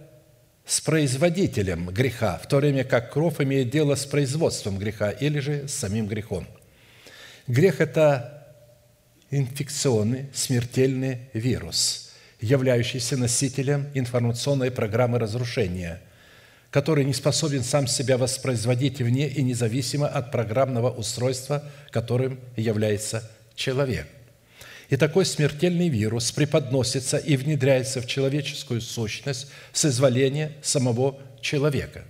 с 0.66 0.80
производителем 0.80 1.88
греха, 1.88 2.40
в 2.42 2.48
то 2.48 2.58
время 2.58 2.86
как 2.86 3.12
кровь 3.12 3.42
имеет 3.42 3.70
дело 3.70 3.96
с 3.96 4.06
производством 4.06 4.78
греха 4.78 5.10
или 5.10 5.40
же 5.40 5.68
с 5.68 5.74
самим 5.74 6.08
грехом. 6.08 6.48
Грех– 7.48 7.80
это 7.82 8.48
инфекционный, 9.30 10.28
смертельный 10.34 11.30
вирус, 11.34 12.14
являющийся 12.40 13.18
носителем 13.18 13.88
информационной 13.94 14.72
программы 14.72 15.20
разрушения– 15.20 16.02
который 16.78 17.06
не 17.06 17.14
способен 17.16 17.64
сам 17.64 17.88
себя 17.88 18.20
воспроизводить 18.20 19.00
вне 19.00 19.28
и 19.28 19.42
независимо 19.42 20.08
от 20.08 20.32
программного 20.32 20.92
устройства, 20.92 21.64
которым 21.90 22.40
является 22.56 23.28
человек. 23.56 24.06
И 24.90 24.96
такой 24.96 25.26
смертельный 25.26 25.90
вирус 25.90 26.32
преподносится 26.32 27.18
и 27.18 27.36
внедряется 27.36 28.00
в 28.00 28.06
человеческую 28.06 28.82
сущность 28.82 29.48
с 29.74 29.86
изволения 29.86 30.52
самого 30.62 31.18
человека. 31.42 32.06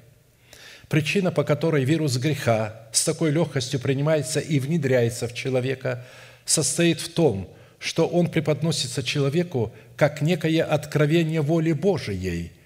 Причина, 0.90 1.32
по 1.32 1.46
которой 1.46 1.86
вирус 1.86 2.18
греха 2.18 2.90
с 2.92 3.06
такой 3.06 3.32
легкостью 3.32 3.80
принимается 3.80 4.42
и 4.42 4.60
внедряется 4.60 5.30
в 5.30 5.34
человека, 5.34 6.06
состоит 6.44 7.00
в 7.00 7.08
том, 7.14 7.50
что 7.80 8.06
он 8.06 8.28
преподносится 8.28 9.02
человеку 9.02 9.72
как 9.96 10.22
некое 10.22 10.66
откровение 10.66 11.40
воли 11.40 11.72
Божией– 11.72 12.52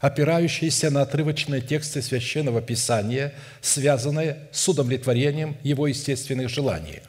опирающиеся 0.00 0.90
на 0.90 1.02
отрывочные 1.02 1.60
тексты 1.60 2.02
Священного 2.02 2.62
Писания, 2.62 3.34
связанные 3.60 4.48
с 4.52 4.68
удовлетворением 4.68 5.56
его 5.62 5.86
естественных 5.86 6.48
желаний. 6.48 7.00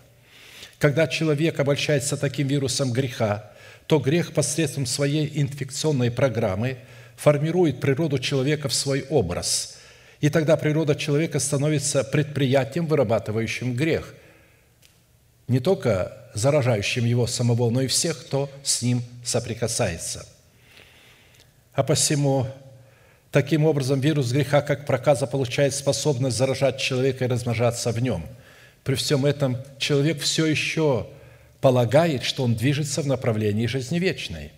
Когда 0.80 1.08
человек 1.08 1.60
обольщается 1.60 2.18
таким 2.18 2.48
вирусом 2.48 2.92
греха, 2.92 3.52
то 3.86 4.00
грех 4.00 4.34
посредством 4.34 4.86
своей 4.86 5.30
инфекционной 5.42 6.10
программы 6.10 6.78
формирует 7.16 7.80
природу 7.80 8.18
человека 8.18 8.70
в 8.70 8.74
свой 8.74 9.06
образ. 9.10 9.78
И 10.22 10.30
тогда 10.30 10.58
природа 10.58 10.96
человека 10.96 11.40
становится 11.40 12.04
предприятием, 12.04 12.88
вырабатывающим 12.88 13.76
грех, 13.76 14.16
не 15.48 15.60
только 15.60 16.30
заражающим 16.34 17.06
его 17.06 17.28
самого, 17.28 17.70
но 17.70 17.82
и 17.82 17.88
всех, 17.88 18.20
кто 18.20 18.50
с 18.64 18.82
ним 18.82 19.04
соприкасается. 19.24 20.28
А 21.74 21.84
посему 21.84 22.48
Таким 23.32 23.66
образом, 23.66 24.00
вирус 24.00 24.32
греха, 24.32 24.62
как 24.62 24.88
проказа, 24.88 25.28
получает 25.28 25.76
способность 25.76 26.36
заражать 26.36 26.80
человека 26.80 27.26
и 27.26 27.28
размножаться 27.28 27.92
в 27.92 28.02
нем. 28.02 28.26
При 28.84 28.96
всем 28.96 29.26
этом 29.26 29.58
человек 29.78 30.20
все 30.20 30.48
еще 30.48 31.06
полагает, 31.62 32.24
что 32.24 32.44
он 32.44 32.56
движется 32.56 33.04
в 33.04 33.08
направлении 33.08 33.68
жизни 33.68 34.00
вечной. 34.00 34.52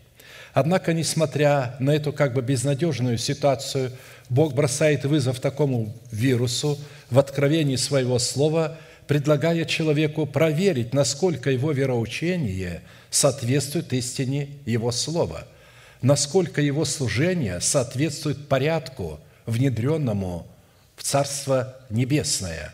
Однако, 0.53 0.93
несмотря 0.93 1.75
на 1.79 1.91
эту 1.91 2.13
как 2.13 2.33
бы 2.33 2.41
безнадежную 2.41 3.17
ситуацию, 3.17 3.91
Бог 4.29 4.53
бросает 4.53 5.03
вызов 5.03 5.41
такому 5.41 5.93
вирусу 6.11 6.79
в 7.09 7.19
откровении 7.19 7.75
своего 7.75 8.19
слова, 8.19 8.77
предлагая 9.05 9.65
человеку 9.65 10.25
проверить, 10.25 10.93
насколько 10.93 11.51
его 11.51 11.73
вероучение 11.73 12.81
соответствует 13.09 13.91
истине 13.91 14.47
его 14.65 14.93
слова– 14.93 15.45
насколько 16.01 16.61
его 16.61 16.85
служение 16.85 17.61
соответствует 17.61 18.47
порядку, 18.47 19.19
внедренному 19.45 20.47
в 20.95 21.03
Царство 21.03 21.77
Небесное. 21.89 22.73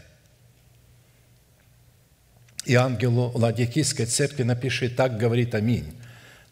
И 2.65 2.75
ангелу 2.75 3.31
Ладикийской 3.33 4.05
церкви 4.05 4.43
напиши 4.43 4.89
«Так 4.89 5.17
говорит 5.17 5.55
Аминь». 5.55 5.93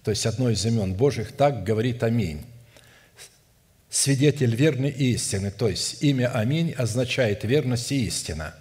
То 0.04 0.12
есть 0.12 0.26
одно 0.26 0.50
из 0.50 0.66
имен 0.66 0.94
Божьих 0.94 1.34
«Так 1.34 1.64
говорит 1.64 2.04
Аминь». 2.04 2.46
Свидетель 3.90 4.56
верный 4.56 4.90
и 4.90 5.14
истины, 5.14 5.52
то 5.52 5.70
есть 5.70 6.04
имя 6.04 6.30
Аминь 6.34 6.74
означает 6.74 7.44
верность 7.44 7.92
и 7.92 8.06
истина. 8.06 8.54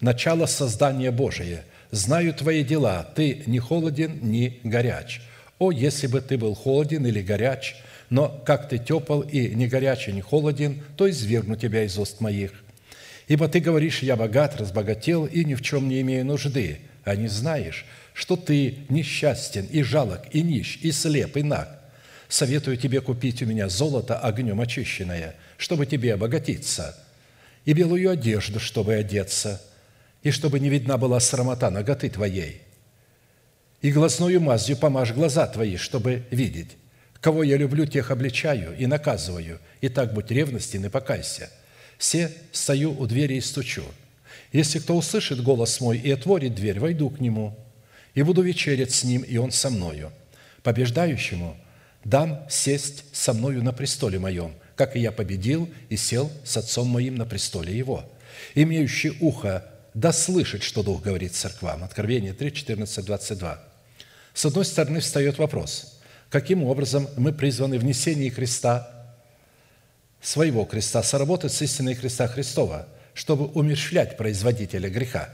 Начало 0.00 0.46
создания 0.46 1.10
Божие. 1.10 1.64
Знаю 1.90 2.32
твои 2.32 2.64
дела, 2.64 3.02
ты 3.14 3.42
не 3.46 3.58
холоден, 3.58 4.18
ни 4.22 4.60
горяч– 4.64 5.20
о, 5.58 5.72
если 5.72 6.06
бы 6.06 6.20
ты 6.20 6.38
был 6.38 6.54
холоден 6.54 7.06
или 7.06 7.20
горяч, 7.20 7.76
но 8.10 8.28
как 8.46 8.68
ты 8.68 8.78
тепл 8.78 9.20
и 9.22 9.48
не 9.54 9.66
горячий, 9.66 10.12
не 10.12 10.20
холоден, 10.20 10.82
то 10.96 11.10
извергну 11.10 11.56
тебя 11.56 11.84
из 11.84 11.98
уст 11.98 12.20
моих. 12.20 12.52
Ибо 13.26 13.48
ты 13.48 13.60
говоришь, 13.60 14.02
я 14.02 14.16
богат, 14.16 14.56
разбогател 14.56 15.26
и 15.26 15.44
ни 15.44 15.54
в 15.54 15.62
чем 15.62 15.88
не 15.88 16.00
имею 16.00 16.24
нужды, 16.24 16.80
а 17.04 17.14
не 17.16 17.28
знаешь, 17.28 17.84
что 18.14 18.36
ты 18.36 18.78
несчастен 18.88 19.66
и 19.66 19.82
жалок, 19.82 20.22
и 20.32 20.42
нищ, 20.42 20.78
и 20.80 20.92
слеп, 20.92 21.36
и 21.36 21.42
наг. 21.42 21.68
Советую 22.28 22.76
тебе 22.76 23.00
купить 23.00 23.42
у 23.42 23.46
меня 23.46 23.68
золото 23.68 24.18
огнем 24.18 24.60
очищенное, 24.60 25.34
чтобы 25.56 25.86
тебе 25.86 26.14
обогатиться, 26.14 26.96
и 27.64 27.72
белую 27.72 28.10
одежду, 28.10 28.60
чтобы 28.60 28.94
одеться, 28.94 29.60
и 30.22 30.30
чтобы 30.30 30.60
не 30.60 30.68
видна 30.68 30.96
была 30.96 31.20
срамота 31.20 31.68
ноготы 31.70 32.08
твоей– 32.08 32.62
и 33.80 33.92
глазною 33.92 34.40
мазью 34.40 34.76
помажь 34.76 35.12
глаза 35.12 35.46
твои, 35.46 35.76
чтобы 35.76 36.24
видеть. 36.30 36.76
Кого 37.20 37.42
я 37.42 37.56
люблю, 37.56 37.86
тех 37.86 38.10
обличаю 38.10 38.76
и 38.76 38.86
наказываю. 38.86 39.60
И 39.80 39.88
так 39.88 40.14
будь 40.14 40.30
ревностен 40.30 40.84
и 40.84 40.88
покайся. 40.88 41.50
Все 41.96 42.32
стою 42.52 42.92
у 42.98 43.06
двери 43.06 43.34
и 43.34 43.40
стучу. 43.40 43.84
Если 44.52 44.78
кто 44.78 44.96
услышит 44.96 45.42
голос 45.42 45.80
мой 45.80 45.98
и 45.98 46.10
отворит 46.10 46.54
дверь, 46.54 46.78
войду 46.78 47.10
к 47.10 47.20
нему, 47.20 47.58
и 48.14 48.22
буду 48.22 48.42
вечерять 48.42 48.92
с 48.92 49.04
ним, 49.04 49.22
и 49.22 49.36
он 49.36 49.50
со 49.50 49.70
мною. 49.70 50.12
Побеждающему 50.62 51.56
дам 52.04 52.46
сесть 52.48 53.04
со 53.12 53.32
мною 53.32 53.62
на 53.62 53.72
престоле 53.72 54.18
моем, 54.18 54.54
как 54.76 54.96
и 54.96 55.00
я 55.00 55.12
победил 55.12 55.68
и 55.88 55.96
сел 55.96 56.30
с 56.44 56.56
отцом 56.56 56.88
моим 56.88 57.16
на 57.16 57.26
престоле 57.26 57.76
его. 57.76 58.04
Имеющий 58.54 59.16
ухо 59.20 59.64
да 59.94 60.12
слышит, 60.12 60.62
что 60.62 60.82
Дух 60.82 61.02
говорит 61.02 61.34
церквам. 61.34 61.82
Откровение 61.82 62.32
3, 62.32 62.52
14, 62.52 63.04
22. 63.04 63.67
С 64.38 64.44
одной 64.44 64.64
стороны, 64.64 65.00
встает 65.00 65.36
вопрос, 65.38 65.98
каким 66.30 66.62
образом 66.62 67.08
мы 67.16 67.32
призваны 67.32 67.76
в 67.76 68.30
креста, 68.30 69.16
своего 70.22 70.64
креста, 70.64 71.02
соработать 71.02 71.52
с 71.52 71.60
истиной 71.60 71.96
креста 71.96 72.28
Христова, 72.28 72.86
чтобы 73.14 73.46
умерщвлять 73.46 74.16
производителя 74.16 74.88
греха. 74.90 75.30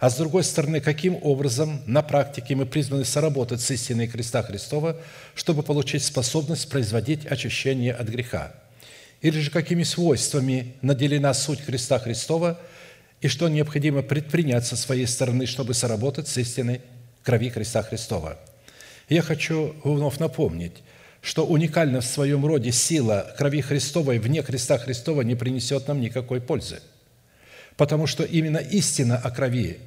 А 0.00 0.10
с 0.10 0.16
другой 0.16 0.42
стороны, 0.42 0.80
каким 0.80 1.16
образом 1.22 1.80
на 1.86 2.02
практике 2.02 2.56
мы 2.56 2.66
призваны 2.66 3.04
соработать 3.04 3.60
с 3.60 3.70
истиной 3.70 4.08
креста 4.08 4.42
Христова, 4.42 4.96
чтобы 5.36 5.62
получить 5.62 6.02
способность 6.02 6.68
производить 6.68 7.26
очищение 7.26 7.94
от 7.94 8.08
греха? 8.08 8.56
Или 9.20 9.38
же 9.38 9.52
какими 9.52 9.84
свойствами 9.84 10.74
наделена 10.82 11.32
суть 11.32 11.64
креста 11.64 12.00
Христова 12.00 12.58
и 13.20 13.28
что 13.28 13.48
необходимо 13.48 14.02
предпринять 14.02 14.66
со 14.66 14.74
своей 14.74 15.06
стороны, 15.06 15.46
чтобы 15.46 15.74
соработать 15.74 16.26
с 16.26 16.36
истиной 16.38 16.80
крови 17.22 17.50
Христа 17.50 17.82
Христова. 17.82 18.38
Я 19.08 19.22
хочу 19.22 19.74
вновь 19.84 20.18
напомнить, 20.18 20.82
что 21.20 21.46
уникальна 21.46 22.00
в 22.00 22.04
своем 22.04 22.44
роде 22.44 22.72
сила 22.72 23.34
крови 23.38 23.60
Христовой 23.60 24.18
вне 24.18 24.42
Христа 24.42 24.78
Христова 24.78 25.22
не 25.22 25.34
принесет 25.34 25.88
нам 25.88 26.00
никакой 26.00 26.40
пользы. 26.40 26.80
Потому 27.76 28.06
что 28.06 28.24
именно 28.24 28.58
истина 28.58 29.16
о 29.16 29.30
крови, 29.30 29.78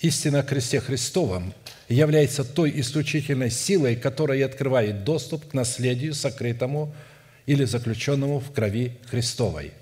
истина 0.00 0.40
о 0.40 0.42
кресте 0.42 0.80
Христовом 0.80 1.54
является 1.88 2.44
той 2.44 2.72
исключительной 2.80 3.50
силой, 3.50 3.96
которая 3.96 4.44
открывает 4.44 5.04
доступ 5.04 5.48
к 5.50 5.54
наследию, 5.54 6.14
сокрытому 6.14 6.94
или 7.46 7.64
заключенному 7.64 8.40
в 8.40 8.50
крови 8.52 8.98
Христовой. 9.08 9.72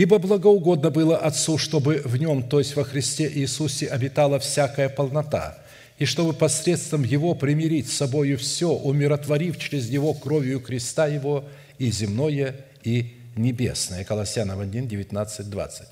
Ибо 0.00 0.18
благоугодно 0.18 0.88
было 0.88 1.18
Отцу, 1.18 1.58
чтобы 1.58 2.00
в 2.06 2.16
Нем, 2.16 2.42
то 2.42 2.58
есть 2.58 2.74
во 2.74 2.84
Христе 2.84 3.30
Иисусе, 3.30 3.86
обитала 3.86 4.38
всякая 4.38 4.88
полнота, 4.88 5.58
и 5.98 6.06
чтобы 6.06 6.32
посредством 6.32 7.04
Его 7.04 7.34
примирить 7.34 7.90
с 7.90 7.98
собою 7.98 8.38
все, 8.38 8.70
умиротворив 8.70 9.58
через 9.58 9.90
Него 9.90 10.14
кровью 10.14 10.60
креста 10.60 11.06
Его 11.06 11.44
и 11.76 11.90
земное, 11.90 12.64
и 12.82 13.12
небесное». 13.36 14.04
Колоссянам 14.04 14.60
1, 14.60 14.88
19, 14.88 15.50
20. 15.50 15.88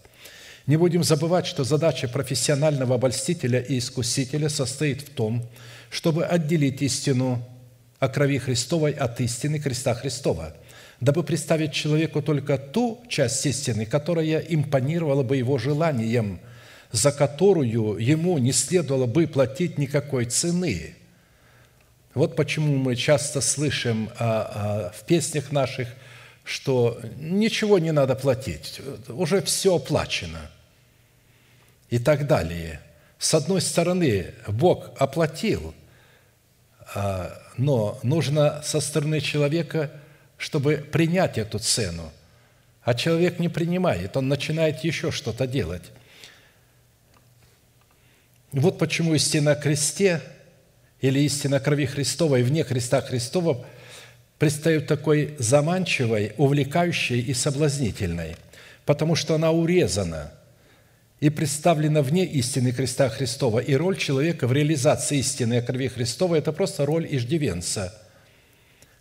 Не 0.66 0.78
будем 0.78 1.04
забывать, 1.04 1.44
что 1.44 1.64
задача 1.64 2.09
профессионального 2.09 2.94
обольстителя 2.94 3.61
и 3.61 3.76
искусителя 3.76 4.48
состоит 4.48 5.02
в 5.02 5.11
том, 5.11 5.46
чтобы 5.90 6.24
отделить 6.24 6.80
истину 6.80 7.46
о 7.98 8.09
крови 8.09 8.38
Христовой 8.38 8.92
от 8.92 9.20
истины 9.20 9.59
креста 9.59 9.92
Христова, 9.92 10.54
дабы 11.01 11.22
представить 11.22 11.72
человеку 11.72 12.22
только 12.22 12.59
ту 12.59 13.03
часть 13.09 13.44
истины, 13.46 13.86
которая 13.86 14.38
импонировала 14.40 15.22
бы 15.22 15.36
его 15.36 15.59
желанием, 15.59 16.40
за 16.90 17.12
которую 17.12 17.96
ему 17.99 18.38
не 18.38 18.53
следовало 18.53 19.07
бы 19.07 19.26
платить 19.26 19.78
никакой 19.78 20.26
цены. 20.26 20.94
Вот 22.14 22.36
почему 22.36 22.76
мы 22.76 22.96
часто 22.96 23.40
слышим 23.40 24.11
а, 24.18 24.90
а, 24.90 24.90
в 24.96 25.05
песнях 25.05 25.53
наших, 25.53 25.88
что 26.44 26.99
ничего 27.18 27.78
не 27.78 27.92
надо 27.92 28.14
платить, 28.14 28.80
уже 29.09 29.42
все 29.42 29.76
оплачено 29.76 30.51
и 31.90 31.99
так 31.99 32.26
далее. 32.26 32.80
С 33.18 33.34
одной 33.34 33.61
стороны, 33.61 34.34
Бог 34.46 34.90
оплатил– 34.99 35.74
а, 36.94 37.38
но 37.57 37.99
нужно 38.03 38.62
со 38.62 38.80
стороны 38.80 39.20
человека, 39.20 39.90
чтобы 40.39 40.76
принять 40.76 41.36
эту 41.36 41.59
цену. 41.59 42.11
А 42.82 42.95
человек 42.95 43.39
не 43.39 43.51
принимает, 43.51 44.16
он 44.16 44.28
начинает 44.28 44.82
еще 44.84 45.11
что-то 45.11 45.47
делать. 45.47 45.82
Вот 48.53 48.78
почему 48.78 49.14
истина 49.14 49.51
о 49.53 49.57
кресте 49.57 50.22
или 51.03 51.20
истина 51.20 51.61
крови 51.61 51.84
Христовой 51.84 52.43
вне 52.43 52.64
креста 52.64 53.03
Христова 53.03 53.66
предстает 54.39 54.86
такой 54.86 55.34
заманчивой, 55.39 56.32
увлекающей 56.39 57.20
и 57.20 57.34
соблазнительной, 57.34 58.36
потому 58.86 59.14
что 59.14 59.34
она 59.34 59.51
урезана– 59.51 60.32
и 61.20 61.30
представлена 61.30 62.03
вне 62.03 62.24
истины 62.24 62.72
креста 62.72 63.09
Христова. 63.09 63.59
И 63.59 63.74
роль 63.74 63.97
человека 63.97 64.47
в 64.47 64.53
реализации 64.53 65.18
истины 65.18 65.59
о 65.59 65.62
крови 65.62 65.89
Христова– 65.89 66.34
это 66.36 66.53
просто 66.53 66.86
роль 66.86 67.07
иждивенца, 67.11 67.95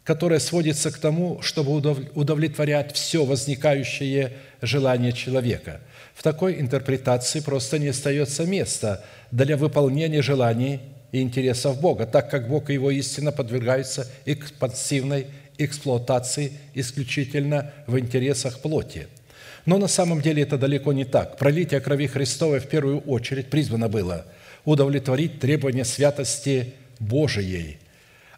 которая 0.08 0.40
сводится 0.40 0.90
к 0.90 1.00
тому, 1.00 1.42
чтобы 1.42 1.74
удовлетворять 2.16 2.96
все 2.96 3.26
возникающее 3.26 4.32
желание 4.62 5.12
человека. 5.12 5.82
В 6.16 6.24
такой 6.24 6.62
интерпретации 6.62 7.42
просто 7.42 7.78
не 7.78 7.90
остается 7.90 8.46
места 8.46 9.04
для 9.32 9.58
выполнения 9.58 10.22
желаний 10.22 10.80
и 11.12 11.20
интересов 11.22 11.82
Бога, 11.82 12.06
так 12.06 12.32
как 12.32 12.48
Бог 12.48 12.70
и 12.70 12.76
Его 12.76 12.90
истина 12.90 13.34
подвергаются 13.34 14.08
экспансивной 14.24 15.28
эксплуатации 15.58 16.54
исключительно 16.74 17.74
в 17.86 18.00
интересах 18.00 18.60
плоти– 18.60 19.08
но 19.66 19.78
на 19.78 19.90
самом 19.90 20.22
деле 20.22 20.44
это 20.44 20.58
далеко 20.58 20.94
не 20.94 21.04
так. 21.04 21.38
Пролитие 21.38 21.82
крови 21.82 22.08
Христовой 22.08 22.62
в 22.62 22.70
первую 22.70 23.02
очередь 23.02 23.50
призвано 23.50 23.90
было 23.90 24.26
удовлетворить 24.64 25.42
требования 25.42 25.84
святости 25.84 26.74
Божией, 27.00 27.78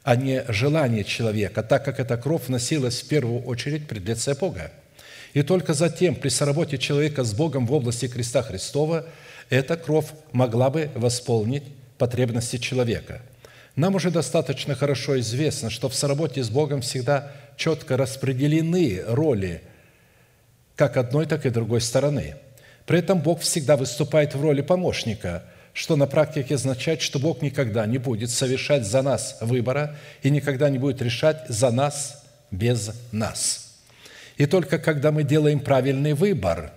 а 0.10 0.16
не 0.16 0.44
желание 0.48 1.04
человека, 1.04 1.62
так 1.62 1.86
как 1.86 2.00
эта 2.00 2.18
кровь 2.18 2.48
носилась 2.48 3.00
в 3.00 3.08
первую 3.08 3.44
очередь 3.44 3.88
пред 3.88 4.06
лице 4.06 4.34
Бога. 4.34 4.72
И 5.36 5.44
только 5.44 5.76
затем, 5.76 6.16
при 6.16 6.30
соработе 6.30 6.80
человека 6.80 7.24
с 7.24 7.32
Богом 7.32 7.68
в 7.68 7.74
области 7.74 8.08
креста 8.08 8.42
Христова, 8.42 9.06
эта 9.52 9.78
кровь 9.78 10.08
могла 10.32 10.72
бы 10.72 10.90
восполнить 10.96 11.62
потребности 12.00 12.58
человека. 12.58 13.22
Нам 13.76 13.94
уже 13.94 14.10
достаточно 14.10 14.74
хорошо 14.74 15.20
известно, 15.20 15.70
что 15.70 15.90
в 15.90 15.94
соработе 15.94 16.44
с 16.44 16.50
Богом 16.50 16.82
всегда 16.82 17.32
четко 17.56 17.96
распределены 17.96 19.04
роли 19.06 19.62
как 20.76 20.98
одной, 20.98 21.28
так 21.28 21.46
и 21.46 21.52
другой 21.52 21.82
стороны. 21.82 22.34
При 22.88 22.98
этом 22.98 23.20
Бог 23.20 23.42
всегда 23.42 23.78
выступает 23.78 24.34
в 24.34 24.42
роли 24.42 24.62
помощника, 24.62 25.44
что 25.74 25.96
на 25.96 26.08
практике 26.08 26.56
означает, 26.56 27.02
что 27.02 27.20
Бог 27.20 27.42
никогда 27.42 27.86
не 27.86 27.98
будет 27.98 28.30
совершать 28.30 28.86
за 28.86 29.02
нас 29.02 29.38
выбора 29.42 29.96
и 30.24 30.30
никогда 30.30 30.70
не 30.70 30.78
будет 30.78 31.02
решать 31.02 31.46
за 31.48 31.72
нас 31.72 32.24
без 32.52 32.92
нас. 33.12 33.78
И 34.38 34.46
только 34.46 34.80
когда 34.80 35.12
мы 35.12 35.24
делаем 35.24 35.60
правильный 35.60 36.14
выбор 36.14 36.72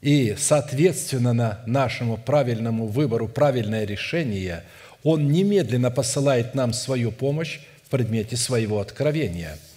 и, 0.00 0.34
соответственно, 0.38 1.32
на 1.32 1.60
нашему 1.66 2.16
правильному 2.16 2.86
выбору 2.86 3.28
правильное 3.28 3.84
решение, 3.84 4.64
Он 5.02 5.30
немедленно 5.30 5.90
посылает 5.90 6.54
нам 6.54 6.72
свою 6.72 7.10
помощь 7.10 7.60
в 7.84 7.90
предмете 7.90 8.36
своего 8.36 8.80
откровения– 8.80 9.58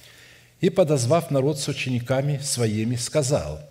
и, 0.61 0.69
подозвав 0.69 1.31
народ 1.31 1.59
с 1.59 1.67
учениками 1.67 2.39
своими, 2.41 2.95
сказал, 2.95 3.61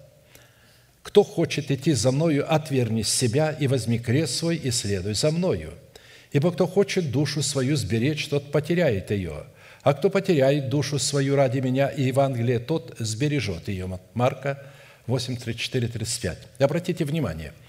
«Кто 1.06 1.22
хочет 1.22 1.70
идти 1.70 1.92
за 1.92 2.10
Мною, 2.10 2.52
отверни 2.52 3.04
себя 3.04 3.52
и 3.52 3.68
возьми 3.68 4.00
крест 4.00 4.34
свой 4.34 4.56
и 4.56 4.72
следуй 4.72 5.14
за 5.14 5.30
Мною. 5.30 5.74
Ибо 6.32 6.50
кто 6.50 6.66
хочет 6.66 7.12
душу 7.12 7.42
свою 7.42 7.76
сберечь, 7.76 8.26
тот 8.26 8.50
потеряет 8.50 9.12
ее, 9.12 9.44
а 9.82 9.94
кто 9.94 10.10
потеряет 10.10 10.68
душу 10.68 10.98
свою 10.98 11.36
ради 11.36 11.60
Меня 11.60 11.86
и 11.86 12.02
Евангелия, 12.02 12.58
тот 12.58 12.96
сбережет 12.98 13.68
ее». 13.68 14.00
Марка 14.14 14.60
8, 15.06 15.36
34, 15.36 15.86
35. 15.86 16.38
Обратите 16.58 17.04
внимание– 17.04 17.52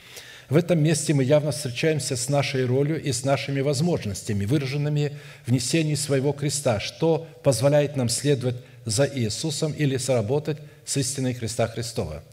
в 0.50 0.56
этом 0.56 0.82
месте 0.82 1.14
мы 1.14 1.26
явно 1.26 1.52
встречаемся 1.52 2.16
с 2.16 2.30
нашей 2.30 2.66
ролью 2.66 3.02
и 3.04 3.12
с 3.12 3.26
нашими 3.26 3.60
возможностями, 3.60 4.46
выраженными 4.46 5.12
в 5.46 5.52
несении 5.52 5.96
своего 5.96 6.32
креста, 6.32 6.80
что 6.80 7.28
позволяет 7.44 7.98
нам 7.98 8.08
следовать 8.08 8.56
за 8.86 9.06
Иисусом 9.06 9.74
или 9.74 9.98
сработать 9.98 10.58
с 10.86 10.96
истиной 10.96 11.34
креста 11.34 11.68
Христова. 11.68 12.24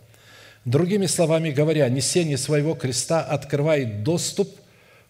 Другими 0.64 1.06
словами 1.06 1.50
говоря, 1.50 1.88
несение 1.88 2.38
своего 2.38 2.74
креста 2.74 3.20
открывает 3.20 4.02
доступ 4.02 4.48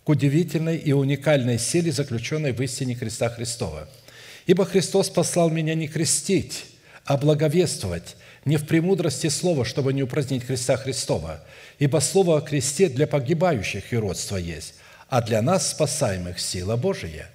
к 0.02 0.08
удивительной 0.08 0.76
и 0.76 0.92
уникальной 0.92 1.58
силе, 1.58 1.92
заключенной 1.92 2.52
в 2.52 2.60
истине 2.60 2.94
креста 2.96 3.28
Христова. 3.28 3.88
«Ибо 4.46 4.66
Христос 4.66 5.08
послал 5.10 5.50
меня 5.50 5.74
не 5.74 5.86
крестить, 5.86 6.66
а 7.04 7.16
благовествовать, 7.16 8.16
не 8.44 8.56
в 8.56 8.66
премудрости 8.66 9.28
слова, 9.28 9.64
чтобы 9.64 9.92
не 9.92 10.02
упразднить 10.02 10.44
креста 10.44 10.76
Христова, 10.76 11.42
ибо 11.78 12.00
слово 12.00 12.38
о 12.38 12.40
кресте 12.40 12.88
для 12.88 13.06
погибающих 13.06 13.92
и 13.92 13.96
родство 13.96 14.36
есть, 14.36 14.74
а 15.08 15.22
для 15.22 15.40
нас, 15.40 15.70
спасаемых, 15.70 16.40
сила 16.40 16.76
Божия». 16.76 17.30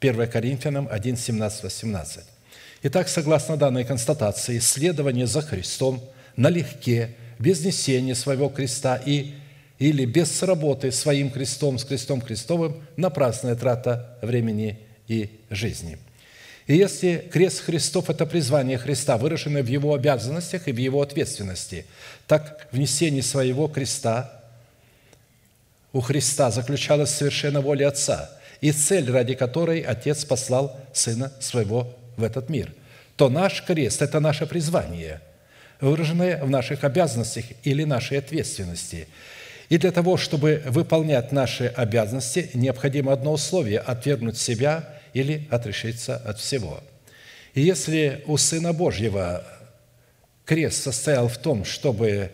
1 0.00 0.30
Коринфянам 0.30 0.88
1, 0.90 1.16
17, 1.16 1.62
18. 1.64 2.24
Итак, 2.82 3.08
согласно 3.08 3.56
данной 3.56 3.84
констатации, 3.84 4.58
следование 4.58 5.26
за 5.26 5.42
Христом 5.42 6.02
налегке, 6.36 7.16
без 7.40 7.64
несения 7.64 8.14
своего 8.14 8.48
креста 8.48 8.96
и 9.04 9.34
или 9.80 10.04
без 10.04 10.42
работы 10.42 10.92
своим 10.92 11.30
крестом, 11.30 11.78
с 11.78 11.84
крестом 11.84 12.20
Христовым, 12.20 12.82
напрасная 12.96 13.56
трата 13.56 14.18
времени 14.20 14.78
и 15.08 15.40
жизни. 15.48 15.98
И 16.66 16.76
если 16.76 17.28
крест 17.32 17.62
Христов– 17.62 18.08
это 18.10 18.26
призвание 18.26 18.76
Христа, 18.76 19.16
выраженное 19.16 19.62
в 19.62 19.66
Его 19.66 19.94
обязанностях 19.94 20.68
и 20.68 20.72
в 20.72 20.76
Его 20.76 21.00
ответственности, 21.00 21.86
так 22.26 22.68
в 22.70 22.78
несении 22.78 23.22
своего 23.22 23.68
креста 23.68 24.44
у 25.94 26.00
Христа 26.00 26.50
заключалась 26.50 27.10
совершенно 27.10 27.62
воля 27.62 27.88
Отца 27.88 28.30
и 28.60 28.72
цель, 28.72 29.10
ради 29.10 29.34
которой 29.34 29.80
Отец 29.80 30.26
послал 30.26 30.78
Сына 30.92 31.32
Своего 31.40 31.96
в 32.18 32.22
этот 32.22 32.50
мир, 32.50 32.74
то 33.16 33.30
наш 33.30 33.64
крест– 33.64 34.02
это 34.02 34.20
наше 34.20 34.46
призвание, 34.46 35.22
выраженное 35.80 36.42
в 36.44 36.50
наших 36.50 36.84
обязанностях 36.84 37.44
или 37.64 37.84
нашей 37.84 38.18
ответственности. 38.18 39.08
И 39.68 39.78
для 39.78 39.92
того, 39.92 40.16
чтобы 40.16 40.62
выполнять 40.66 41.32
наши 41.32 41.66
обязанности, 41.66 42.50
необходимо 42.54 43.12
одно 43.12 43.32
условие– 43.32 43.78
отвергнуть 43.80 44.36
себя 44.36 44.88
или 45.14 45.46
отрешиться 45.50 46.16
от 46.16 46.38
всего. 46.38 46.82
И 47.54 47.62
если 47.62 48.22
у 48.26 48.36
Сына 48.36 48.72
Божьего 48.72 49.44
крест 50.44 50.82
состоял 50.82 51.28
в 51.28 51.38
том, 51.38 51.64
чтобы 51.64 52.32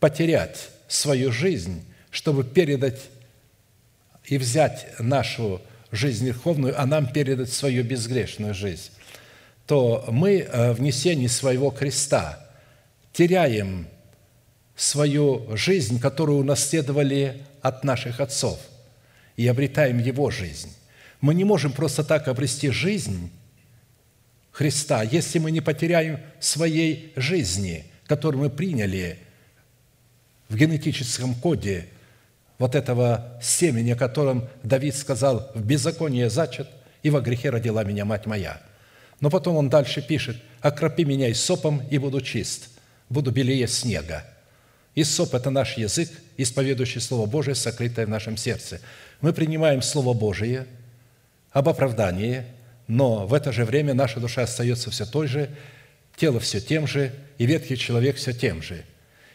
потерять 0.00 0.68
свою 0.88 1.30
жизнь, 1.30 1.84
чтобы 2.10 2.44
передать 2.44 3.00
и 4.24 4.38
взять 4.38 4.86
нашу 4.98 5.62
жизнь 5.92 6.26
греховную, 6.26 6.80
а 6.80 6.86
нам 6.86 7.06
передать 7.06 7.52
свою 7.52 7.84
безгрешную 7.84 8.54
жизнь, 8.54 8.90
то 9.72 10.04
мы 10.08 10.40
э, 10.40 10.72
в 10.72 10.82
несении 10.82 11.28
своего 11.28 11.70
креста 11.70 12.38
теряем 13.14 13.88
свою 14.76 15.56
жизнь, 15.56 15.98
которую 15.98 16.40
унаследовали 16.40 17.40
от 17.62 17.82
наших 17.82 18.20
отцов, 18.20 18.60
и 19.34 19.48
обретаем 19.48 19.98
Его 19.98 20.30
жизнь. 20.30 20.76
Мы 21.22 21.34
не 21.34 21.44
можем 21.44 21.72
просто 21.72 22.04
так 22.04 22.28
обрести 22.28 22.68
жизнь 22.68 23.30
Христа, 24.50 25.04
если 25.04 25.38
мы 25.38 25.50
не 25.50 25.62
потеряем 25.62 26.20
своей 26.38 27.10
жизни, 27.16 27.86
которую 28.06 28.42
мы 28.42 28.50
приняли 28.50 29.20
в 30.50 30.56
генетическом 30.58 31.34
коде 31.34 31.86
вот 32.58 32.74
этого 32.74 33.40
семени, 33.40 33.92
о 33.92 33.96
котором 33.96 34.50
Давид 34.62 34.94
сказал, 34.94 35.50
«В 35.54 35.64
беззаконии 35.64 36.26
зачат, 36.26 36.68
и 37.02 37.08
во 37.08 37.22
грехе 37.22 37.48
родила 37.48 37.82
меня 37.84 38.04
мать 38.04 38.26
моя». 38.26 38.60
Но 39.22 39.30
потом 39.30 39.56
он 39.56 39.70
дальше 39.70 40.02
пишет, 40.02 40.36
«Окропи 40.60 41.04
меня 41.04 41.28
и 41.28 41.34
сопом, 41.34 41.80
и 41.90 41.96
буду 41.96 42.20
чист, 42.20 42.68
буду 43.08 43.30
белее 43.30 43.68
снега». 43.68 44.24
Иссоп– 44.96 45.32
это 45.34 45.48
наш 45.48 45.78
язык, 45.78 46.10
исповедующий 46.36 47.00
Слово 47.00 47.26
Божие, 47.26 47.54
сокрытое 47.54 48.04
в 48.04 48.08
нашем 48.08 48.36
сердце. 48.36 48.80
Мы 49.20 49.32
принимаем 49.32 49.80
Слово 49.80 50.12
Божие 50.12 50.66
об 51.52 51.68
оправдании, 51.68 52.42
но 52.88 53.24
в 53.24 53.32
это 53.32 53.52
же 53.52 53.64
время 53.64 53.94
наша 53.94 54.18
душа 54.18 54.42
остается 54.42 54.90
все 54.90 55.06
той 55.06 55.28
же, 55.28 55.50
тело 56.16 56.40
все 56.40 56.60
тем 56.60 56.88
же, 56.88 57.12
и 57.38 57.46
ветхий 57.46 57.76
человек 57.76 58.16
все 58.16 58.32
тем 58.32 58.60
же. 58.60 58.84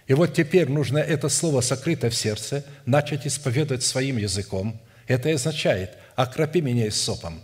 И 0.05 0.13
вот 0.13 0.33
теперь 0.33 0.69
нужно 0.69 0.97
это 0.97 1.29
слово, 1.29 1.61
сокрытое 1.61 2.11
в 2.11 2.15
сердце, 2.15 2.65
начать 2.85 3.25
исповедовать 3.25 3.83
своим 3.83 4.17
языком. 4.17 4.81
Это 5.07 5.29
означает 5.29 5.91
«окропи 6.17 6.59
меня 6.59 6.89
иссопом». 6.89 7.41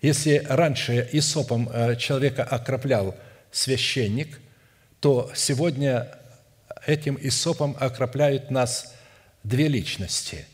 Если 0.00 0.44
раньше 0.48 1.08
иссопом 1.12 1.68
э, 1.72 1.96
человека 1.96 2.44
окроплял 2.44 3.16
священник, 3.50 4.40
то 5.00 5.30
сегодня 5.34 6.08
этим 6.86 7.18
иссопом 7.20 7.76
окропляют 7.78 8.50
нас 8.50 8.94
две 9.42 9.68
личности. 9.68 10.46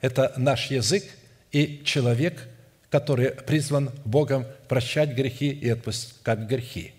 Это 0.00 0.32
наш 0.36 0.70
язык 0.70 1.04
и 1.52 1.82
человек, 1.84 2.48
который 2.90 3.30
призван 3.30 3.90
Богом 4.04 4.46
прощать 4.68 5.10
грехи 5.10 5.50
и 5.50 5.68
отпускать 5.68 6.40
грехи. 6.40 6.94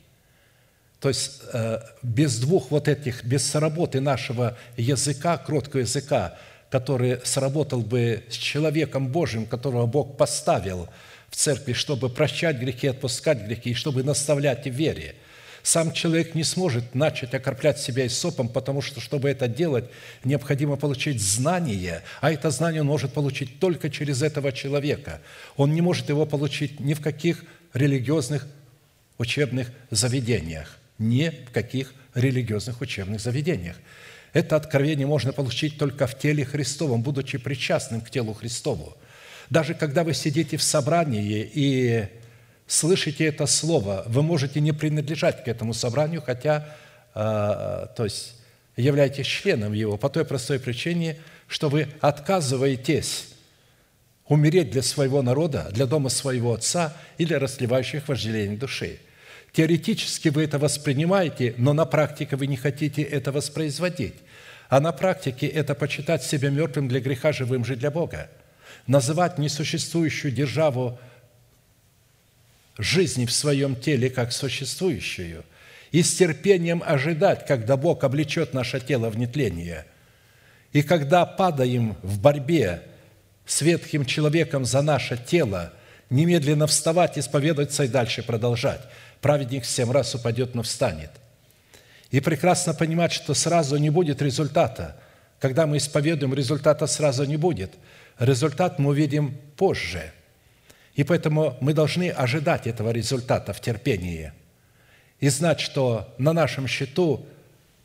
То 0.99 1.09
есть 1.09 1.41
э, 1.53 1.79
без 2.03 2.39
двух 2.39 2.71
вот 2.71 2.87
этих, 2.87 3.23
без 3.23 3.55
работы 3.55 4.01
нашего 4.01 4.57
языка, 4.75 5.37
кроткого 5.37 5.81
языка, 5.81 6.37
который 6.69 7.19
сработал 7.23 7.81
бы 7.81 8.23
с 8.29 8.35
человеком 8.35 9.07
Божьим, 9.07 9.45
которого 9.45 9.87
Бог 9.87 10.17
поставил 10.17 10.89
в 11.29 11.35
церкви, 11.35 11.73
чтобы 11.73 12.09
прощать 12.09 12.57
грехи, 12.57 12.87
отпускать 12.87 13.41
грехи, 13.41 13.71
и 13.71 13.73
чтобы 13.73 14.03
наставлять 14.03 14.65
в 14.65 14.71
вере– 14.71 15.15
сам 15.63 15.91
человек 15.91 16.35
не 16.35 16.43
сможет 16.43 16.95
начать 16.95 17.33
окроплять 17.33 17.79
себя 17.79 18.09
сопом, 18.09 18.49
потому 18.49 18.81
что, 18.81 19.01
чтобы 19.01 19.29
это 19.29 19.47
делать, 19.47 19.85
необходимо 20.23 20.77
получить 20.77 21.21
знание, 21.21 22.01
а 22.21 22.31
это 22.31 22.49
знание 22.49 22.81
он 22.81 22.87
может 22.87 23.13
получить 23.13 23.59
только 23.59 23.89
через 23.89 24.21
этого 24.21 24.51
человека. 24.51 25.21
Он 25.57 25.73
не 25.73 25.81
может 25.81 26.09
его 26.09 26.25
получить 26.25 26.79
ни 26.79 26.93
в 26.93 27.01
каких 27.01 27.43
религиозных 27.73 28.47
учебных 29.17 29.69
заведениях. 29.91 30.77
Ни 30.97 31.29
в 31.29 31.51
каких 31.51 31.93
религиозных 32.13 32.81
учебных 32.81 33.21
заведениях. 33.21 33.75
Это 34.33 34.55
откровение 34.55 35.07
можно 35.07 35.33
получить 35.33 35.77
только 35.77 36.07
в 36.07 36.17
теле 36.17 36.45
Христовом, 36.45 37.01
будучи 37.01 37.37
причастным 37.37 38.01
к 38.01 38.09
телу 38.09 38.33
Христову. 38.33 38.95
Даже 39.49 39.73
когда 39.73 40.03
вы 40.03 40.13
сидите 40.13 40.57
в 40.57 40.63
собрании 40.63 41.49
и 41.53 42.07
слышите 42.67 43.25
это 43.25 43.47
слово, 43.47 44.03
вы 44.07 44.21
можете 44.21 44.59
не 44.61 44.71
принадлежать 44.71 45.43
к 45.43 45.47
этому 45.47 45.73
собранию, 45.73 46.21
хотя, 46.21 46.75
э, 47.15 47.87
то 47.95 48.03
есть, 48.03 48.35
являетесь 48.77 49.25
членом 49.25 49.73
его 49.73 49.97
по 49.97 50.09
той 50.09 50.23
простой 50.23 50.59
причине, 50.59 51.17
что 51.47 51.69
вы 51.69 51.87
отказываетесь 51.99 53.29
умереть 54.27 54.69
для 54.69 54.83
своего 54.83 55.23
народа, 55.23 55.69
для 55.71 55.87
дома 55.87 56.09
своего 56.09 56.53
отца 56.53 56.95
или 57.17 57.33
расливающих 57.33 58.07
вожделений 58.07 58.55
души. 58.55 58.99
Теоретически 59.51 60.29
вы 60.29 60.43
это 60.43 60.59
воспринимаете, 60.59 61.55
но 61.57 61.73
на 61.73 61.85
практике 61.85 62.35
вы 62.35 62.45
не 62.45 62.55
хотите 62.55 63.01
это 63.01 63.31
воспроизводить. 63.31 64.13
А 64.69 64.79
на 64.79 64.91
практике 64.91 65.47
это 65.47 65.73
почитать 65.73 66.23
себя 66.23 66.51
мертвым 66.51 66.87
для 66.87 66.99
греха, 66.99 67.31
живым 67.31 67.65
же 67.65 67.75
для 67.75 67.89
Бога. 67.89 68.29
Называть 68.89 69.37
несуществующую 69.37 70.31
державу 70.31 70.97
жизни 72.79 73.27
в 73.27 73.31
своем 73.31 73.75
теле 73.75 74.09
как 74.09 74.31
существующую 74.31 75.45
и 75.91 76.01
с 76.01 76.15
терпением 76.15 76.81
ожидать, 76.83 77.45
когда 77.45 77.77
Бог 77.77 78.03
облечет 78.03 78.55
наше 78.55 78.79
тело 78.79 79.11
в 79.11 79.17
нетление. 79.19 79.85
И 80.73 80.81
когда 80.81 81.27
падаем 81.27 81.97
в 82.01 82.19
борьбе 82.19 82.81
с 83.45 83.61
ветхим 83.61 84.05
человеком 84.05 84.65
за 84.65 84.81
наше 84.81 85.17
тело, 85.17 85.71
немедленно 86.09 86.65
вставать, 86.65 87.15
исповедоваться 87.19 87.83
и 87.83 87.87
дальше 87.87 88.23
продолжать. 88.23 88.81
Праведник 89.21 89.65
семь 89.65 89.91
раз 89.91 90.15
упадет, 90.15 90.55
но 90.55 90.63
встанет. 90.63 91.11
И 92.09 92.21
прекрасно 92.21 92.73
понимать, 92.73 93.11
что 93.11 93.35
сразу 93.35 93.77
не 93.77 93.91
будет 93.91 94.19
результата. 94.23 94.95
Когда 95.39 95.67
мы 95.67 95.77
исповедуем, 95.77 96.33
результата 96.33 96.87
сразу 96.87 97.25
не 97.25 97.37
будет. 97.37 97.75
Результат 98.19 98.79
мы 98.79 98.89
увидим 98.89 99.35
позже– 99.55 100.13
и 100.99 101.03
поэтому 101.05 101.55
мы 101.61 101.73
должны 101.73 102.09
ожидать 102.09 102.67
этого 102.67 102.89
результата 102.89 103.53
в 103.53 103.61
терпении 103.61 104.33
и 105.21 105.29
знать, 105.29 105.61
что 105.61 106.13
на 106.17 106.33
нашем 106.33 106.67
счету 106.67 107.25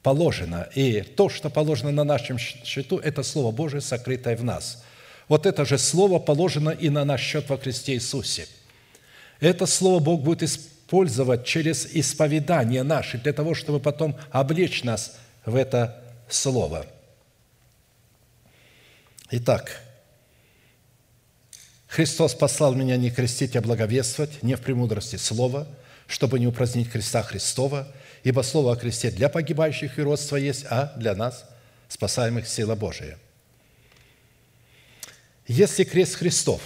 положено, 0.03 0.69
и 0.75 1.01
то, 1.03 1.29
что 1.29 1.49
положено 1.49 1.93
на 1.93 2.03
нашем 2.03 2.39
счету, 2.39 2.99
это 2.99 3.23
Слово 3.23 3.53
Божие, 3.53 3.83
сокрытое 3.83 4.37
в 4.37 4.43
нас. 4.43 4.83
Вот 5.29 5.47
это 5.47 5.65
же 5.65 5.79
Слово 5.79 6.19
положено 6.19 6.71
и 6.71 6.91
на 6.91 7.05
наш 7.05 7.23
счет 7.23 7.49
во 7.49 7.57
Христе 7.57 7.95
Иисусе. 7.95 8.49
Это 9.39 9.67
Слово 9.67 10.01
Бог 10.01 10.23
будет 10.23 10.43
использовать 10.43 11.45
через 11.45 11.87
исповедание 11.95 12.83
наше, 12.83 13.19
для 13.19 13.33
того, 13.33 13.55
чтобы 13.55 13.79
потом 13.79 14.17
облечь 14.33 14.83
нас 14.83 15.17
в 15.47 15.55
это 15.55 16.03
Слово. 16.29 16.85
Итак, 19.31 19.81
Христос 21.95 22.35
послал 22.35 22.75
меня 22.75 22.97
не 22.97 23.09
крестить, 23.09 23.55
а 23.55 23.61
благовествовать, 23.61 24.43
не 24.43 24.57
в 24.57 24.61
премудрости 24.61 25.15
слова, 25.15 25.69
чтобы 26.09 26.41
не 26.41 26.49
упразднить 26.49 26.91
креста 26.91 27.23
Христова, 27.23 27.87
ибо 28.25 28.41
слово 28.43 28.73
о 28.73 28.77
кресте 28.77 29.13
для 29.13 29.29
погибающих 29.29 29.97
и 29.97 30.03
родства 30.03 30.37
есть, 30.37 30.67
а 30.69 30.93
для 30.97 31.15
нас, 31.15 31.45
спасаемых 31.87 32.49
сила 32.49 32.75
Божия. 32.75 33.17
Если 35.47 35.85
крест 35.85 36.17
Христов 36.17 36.61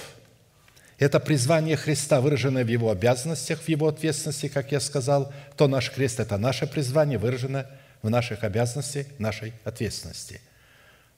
–это 0.99 1.20
призвание 1.20 1.76
Христа, 1.76 2.22
выраженное 2.22 2.64
в 2.64 2.68
Его 2.68 2.91
обязанностях, 2.91 3.61
в 3.61 3.68
Его 3.68 3.89
ответственности, 3.89 4.49
как 4.49 4.72
я 4.72 4.81
сказал, 4.81 5.31
то 5.59 5.68
наш 5.68 5.91
крест– 5.91 6.20
это 6.20 6.39
наше 6.39 6.66
призвание, 6.66 7.18
выраженное 7.18 7.70
в 8.01 8.09
наших 8.09 8.45
обязанностях, 8.45 9.05
нашей 9.18 9.53
ответственности. 9.64 10.41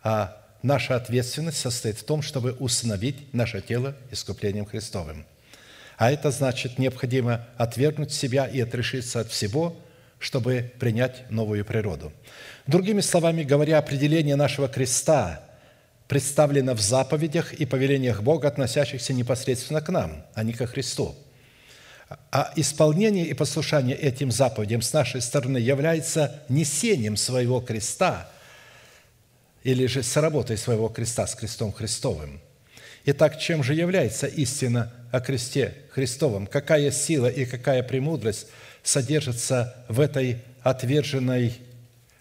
А 0.02 0.39
наша 0.62 0.96
ответственность 0.96 1.58
состоит 1.58 1.98
в 1.98 2.04
том, 2.04 2.22
чтобы 2.22 2.52
установить 2.52 3.32
наше 3.32 3.60
тело 3.60 3.94
искуплением 4.10 4.66
Христовым. 4.66 5.24
А 5.96 6.10
это 6.10 6.30
значит, 6.30 6.78
необходимо 6.78 7.46
отвергнуть 7.56 8.12
себя 8.12 8.46
и 8.46 8.60
отрешиться 8.60 9.20
от 9.20 9.30
всего, 9.30 9.76
чтобы 10.18 10.72
принять 10.78 11.30
новую 11.30 11.64
природу. 11.64 12.12
Другими 12.66 13.00
словами 13.00 13.42
говоря, 13.42 13.78
определение 13.78 14.36
нашего 14.36 14.68
креста 14.68 15.42
представлено 16.08 16.74
в 16.74 16.80
заповедях 16.80 17.52
и 17.52 17.66
повелениях 17.66 18.22
Бога, 18.22 18.48
относящихся 18.48 19.12
непосредственно 19.12 19.80
к 19.80 19.88
нам, 19.90 20.24
а 20.34 20.42
не 20.42 20.52
ко 20.52 20.66
Христу. 20.66 21.14
А 22.32 22.52
исполнение 22.56 23.26
и 23.26 23.34
послушание 23.34 23.96
этим 23.96 24.32
заповедям 24.32 24.82
с 24.82 24.92
нашей 24.92 25.20
стороны 25.20 25.58
является 25.58 26.42
несением 26.48 27.16
своего 27.16 27.60
креста– 27.60 28.30
или 29.62 29.86
же 29.86 30.02
с 30.02 30.16
работой 30.16 30.56
своего 30.56 30.88
креста, 30.88 31.26
с 31.26 31.34
крестом 31.34 31.72
Христовым. 31.72 32.40
Итак, 33.04 33.38
чем 33.38 33.62
же 33.62 33.74
является 33.74 34.26
истина 34.26 34.92
о 35.10 35.20
кресте 35.20 35.74
Христовом? 35.90 36.46
Какая 36.46 36.90
сила 36.90 37.26
и 37.26 37.44
какая 37.44 37.82
премудрость 37.82 38.46
содержится 38.82 39.84
в 39.88 40.00
этой 40.00 40.38
отверженной 40.62 41.54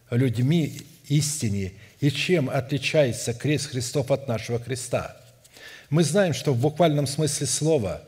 людьми 0.09 0.81
истине 1.07 1.73
и 1.99 2.09
чем 2.11 2.49
отличается 2.49 3.33
крест 3.33 3.71
Христов 3.71 4.11
от 4.11 4.27
нашего 4.27 4.59
креста? 4.59 5.17
Мы 5.89 6.03
знаем, 6.03 6.33
что 6.33 6.53
в 6.53 6.59
буквальном 6.59 7.07
смысле 7.07 7.47
слова 7.47 8.03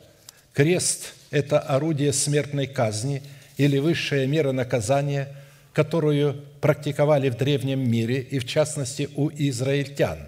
крест– 0.52 1.14
это 1.30 1.58
орудие 1.58 2.12
смертной 2.12 2.66
казни 2.66 3.22
или 3.56 3.78
высшая 3.78 4.26
мера 4.26 4.52
наказания– 4.52 5.34
которую 5.72 6.44
практиковали 6.62 7.28
в 7.28 7.36
древнем 7.36 7.90
мире 7.90 8.20
и 8.20 8.38
в 8.38 8.46
частности 8.46 9.10
у 9.16 9.30
израильтян, 9.30 10.18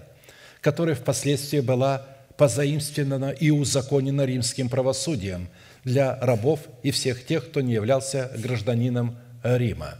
которая 0.59 0.93
впоследствии 0.93 1.61
была 1.61 2.05
позаимствована 2.37 3.29
и 3.29 3.49
узаконена 3.49 4.25
римским 4.25 4.67
правосудием 4.67 5.47
для 5.85 6.19
рабов 6.19 6.59
и 6.83 6.91
всех 6.91 7.25
тех, 7.25 7.49
кто 7.49 7.61
не 7.61 7.73
являлся 7.73 8.31
гражданином 8.37 9.17
Рима. 9.43 9.95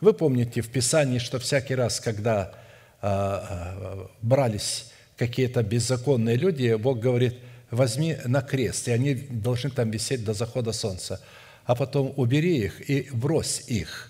Вы 0.00 0.12
помните 0.12 0.60
в 0.60 0.68
Писании, 0.70 1.18
что 1.18 1.38
всякий 1.38 1.76
раз, 1.76 2.00
когда 2.00 2.52
а, 3.00 3.46
а, 3.48 4.10
брались 4.22 4.90
какие-то 5.16 5.62
беззаконные 5.62 6.34
люди, 6.34 6.74
Бог 6.74 6.98
говорит, 6.98 7.38
возьми 7.70 8.16
на 8.24 8.42
крест, 8.42 8.88
и 8.88 8.90
они 8.90 9.14
должны 9.14 9.70
там 9.70 9.92
висеть 9.92 10.24
до 10.24 10.32
захода 10.32 10.72
солнца, 10.72 11.20
а 11.64 11.76
потом 11.76 12.12
убери 12.16 12.56
их 12.56 12.90
и 12.90 13.08
брось 13.12 13.62
их. 13.68 14.09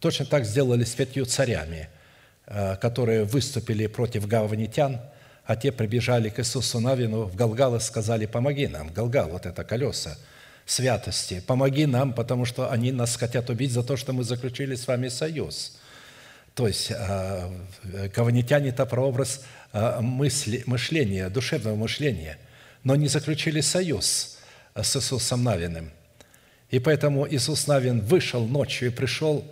Точно 0.00 0.26
так 0.26 0.44
сделали 0.44 0.84
с 0.84 0.94
пятью 0.94 1.24
царями, 1.24 1.88
э, 2.46 2.76
которые 2.76 3.24
выступили 3.24 3.86
против 3.86 4.26
гаванитян, 4.26 5.00
а 5.44 5.56
те 5.56 5.72
прибежали 5.72 6.28
к 6.28 6.38
Иисусу 6.40 6.80
Навину 6.80 7.24
в 7.24 7.34
Галгал 7.34 7.76
и 7.76 7.80
сказали, 7.80 8.26
помоги 8.26 8.66
нам, 8.66 8.92
Галгал, 8.92 9.30
вот 9.30 9.46
это 9.46 9.64
колеса 9.64 10.16
святости, 10.66 11.42
помоги 11.46 11.86
нам, 11.86 12.12
потому 12.12 12.44
что 12.44 12.70
они 12.70 12.92
нас 12.92 13.16
хотят 13.16 13.48
убить 13.48 13.72
за 13.72 13.82
то, 13.82 13.96
что 13.96 14.12
мы 14.12 14.22
заключили 14.24 14.74
с 14.74 14.86
вами 14.86 15.08
союз. 15.08 15.78
То 16.54 16.66
есть 16.66 16.90
э, 16.90 17.50
гаванитяне– 18.14 18.68
это 18.70 18.84
прообраз 18.84 19.42
э, 19.72 20.00
мысли, 20.00 20.62
мышления, 20.66 21.30
душевного 21.30 21.76
мышления– 21.76 22.38
но 22.84 22.96
не 22.96 23.08
заключили 23.08 23.60
союз 23.60 24.38
с 24.74 24.96
Иисусом 24.96 25.44
Навиным. 25.44 25.90
И 26.70 26.78
поэтому 26.78 27.28
Иисус 27.28 27.66
Навин 27.66 28.00
вышел 28.00 28.46
ночью 28.46 28.88
и 28.88 28.90
пришел 28.90 29.44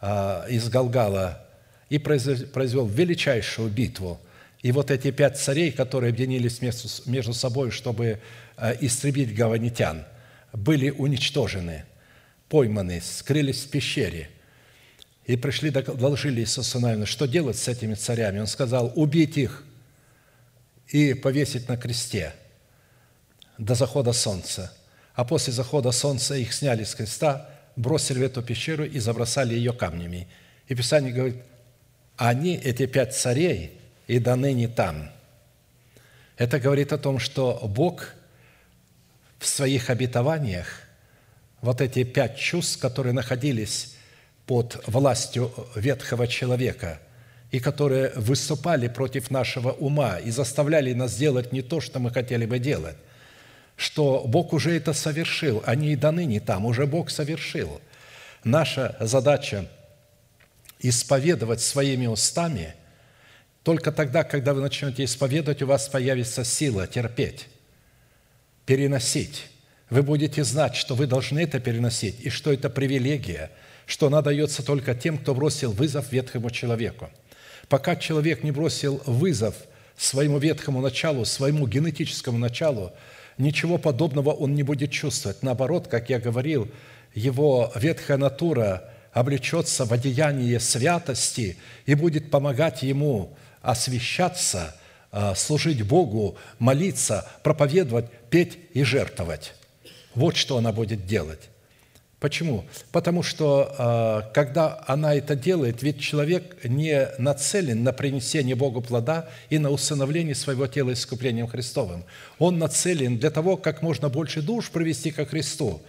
из 0.00 0.68
Галгала 0.68 1.46
и 1.88 1.98
произвел 1.98 2.86
величайшую 2.86 3.70
битву. 3.70 4.20
И 4.62 4.72
вот 4.72 4.90
эти 4.90 5.10
пять 5.10 5.38
царей, 5.38 5.70
которые 5.70 6.10
объединились 6.10 6.60
между 7.06 7.32
собой, 7.32 7.70
чтобы 7.70 8.20
а, 8.56 8.72
истребить 8.80 9.34
гаванитян, 9.34 10.04
были 10.52 10.90
уничтожены, 10.90 11.84
пойманы, 12.48 13.00
скрылись 13.00 13.64
в 13.64 13.70
пещере. 13.70 14.30
И 15.26 15.36
пришли, 15.36 15.70
доложили 15.70 16.40
Иисусу 16.40 16.80
Навину, 16.80 17.06
что 17.06 17.26
делать 17.26 17.56
с 17.56 17.68
этими 17.68 17.94
царями. 17.94 18.40
Он 18.40 18.46
сказал, 18.46 18.92
убить 18.96 19.36
их 19.36 19.64
и 20.88 21.14
повесить 21.14 21.68
на 21.68 21.76
кресте– 21.76 22.34
до 23.58 23.74
захода 23.74 24.12
солнца. 24.12 24.72
А 25.14 25.24
после 25.24 25.52
захода 25.52 25.90
солнца 25.90 26.34
их 26.36 26.54
сняли 26.54 26.84
с 26.84 26.94
креста, 26.94 27.50
бросили 27.78 28.18
в 28.18 28.22
эту 28.22 28.42
пещеру 28.42 28.84
и 28.84 28.98
забросали 28.98 29.54
ее 29.54 29.72
камнями. 29.72 30.28
И 30.66 30.74
Писание 30.74 31.12
говорит, 31.12 31.36
они, 32.16 32.56
эти 32.56 32.86
пять 32.86 33.16
царей, 33.16 33.78
и 34.08 34.18
до 34.18 34.36
ныне 34.36 34.68
там. 34.68 35.10
Это 36.36 36.58
говорит 36.58 36.92
о 36.92 36.98
том, 36.98 37.18
что 37.18 37.60
Бог 37.64 38.14
в 39.38 39.46
своих 39.46 39.90
обетованиях, 39.90 40.66
вот 41.60 41.80
эти 41.80 42.02
пять 42.04 42.36
чувств, 42.36 42.80
которые 42.80 43.12
находились 43.12 43.96
под 44.46 44.82
властью 44.86 45.52
ветхого 45.76 46.26
человека 46.26 47.00
и 47.50 47.60
которые 47.60 48.12
выступали 48.16 48.88
против 48.88 49.30
нашего 49.30 49.70
ума 49.72 50.18
и 50.18 50.30
заставляли 50.30 50.92
нас 50.94 51.16
делать 51.16 51.52
не 51.52 51.62
то, 51.62 51.80
что 51.80 51.98
мы 51.98 52.10
хотели 52.10 52.46
бы 52.46 52.58
делать, 52.58 52.96
что 53.78 54.24
Бог 54.26 54.52
уже 54.52 54.76
это 54.76 54.92
совершил, 54.92 55.62
они 55.64 55.92
и 55.92 55.96
до 55.96 56.10
ныне 56.10 56.40
там, 56.40 56.66
уже 56.66 56.84
Бог 56.84 57.10
совершил. 57.10 57.80
Наша 58.42 58.96
задача– 58.98 59.66
исповедовать 60.80 61.60
своими 61.60 62.06
устами, 62.06 62.74
только 63.62 63.92
тогда, 63.92 64.24
когда 64.24 64.52
вы 64.52 64.62
начнете 64.62 65.04
исповедовать, 65.04 65.62
у 65.62 65.66
вас 65.66 65.88
появится 65.88 66.44
сила 66.44 66.88
терпеть, 66.88 67.46
переносить. 68.66 69.46
Вы 69.90 70.02
будете 70.02 70.42
знать, 70.42 70.74
что 70.74 70.96
вы 70.96 71.06
должны 71.06 71.38
это 71.38 71.60
переносить, 71.60 72.20
и 72.20 72.30
что 72.30 72.52
это 72.52 72.70
привилегия, 72.70 73.52
что 73.86 74.08
она 74.08 74.22
дается 74.22 74.64
только 74.64 74.96
тем, 74.96 75.18
кто 75.18 75.36
бросил 75.36 75.70
вызов 75.70 76.10
ветхому 76.10 76.50
человеку. 76.50 77.10
Пока 77.68 77.94
человек 77.94 78.42
не 78.42 78.50
бросил 78.50 79.00
вызов 79.06 79.54
своему 79.96 80.38
ветхому 80.38 80.80
началу, 80.80 81.24
своему 81.24 81.68
генетическому 81.68 82.38
началу, 82.38 82.92
ничего 83.38 83.78
подобного 83.78 84.30
он 84.30 84.54
не 84.54 84.62
будет 84.62 84.90
чувствовать. 84.90 85.42
Наоборот, 85.42 85.88
как 85.88 86.10
я 86.10 86.18
говорил, 86.18 86.68
его 87.14 87.72
ветхая 87.74 88.18
натура 88.18 88.90
облечется 89.12 89.84
в 89.84 89.92
одеяние 89.92 90.60
святости 90.60 91.56
и 91.86 91.94
будет 91.94 92.30
помогать 92.30 92.82
ему 92.82 93.36
освящаться, 93.62 94.76
а, 95.10 95.34
служить 95.34 95.82
Богу, 95.82 96.36
молиться, 96.58 97.28
проповедовать, 97.42 98.10
петь 98.30 98.58
и 98.74 98.82
жертвовать. 98.82 99.54
Вот 100.14 100.36
что 100.36 100.58
она 100.58 100.72
будет 100.72 101.06
делать. 101.06 101.48
Почему? 102.20 102.64
Потому 102.90 103.22
что, 103.22 103.74
а, 103.78 104.22
когда 104.34 104.82
она 104.88 105.14
это 105.14 105.36
делает, 105.36 105.82
ведь 105.84 106.00
человек 106.00 106.56
не 106.64 107.08
нацелен 107.18 107.84
на 107.84 107.92
принесение 107.92 108.56
Богу 108.56 108.80
плода 108.80 109.28
и 109.50 109.58
на 109.58 109.70
усыновление 109.70 110.34
своего 110.34 110.66
тела 110.66 110.94
искуплением 110.94 111.46
Христовым. 111.46 112.04
Он 112.40 112.58
нацелен 112.58 113.18
для 113.18 113.30
того, 113.30 113.56
как 113.56 113.82
можно 113.82 114.08
больше 114.08 114.42
душ 114.42 114.70
привести 114.70 115.12
ко 115.12 115.26
Христу. 115.26 115.80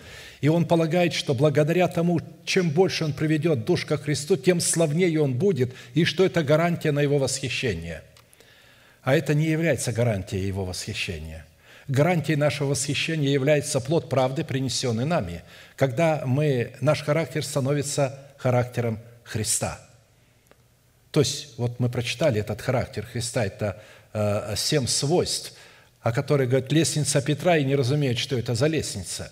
И 0.42 0.50
он 0.50 0.66
полагает, 0.66 1.14
что 1.14 1.34
благодаря 1.34 1.88
тому, 1.88 2.20
чем 2.46 2.70
больше 2.70 3.06
он 3.06 3.14
приведет 3.14 3.66
душ 3.66 3.86
ко 3.86 3.98
Христу, 3.98 4.38
тем 4.38 4.62
славнее 4.62 5.20
он 5.20 5.34
будет, 5.34 5.74
и 5.96 6.06
что 6.06 6.24
это 6.24 6.44
гарантия 6.44 6.92
на 6.92 7.00
его 7.00 7.18
восхищение. 7.18 8.04
А 9.02 9.16
это 9.16 9.34
не 9.34 9.48
является 9.48 9.92
гарантией 9.92 10.46
его 10.46 10.64
восхищения. 10.64 11.48
Гарантией 11.88 12.36
нашего 12.36 12.70
восхищения 12.70 13.30
является 13.30 13.80
плод 13.80 14.10
правды, 14.10 14.44
принесенный 14.44 15.06
нами– 15.06 15.42
когда 15.80 16.24
мы, 16.26 16.74
наш 16.82 17.04
характер 17.04 17.42
становится 17.42 18.20
характером 18.38 19.00
Христа. 19.24 19.80
То 21.12 21.22
есть, 21.22 21.58
вот 21.58 21.80
мы 21.80 21.88
прочитали 21.88 22.42
этот 22.42 22.62
характер 22.62 23.06
Христа, 23.06 23.46
это 23.46 23.82
э, 24.12 24.56
семь 24.58 24.88
свойств, 24.88 25.54
о 26.02 26.12
которых 26.12 26.50
говорит 26.50 26.74
лестница 26.74 27.22
Петра, 27.22 27.56
и 27.56 27.64
не 27.64 27.78
разумеют, 27.78 28.20
что 28.20 28.38
это 28.38 28.56
за 28.56 28.68
лестница. 28.68 29.32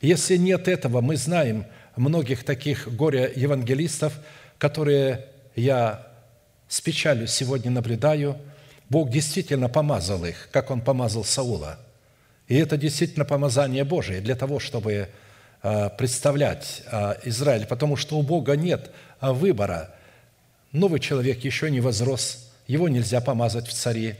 Если 0.00 0.36
нет 0.36 0.68
этого, 0.68 1.00
мы 1.00 1.16
знаем 1.16 1.66
многих 1.96 2.44
таких 2.44 2.86
горе-евангелистов, 2.94 4.12
которые 4.58 5.26
я 5.56 6.06
с 6.68 6.80
печалью 6.80 7.26
сегодня 7.26 7.72
наблюдаю, 7.72 8.38
Бог 8.88 9.10
действительно 9.10 9.68
помазал 9.68 10.24
их, 10.26 10.48
как 10.52 10.70
Он 10.70 10.80
помазал 10.80 11.24
Саула. 11.24 11.80
И 12.46 12.54
это 12.54 12.76
действительно 12.76 13.24
помазание 13.24 13.82
Божие 13.82 14.20
для 14.20 14.36
того, 14.36 14.60
чтобы 14.60 15.08
представлять 15.98 16.82
э, 16.90 17.14
Израиль, 17.24 17.66
потому 17.66 17.96
что 17.96 18.18
у 18.18 18.22
Бога 18.22 18.56
нет 18.56 18.90
э, 19.20 19.32
выбора. 19.32 19.94
Новый 20.72 21.00
человек 21.00 21.44
еще 21.44 21.70
не 21.70 21.80
возрос, 21.80 22.50
его 22.66 22.88
нельзя 22.88 23.20
помазать 23.20 23.66
в 23.66 23.72
цари. 23.72 24.16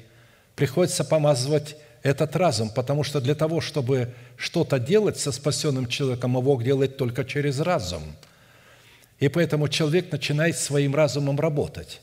Приходится 0.54 1.04
помазывать 1.04 1.76
этот 2.02 2.36
разум, 2.36 2.70
потому 2.70 3.02
что 3.02 3.20
для 3.20 3.34
того, 3.34 3.60
чтобы 3.60 4.14
что-то 4.36 4.78
делать 4.78 5.18
со 5.18 5.32
спасенным 5.32 5.86
человеком, 5.86 6.34
Бог 6.34 6.62
делает 6.64 6.96
только 6.96 7.24
через 7.24 7.60
разум. 7.60 8.02
И 9.18 9.28
поэтому 9.28 9.68
человек 9.68 10.12
начинает 10.12 10.56
своим 10.56 10.94
разумом 10.94 11.38
работать. 11.40 12.00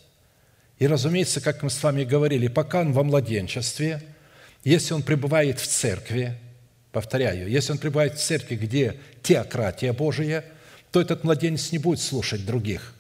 И, 0.80 0.88
разумеется, 0.88 1.40
как 1.40 1.64
мы 1.64 1.70
с 1.70 1.82
вами 1.82 2.04
говорили, 2.04 2.48
пока 2.48 2.82
он 2.82 2.92
во 2.92 3.04
младенчестве, 3.04 4.02
если 4.64 4.94
он 4.94 5.04
пребывает 5.04 5.60
в 5.60 5.68
церкви, 5.68 6.38
Повторяю, 6.94 7.50
если 7.50 7.72
он 7.72 7.80
пребывает 7.80 8.14
в 8.14 8.24
церкви, 8.24 8.56
где 8.56 8.98
теократия 9.24 9.94
Божия, 9.94 10.46
то 10.92 11.02
этот 11.02 11.24
младенец 11.24 11.72
не 11.72 11.80
будет 11.80 12.00
слушать 12.00 12.46
других. 12.46 12.94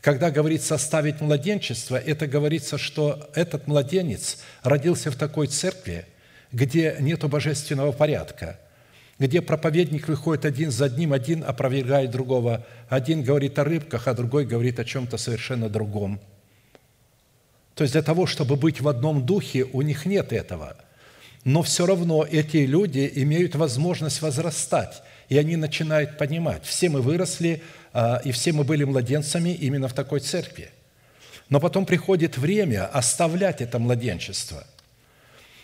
Когда 0.00 0.32
говорится 0.32 0.74
«оставить 0.74 1.20
младенчество», 1.20 1.94
это 1.94 2.26
говорится, 2.26 2.78
что 2.78 3.30
этот 3.36 3.68
младенец 3.68 4.38
родился 4.64 5.12
в 5.12 5.16
такой 5.16 5.46
церкви, 5.46 6.04
где 6.50 6.96
нет 6.98 7.22
божественного 7.22 7.92
порядка, 7.92 8.58
где 9.20 9.40
проповедник 9.40 10.08
выходит 10.08 10.44
один 10.44 10.72
за 10.72 10.86
одним, 10.86 11.12
один 11.12 11.44
опровергает 11.44 12.10
другого, 12.10 12.66
один 12.88 13.22
говорит 13.22 13.56
о 13.60 13.64
рыбках, 13.64 14.08
а 14.08 14.14
другой 14.14 14.46
говорит 14.46 14.80
о 14.80 14.84
чем-то 14.84 15.16
совершенно 15.16 15.68
другом. 15.68 16.18
То 17.76 17.84
есть 17.84 17.92
для 17.92 18.02
того, 18.02 18.26
чтобы 18.26 18.56
быть 18.56 18.80
в 18.80 18.88
одном 18.88 19.24
духе, 19.24 19.62
у 19.62 19.80
них 19.82 20.06
нет 20.06 20.32
этого– 20.32 20.76
но 21.44 21.62
все 21.62 21.86
равно 21.86 22.26
эти 22.30 22.58
люди 22.58 23.10
имеют 23.16 23.54
возможность 23.54 24.20
возрастать, 24.20 25.02
и 25.28 25.38
они 25.38 25.56
начинают 25.56 26.18
понимать, 26.18 26.64
все 26.64 26.88
мы 26.88 27.00
выросли, 27.00 27.62
а, 27.92 28.20
и 28.24 28.32
все 28.32 28.52
мы 28.52 28.64
были 28.64 28.84
младенцами 28.84 29.50
именно 29.50 29.88
в 29.88 29.94
такой 29.94 30.20
церкви. 30.20 30.70
Но 31.48 31.60
потом 31.60 31.86
приходит 31.86 32.36
время 32.36 32.86
оставлять 32.86 33.60
это 33.60 33.78
младенчество. 33.78 34.64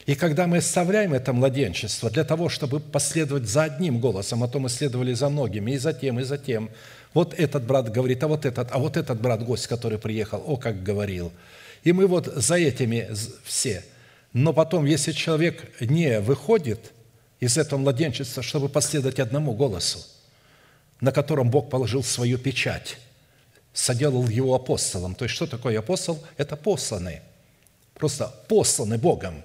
И 0.06 0.14
когда 0.14 0.46
мы 0.46 0.58
оставляем 0.58 1.12
это 1.14 1.32
младенчество 1.32 2.10
для 2.10 2.24
того, 2.24 2.48
чтобы 2.48 2.78
последовать 2.80 3.48
за 3.48 3.64
одним 3.64 4.00
голосом, 4.00 4.44
а 4.44 4.48
то 4.48 4.60
мы 4.60 4.68
следовали 4.68 5.12
за 5.12 5.28
многими, 5.28 5.72
и 5.72 5.78
за 5.78 5.92
тем, 5.92 6.20
и 6.20 6.22
за 6.22 6.38
тем, 6.38 6.70
вот 7.12 7.34
этот 7.34 7.64
брат 7.64 7.90
говорит, 7.90 8.22
а 8.22 8.28
вот 8.28 8.46
этот, 8.46 8.68
а 8.70 8.78
вот 8.78 8.96
этот 8.96 9.20
брат, 9.20 9.44
гость, 9.44 9.66
который 9.66 9.98
приехал, 9.98 10.42
о, 10.46 10.56
как 10.56 10.82
говорил. 10.82 11.32
И 11.82 11.92
мы 11.92 12.06
вот 12.06 12.26
за 12.26 12.54
этими 12.54 13.08
все– 13.44 13.84
но 14.32 14.52
потом, 14.52 14.84
если 14.84 15.12
человек 15.12 15.80
не 15.80 16.20
выходит 16.20 16.92
из 17.40 17.58
этого 17.58 17.78
младенчества, 17.78 18.42
чтобы 18.42 18.68
последовать 18.68 19.18
одному 19.18 19.52
голосу, 19.52 20.00
на 21.00 21.12
котором 21.12 21.50
Бог 21.50 21.70
положил 21.70 22.02
свою 22.02 22.38
печать, 22.38 22.98
соделал 23.72 24.26
его 24.28 24.54
апостолом. 24.54 25.14
То 25.14 25.24
есть, 25.24 25.34
что 25.34 25.46
такое 25.46 25.78
апостол? 25.78 26.22
Это 26.38 26.56
посланный. 26.56 27.20
Просто 27.94 28.34
посланный 28.48 28.98
Богом. 28.98 29.42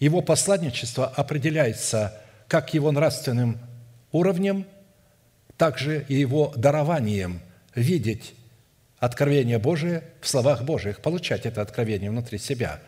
Его 0.00 0.22
посланничество 0.22 1.06
определяется 1.06 2.20
как 2.48 2.74
его 2.74 2.90
нравственным 2.90 3.58
уровнем, 4.10 4.66
так 5.56 5.78
же 5.78 6.04
и 6.08 6.14
его 6.14 6.52
дарованием 6.56 7.40
видеть 7.74 8.34
откровение 8.98 9.58
Божие 9.58 10.02
в 10.20 10.28
словах 10.28 10.64
Божьих, 10.64 11.00
получать 11.00 11.46
это 11.46 11.62
откровение 11.62 12.10
внутри 12.10 12.38
себя 12.38 12.80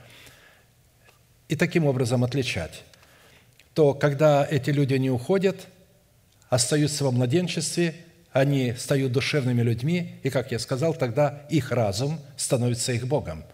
и 1.52 1.54
таким 1.54 1.84
образом 1.84 2.24
отличать. 2.24 2.82
То, 3.74 3.92
когда 3.92 4.42
эти 4.50 4.70
люди 4.70 4.94
не 4.94 5.10
уходят, 5.10 5.68
остаются 6.48 7.04
во 7.04 7.10
младенчестве, 7.10 7.94
они 8.32 8.72
стают 8.78 9.12
душевными 9.12 9.60
людьми, 9.60 10.14
и, 10.22 10.30
как 10.30 10.50
я 10.50 10.58
сказал, 10.58 10.94
тогда 10.94 11.42
их 11.50 11.70
разум 11.70 12.18
становится 12.38 12.92
их 12.92 13.06
Богом. 13.06 13.44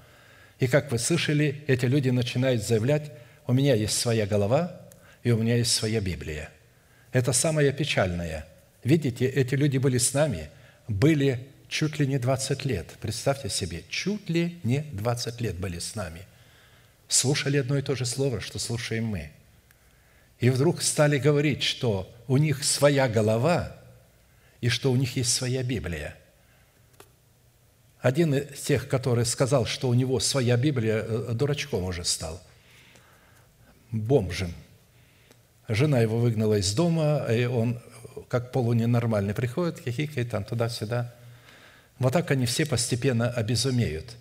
И, 0.60 0.68
как 0.68 0.92
вы 0.92 1.00
слышали, 1.00 1.64
эти 1.66 1.86
люди 1.86 2.10
начинают 2.10 2.62
заявлять, 2.62 3.10
у 3.48 3.52
меня 3.52 3.74
есть 3.74 3.98
своя 3.98 4.26
голова, 4.26 4.80
и 5.24 5.32
у 5.32 5.36
меня 5.36 5.56
есть 5.56 5.72
своя 5.72 6.00
Библия. 6.00 6.50
Это 7.10 7.32
самое 7.32 7.72
печальное. 7.72 8.46
Видите, 8.84 9.26
эти 9.26 9.56
люди 9.56 9.78
были 9.78 9.98
с 9.98 10.14
нами, 10.14 10.50
были 10.86 11.48
чуть 11.66 11.98
ли 11.98 12.06
не 12.06 12.18
20 12.18 12.64
лет. 12.64 12.86
Представьте 13.00 13.48
себе, 13.48 13.82
чуть 13.88 14.30
ли 14.30 14.60
не 14.62 14.82
20 14.92 15.40
лет 15.40 15.56
были 15.58 15.80
с 15.80 15.96
нами. 15.96 16.27
Слушали 17.08 17.56
одно 17.56 17.78
и 17.78 17.82
то 17.82 17.94
же 17.96 18.06
слово, 18.06 18.40
что 18.40 18.58
слушаем 18.58 19.04
мы. 19.06 19.30
И 20.38 20.50
вдруг 20.50 20.82
стали 20.82 21.18
говорить, 21.18 21.62
что 21.62 22.14
у 22.28 22.36
них 22.36 22.62
своя 22.62 23.08
голова 23.08 23.76
и 24.60 24.68
что 24.68 24.92
у 24.92 24.96
них 24.96 25.16
есть 25.16 25.32
своя 25.32 25.62
Библия. 25.62 26.16
Один 28.00 28.34
из 28.34 28.60
тех, 28.60 28.88
который 28.88 29.26
сказал, 29.26 29.66
что 29.66 29.88
у 29.88 29.94
него 29.94 30.20
своя 30.20 30.56
Библия, 30.56 31.02
э, 31.02 31.32
дурачком 31.32 31.84
уже 31.84 32.04
стал, 32.04 32.40
бомжем– 33.90 34.54
Жена 35.68 36.00
его 36.00 36.18
выгнала 36.18 36.54
из 36.54 36.72
дома, 36.72 37.26
и 37.30 37.44
он 37.44 37.78
как 38.28 38.52
полуненормальный 38.52 39.34
приходит, 39.34 39.80
хихикает 39.80 40.30
там 40.30 40.44
туда-сюда. 40.44 41.14
Вот 41.98 42.14
так 42.14 42.30
они 42.30 42.46
все 42.46 42.64
постепенно 42.64 43.28
обезумеют. 43.28 44.16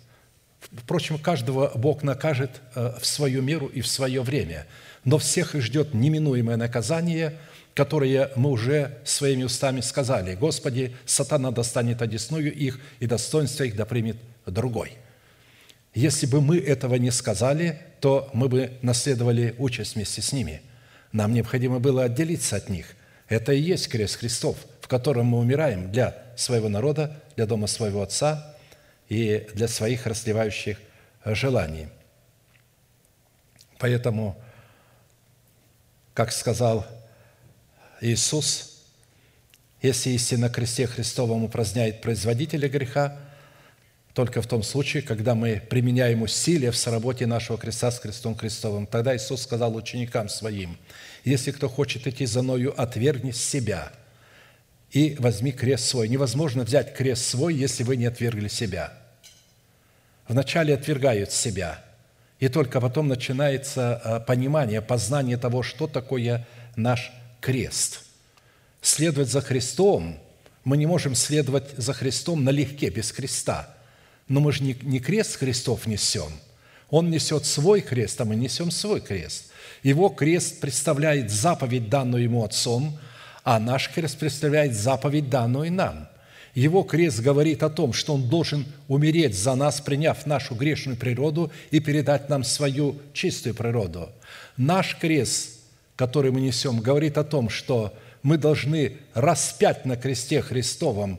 Впрочем, 0.60 1.18
каждого 1.18 1.72
Бог 1.74 2.02
накажет 2.02 2.60
э, 2.74 2.94
в 3.00 3.06
свою 3.06 3.42
меру 3.42 3.66
и 3.66 3.80
в 3.80 3.86
свое 3.86 4.22
время. 4.22 4.66
Но 5.04 5.18
всех 5.18 5.54
их 5.54 5.62
ждет 5.62 5.94
неминуемое 5.94 6.56
наказание, 6.56 7.38
которое 7.74 8.30
мы 8.36 8.50
уже 8.50 8.98
своими 9.04 9.44
устами 9.44 9.80
сказали. 9.80 10.34
«Господи, 10.34 10.96
сатана 11.06 11.50
достанет 11.50 12.02
одесную 12.02 12.52
их, 12.52 12.80
и 13.00 13.06
достоинство 13.06 13.64
их 13.64 13.76
да 13.76 13.84
примет 13.84 14.16
другой». 14.46 14.92
Если 15.94 16.26
бы 16.26 16.40
мы 16.40 16.58
этого 16.58 16.96
не 16.96 17.10
сказали, 17.10 17.80
то 18.00 18.28
мы 18.32 18.48
бы 18.48 18.72
наследовали 18.82 19.54
участь 19.58 19.94
вместе 19.94 20.22
с 20.22 20.32
ними– 20.32 20.60
нам 21.12 21.32
необходимо 21.32 21.78
было 21.78 22.04
отделиться 22.04 22.56
от 22.56 22.68
них. 22.68 22.94
Это 23.28 23.52
и 23.52 23.60
есть 23.60 23.88
крест 23.88 24.16
Христов, 24.16 24.56
в 24.80 24.88
котором 24.88 25.26
мы 25.26 25.38
умираем 25.38 25.90
для 25.90 26.16
своего 26.36 26.68
народа, 26.68 27.20
для 27.36 27.46
дома 27.46 27.66
своего 27.66 28.02
Отца 28.02 28.54
и 29.08 29.46
для 29.54 29.68
своих 29.68 30.06
расливающих 30.06 30.78
желаний. 31.24 31.88
Поэтому, 33.78 34.36
как 36.14 36.32
сказал 36.32 36.86
Иисус, 38.00 38.82
если 39.80 40.10
истина 40.10 40.50
кресте 40.50 40.86
Христовом 40.86 41.44
упраздняет 41.44 42.00
производителя 42.00 42.68
греха, 42.68 43.18
только 44.14 44.42
в 44.42 44.48
том 44.48 44.64
случае, 44.64 45.04
когда 45.04 45.36
мы 45.36 45.62
применяем 45.70 46.22
усилия 46.22 46.72
в 46.72 46.76
соработе 46.76 47.26
нашего 47.26 47.56
креста 47.56 47.92
с 47.92 48.00
крестом 48.00 48.34
Христовым. 48.34 48.88
Тогда 48.88 49.16
Иисус 49.16 49.42
сказал 49.42 49.76
ученикам 49.76 50.28
Своим, 50.28 50.76
«Если 51.24 51.52
кто 51.52 51.68
хочет 51.68 52.08
идти 52.08 52.26
за 52.26 52.42
Мною, 52.42 52.74
отвергни 52.76 53.30
себя 53.30 53.92
и 54.90 55.16
возьми 55.18 55.52
крест 55.52 55.86
свой». 55.86 56.08
Невозможно 56.08 56.64
взять 56.64 56.94
крест 56.94 57.24
свой, 57.24 57.54
если 57.54 57.82
вы 57.82 57.96
не 57.96 58.06
отвергли 58.06 58.48
себя. 58.48 58.92
Вначале 60.26 60.74
отвергают 60.74 61.32
себя, 61.32 61.82
и 62.38 62.48
только 62.48 62.80
потом 62.80 63.08
начинается 63.08 63.96
а, 63.96 64.20
понимание, 64.20 64.82
познание 64.82 65.36
того, 65.36 65.62
что 65.62 65.86
такое 65.86 66.46
наш 66.76 67.12
крест. 67.40 68.04
Следовать 68.82 69.28
за 69.28 69.40
Христом 69.40 70.18
мы 70.64 70.76
не 70.76 70.86
можем 70.86 71.14
следовать 71.14 71.70
за 71.76 71.92
Христом 71.92 72.44
налегке, 72.44 72.90
без 72.90 73.12
креста– 73.12 73.74
но 74.28 74.40
мы 74.40 74.52
же 74.52 74.62
не 74.62 75.00
крест 75.00 75.36
Христов 75.36 75.86
несем. 75.86 76.30
Он 76.90 77.10
несет 77.10 77.44
свой 77.44 77.80
крест, 77.80 78.20
а 78.20 78.24
мы 78.24 78.36
несем 78.36 78.70
свой 78.70 79.00
крест. 79.00 79.50
Его 79.82 80.08
крест 80.08 80.60
представляет 80.60 81.30
заповедь, 81.30 81.88
данную 81.88 82.24
ему 82.24 82.44
Отцом, 82.44 82.98
а 83.50 83.58
наш 83.58 83.88
крест 83.88 84.18
представляет 84.18 84.74
заповедь, 84.74 85.30
данную 85.30 85.72
нам. 85.72 86.06
Его 86.54 86.82
крест 86.82 87.20
говорит 87.20 87.62
о 87.62 87.70
том, 87.70 87.94
что 87.94 88.12
Он 88.12 88.28
должен 88.28 88.66
умереть 88.88 89.34
за 89.34 89.54
нас, 89.54 89.80
приняв 89.80 90.26
нашу 90.26 90.54
грешную 90.54 90.98
природу 90.98 91.50
и 91.70 91.80
передать 91.80 92.28
нам 92.28 92.44
свою 92.44 93.00
чистую 93.14 93.54
природу. 93.54 94.10
Наш 94.58 94.96
крест, 94.96 95.60
который 95.96 96.30
мы 96.30 96.42
несем, 96.42 96.80
говорит 96.80 97.16
о 97.16 97.24
том, 97.24 97.48
что 97.48 97.94
мы 98.22 98.36
должны 98.36 98.98
распять 99.14 99.86
на 99.86 99.96
кресте 99.96 100.42
Христовом 100.42 101.18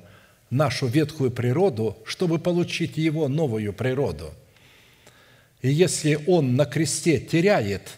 нашу 0.52 0.86
ветхую 0.86 1.32
природу, 1.32 1.98
чтобы 2.06 2.38
получить 2.38 2.96
Его 2.96 3.28
новую 3.28 3.74
природу. 3.74 4.36
И 5.64 5.70
если 5.72 6.20
Он 6.28 6.56
на 6.56 6.66
кресте 6.66 7.20
теряет 7.20 7.98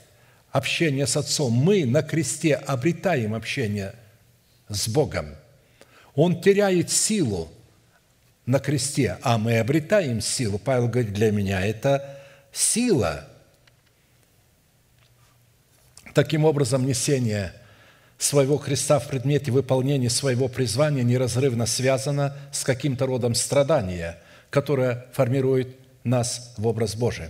общение 0.53 1.05
с 1.05 1.17
Отцом, 1.17 1.51
мы 1.51 1.83
на 1.83 2.01
кресте 2.01 2.55
обретаем 2.55 3.35
общение 3.35 3.93
с 4.73 4.87
Богом. 4.87 5.35
Он 6.15 6.41
теряет 6.41 6.89
силу 6.89 7.49
на 8.45 8.59
кресте, 8.59 9.17
а 9.21 9.37
мы 9.37 9.59
обретаем 9.59 10.21
силу. 10.21 10.57
Павел 10.57 10.87
говорит, 10.87 11.13
для 11.13 11.31
меня 11.31 11.65
это 11.65 12.19
сила. 12.51 13.27
Таким 16.13 16.45
образом, 16.45 16.85
несение– 16.85 17.53
своего 18.23 18.57
Христа 18.57 18.99
в 18.99 19.07
предмете 19.07 19.51
выполнения 19.51 20.09
своего 20.09 20.47
призвания 20.47 21.03
неразрывно 21.03 21.65
связано 21.65 22.35
с 22.51 22.63
каким-то 22.63 23.07
родом 23.07 23.33
страдания, 23.33 24.19
которое 24.49 25.07
формирует 25.13 25.75
нас 26.03 26.53
в 26.57 26.67
образ 26.67 26.95
Божий. 26.95 27.29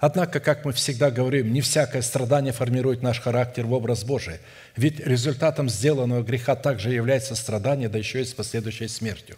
Однако, 0.00 0.40
как 0.40 0.64
мы 0.64 0.72
всегда 0.72 1.10
говорим, 1.10 1.52
не 1.52 1.60
всякое 1.60 2.02
страдание 2.02 2.52
формирует 2.52 3.02
наш 3.02 3.20
характер 3.20 3.66
в 3.66 3.72
образ 3.72 4.02
Божий, 4.02 4.38
ведь 4.76 4.98
результатом 4.98 5.68
сделанного 5.68 6.22
греха 6.22 6.56
также 6.56 6.90
является 6.90 7.34
страдание, 7.34 7.88
да 7.88 7.98
еще 7.98 8.22
и 8.22 8.24
с 8.24 8.32
последующей 8.32 8.88
смертью. 8.88 9.36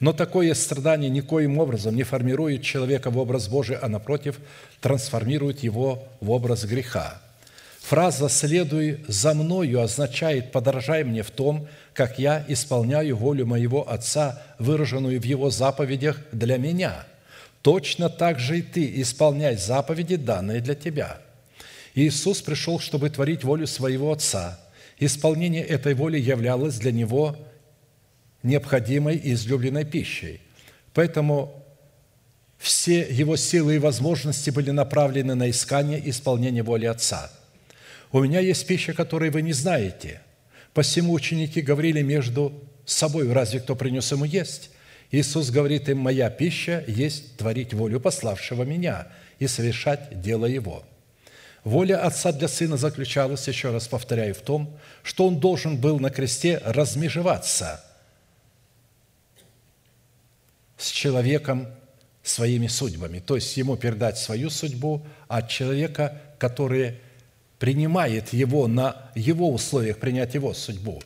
Но 0.00 0.12
такое 0.12 0.52
страдание 0.54 1.08
никоим 1.08 1.58
образом 1.58 1.94
не 1.94 2.02
формирует 2.02 2.62
человека 2.62 3.10
в 3.10 3.18
образ 3.18 3.48
Божий, 3.48 3.76
а 3.76 3.88
напротив, 3.88 4.40
трансформирует 4.80 5.60
его 5.60 6.08
в 6.20 6.30
образ 6.30 6.64
греха– 6.64 7.20
Фраза 7.82 8.28
«следуй 8.28 9.00
за 9.08 9.34
мною» 9.34 9.82
означает 9.82 10.52
«подражай 10.52 11.04
мне 11.04 11.22
в 11.22 11.30
том, 11.30 11.66
как 11.92 12.18
я 12.18 12.44
исполняю 12.48 13.16
волю 13.16 13.44
моего 13.44 13.90
Отца, 13.90 14.40
выраженную 14.58 15.20
в 15.20 15.24
Его 15.24 15.50
заповедях 15.50 16.16
для 16.30 16.58
меня. 16.58 17.04
Точно 17.62 18.08
так 18.08 18.38
же 18.38 18.58
и 18.58 18.62
ты 18.62 19.00
исполняй 19.00 19.56
заповеди, 19.56 20.16
данные 20.16 20.60
для 20.60 20.74
тебя». 20.74 21.20
Иисус 21.94 22.40
пришел, 22.40 22.80
чтобы 22.80 23.10
творить 23.10 23.44
волю 23.44 23.66
своего 23.66 24.12
Отца. 24.12 24.58
Исполнение 24.98 25.62
этой 25.62 25.94
воли 25.94 26.18
являлось 26.18 26.78
для 26.78 26.90
Него 26.90 27.36
необходимой 28.42 29.16
и 29.16 29.34
излюбленной 29.34 29.84
пищей. 29.84 30.40
Поэтому 30.94 31.62
все 32.58 33.00
Его 33.00 33.36
силы 33.36 33.76
и 33.76 33.78
возможности 33.78 34.48
были 34.50 34.70
направлены 34.70 35.34
на 35.34 35.50
искание 35.50 36.00
исполнения 36.08 36.62
воли 36.62 36.86
Отца– 36.86 37.30
у 38.12 38.20
меня 38.20 38.40
есть 38.40 38.66
пища, 38.66 38.92
которой 38.92 39.30
вы 39.30 39.40
не 39.40 39.54
знаете. 39.54 40.20
Посему 40.74 41.14
ученики 41.14 41.62
говорили 41.62 42.02
между 42.02 42.52
собой, 42.84 43.30
разве 43.32 43.60
кто 43.60 43.74
принес 43.74 44.12
ему 44.12 44.26
есть? 44.26 44.70
Иисус 45.12 45.50
говорит 45.50 45.90
им, 45.90 45.98
моя 45.98 46.30
пища 46.30 46.82
есть 46.88 47.36
творить 47.36 47.74
волю 47.74 48.00
пославшего 48.00 48.62
меня 48.62 49.08
и 49.38 49.46
совершать 49.46 50.20
дело 50.22 50.46
его. 50.46 50.84
Воля 51.64 52.02
Отца 52.04 52.32
для 52.32 52.48
Сына 52.48 52.78
заключалась, 52.78 53.46
еще 53.46 53.70
раз 53.70 53.86
повторяю, 53.86 54.34
в 54.34 54.40
том, 54.40 54.74
что 55.02 55.26
Он 55.26 55.38
должен 55.38 55.76
был 55.76 56.00
на 56.00 56.10
кресте 56.10 56.60
размежеваться 56.64 57.84
с 60.78 60.88
человеком 60.88 61.68
своими 62.22 62.66
судьбами, 62.66 63.20
то 63.20 63.36
есть 63.36 63.54
Ему 63.56 63.76
передать 63.76 64.18
свою 64.18 64.48
судьбу 64.48 65.06
от 65.28 65.48
человека, 65.50 66.20
который 66.38 66.98
принимает 67.58 68.32
его 68.32 68.66
на 68.66 69.10
его 69.14 69.52
условиях, 69.52 69.98
принять 69.98 70.34
его 70.34 70.54
судьбу. 70.54 71.02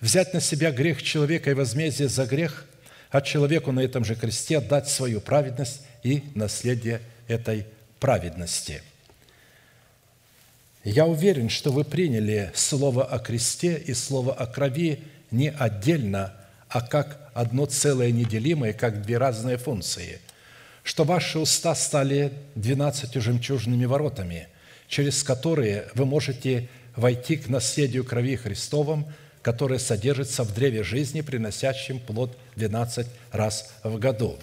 Взять 0.00 0.32
на 0.34 0.40
себя 0.40 0.72
грех 0.72 1.02
человека 1.02 1.50
и 1.50 1.54
возмездие 1.54 2.08
за 2.08 2.26
грех, 2.26 2.66
а 3.12 3.20
человеку 3.20 3.72
на 3.72 3.80
этом 3.80 4.04
же 4.04 4.16
кресте 4.16 4.58
дать 4.58 4.88
свою 4.88 5.20
праведность 5.20 5.82
и 6.02 6.24
наследие 6.34 7.02
этой 7.28 7.66
праведности. 8.00 8.82
Я 10.82 11.06
уверен, 11.06 11.48
что 11.50 11.70
вы 11.70 11.84
приняли 11.84 12.50
слово 12.54 13.04
о 13.04 13.18
кресте 13.18 13.76
и 13.76 13.92
слово 13.92 14.32
о 14.32 14.46
крови 14.46 15.02
не 15.30 15.50
отдельно, 15.50 16.34
а 16.68 16.80
как 16.80 17.30
одно 17.34 17.66
целое 17.66 18.10
неделимое, 18.10 18.72
как 18.72 19.02
две 19.02 19.18
разные 19.18 19.58
функции, 19.58 20.18
что 20.82 21.04
ваши 21.04 21.38
уста 21.38 21.74
стали 21.74 22.32
двенадцатью 22.54 23.20
жемчужными 23.20 23.84
воротами, 23.84 24.48
через 24.88 25.22
которые 25.22 25.86
вы 25.94 26.06
можете 26.06 26.68
войти 26.96 27.36
к 27.36 27.48
наследию 27.48 28.04
крови 28.04 28.36
Христовым, 28.36 29.06
которое 29.42 29.78
содержится 29.78 30.44
в 30.44 30.54
древе 30.54 30.82
жизни, 30.82 31.20
приносящем 31.20 31.98
плод 31.98 32.38
12 32.56 33.06
раз 33.32 33.72
в 33.82 33.98
году. 33.98 34.38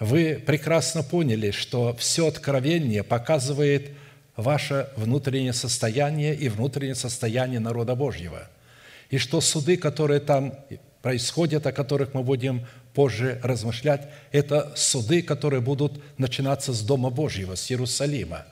Вы 0.00 0.42
прекрасно 0.44 1.02
поняли, 1.02 1.50
что 1.50 1.94
все 1.96 2.26
откровение 2.28 3.02
показывает– 3.02 3.90
ваше 4.36 4.88
внутреннее 4.96 5.52
состояние 5.52 6.34
и 6.34 6.48
внутреннее 6.48 6.94
состояние 6.94 7.60
народа 7.60 7.94
Божьего. 7.94 8.48
И 9.10 9.18
что 9.18 9.40
суды, 9.40 9.76
которые 9.76 10.20
там 10.20 10.54
происходят, 11.02 11.66
о 11.66 11.72
которых 11.72 12.14
мы 12.14 12.22
будем 12.22 12.66
позже 12.94 13.38
размышлять, 13.42 14.08
это 14.32 14.72
суды, 14.76 15.22
которые 15.22 15.60
будут 15.60 16.00
начинаться 16.18 16.72
с 16.72 16.80
Дома 16.80 17.10
Божьего, 17.10 17.54
с 17.54 17.70
Иерусалима, 17.70 18.46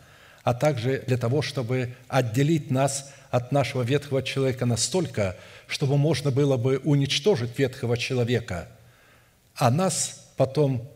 а 0.44 0.54
также 0.54 1.02
для 1.06 1.16
того, 1.16 1.42
чтобы 1.42 1.94
отделить 2.08 2.70
нас 2.70 3.12
от 3.32 3.50
нашего 3.50 3.82
ветхого 3.82 4.22
человека 4.22 4.64
настолько, 4.64 5.36
чтобы 5.66 5.96
можно 5.98 6.30
было 6.30 6.56
бы 6.56 6.78
уничтожить 6.84 7.58
ветхого 7.58 7.96
человека, 7.96 8.68
а 9.56 9.72
нас 9.72 10.28
потом 10.36 10.88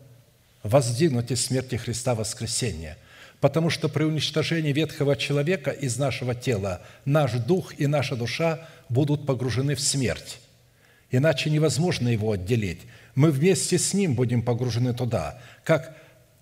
воздвигнуть 0.62 1.32
из 1.32 1.44
смерти 1.44 1.74
Христа 1.74 2.14
воскресения– 2.14 2.96
Потому 3.40 3.70
что 3.70 3.88
при 3.88 4.04
уничтожении 4.04 4.72
ветхого 4.72 5.14
человека 5.14 5.70
из 5.70 5.98
нашего 5.98 6.34
тела 6.34 6.80
наш 7.04 7.32
дух 7.32 7.78
и 7.78 7.86
наша 7.86 8.16
душа 8.16 8.66
будут 8.88 9.26
погружены 9.26 9.74
в 9.74 9.80
смерть. 9.80 10.40
Иначе 11.10 11.50
невозможно 11.50 12.08
его 12.08 12.32
отделить. 12.32 12.80
Мы 13.14 13.30
вместе 13.30 13.78
с 13.78 13.94
ним 13.94 14.14
будем 14.14 14.42
погружены 14.42 14.94
туда. 14.94 15.38
Как 15.64 15.96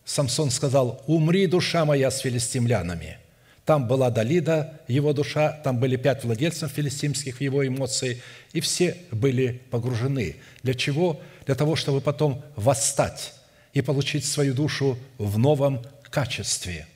Самсон 0.05 0.51
сказал, 0.51 1.03
«Умри, 1.07 1.47
душа 1.47 1.85
моя, 1.85 2.11
с 2.11 2.21
филистимлянами». 2.21 3.19
Там 3.65 3.89
была 3.89 4.11
Далида, 4.11 4.81
его 4.89 5.13
душа, 5.13 5.53
там 5.65 5.79
были 5.79 5.97
пять 5.97 6.23
владельцев 6.25 6.71
филистимских 6.71 7.41
его 7.41 7.67
эмоции, 7.67 8.23
и 8.53 8.61
все 8.61 8.97
были 9.11 9.63
погружены. 9.71 10.37
Для 10.63 10.75
чего? 10.75 11.21
Для 11.47 11.55
того, 11.55 11.75
чтобы 11.75 12.01
потом 12.01 12.45
восстать 12.57 13.33
и 13.73 13.81
получить 13.81 14.27
свою 14.27 14.55
душу 14.55 14.99
в 15.17 15.39
новом 15.39 15.83
качестве. 16.11 16.87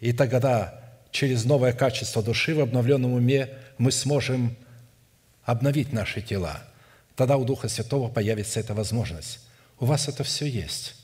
И 0.00 0.12
тогда 0.12 0.80
через 1.10 1.44
новое 1.44 1.72
качество 1.72 2.22
души 2.22 2.54
в 2.54 2.60
обновленном 2.60 3.12
уме 3.12 3.48
мы 3.78 3.92
сможем 3.92 4.56
обновить 5.44 5.92
наши 5.92 6.20
тела. 6.20 6.62
Тогда 7.16 7.36
у 7.36 7.44
Духа 7.44 7.68
Святого 7.68 8.08
появится 8.08 8.60
эта 8.60 8.74
возможность. 8.74 9.40
У 9.78 9.86
вас 9.86 10.08
это 10.08 10.24
все 10.24 10.46
есть. 10.46 10.94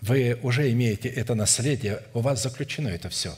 Вы 0.00 0.38
уже 0.42 0.70
имеете 0.72 1.08
это 1.08 1.34
наследие, 1.34 2.02
у 2.14 2.20
вас 2.20 2.42
заключено 2.42 2.88
это 2.88 3.08
все. 3.08 3.36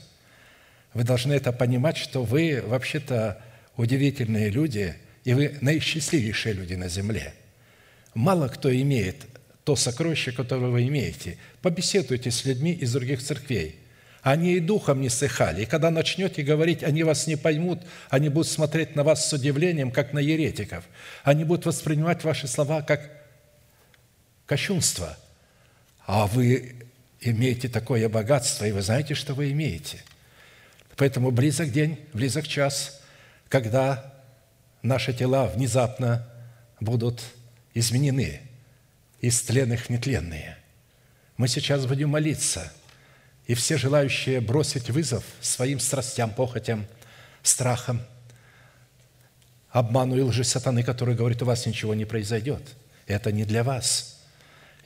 Вы 0.93 1.05
должны 1.05 1.33
это 1.33 1.53
понимать, 1.53 1.97
что 1.97 2.25
вы 2.25 2.63
вообще-то 2.67 3.41
удивительные 3.77 4.51
люди, 4.51 4.95
и 5.25 5.35
вы 5.35 5.57
наисчастливейшие 5.61 6.55
люди 6.55 6.75
на 6.75 6.89
земле. 6.89 7.35
Мало 8.15 8.49
кто 8.49 8.75
имеет 8.75 9.17
то 9.65 9.77
сокровище, 9.77 10.33
которое 10.33 10.67
вы 10.67 10.87
имеете. 10.89 11.39
Побеседуйте 11.63 12.31
с 12.31 12.45
людьми 12.45 12.73
из 12.73 12.93
других 12.93 13.23
церквей. 13.23 13.77
Они 14.23 14.55
и 14.55 14.61
духом 14.61 15.01
не 15.01 15.09
сыхали. 15.09 15.63
И 15.63 15.67
когда 15.67 15.91
начнете 15.91 16.43
говорить, 16.43 16.83
они 16.83 17.05
вас 17.05 17.27
не 17.27 17.37
поймут, 17.37 17.81
они 18.11 18.29
будут 18.29 18.49
смотреть 18.49 18.97
на 18.97 19.03
вас 19.03 19.27
с 19.27 19.33
удивлением, 19.33 19.91
как 19.91 20.13
на 20.13 20.19
еретиков. 20.19 20.85
Они 21.25 21.45
будут 21.45 21.67
воспринимать 21.67 22.23
ваши 22.25 22.47
слова 22.49 22.83
как 22.83 23.11
кощунство. 24.47 25.17
А 26.13 26.27
вы 26.27 26.75
имеете 27.21 27.69
такое 27.69 28.09
богатство, 28.09 28.65
и 28.65 28.73
вы 28.73 28.83
знаете, 28.83 29.15
что 29.15 29.33
вы 29.33 29.53
имеете. 29.53 30.03
Поэтому 30.97 31.31
близок 31.31 31.71
день, 31.71 32.01
близок 32.13 32.49
час, 32.49 33.01
когда 33.49 34.13
наши 34.83 35.13
тела 35.13 35.47
внезапно 35.47 36.29
будут 36.81 37.23
изменены– 37.75 38.41
из 39.21 39.41
тленных 39.43 39.85
в 39.85 39.91
нетленные. 39.91 40.57
Мы 41.37 41.47
сейчас 41.47 41.87
будем 41.87 42.09
молиться, 42.11 42.73
и 43.47 43.55
все 43.55 43.77
желающие 43.77 44.41
бросить 44.41 44.91
вызов 44.91 45.23
своим 45.41 45.79
страстям, 45.79 46.33
похотям, 46.33 46.87
страхам, 47.45 48.03
обману 49.71 50.17
и 50.17 50.23
лжи 50.23 50.43
сатаны, 50.43 50.83
который 50.83 51.15
говорит, 51.15 51.41
у 51.43 51.47
вас 51.47 51.67
ничего 51.67 51.95
не 51.95 52.05
произойдет. 52.05 52.63
Это 53.07 53.31
не 53.31 53.45
для 53.45 53.63
вас. 53.63 54.25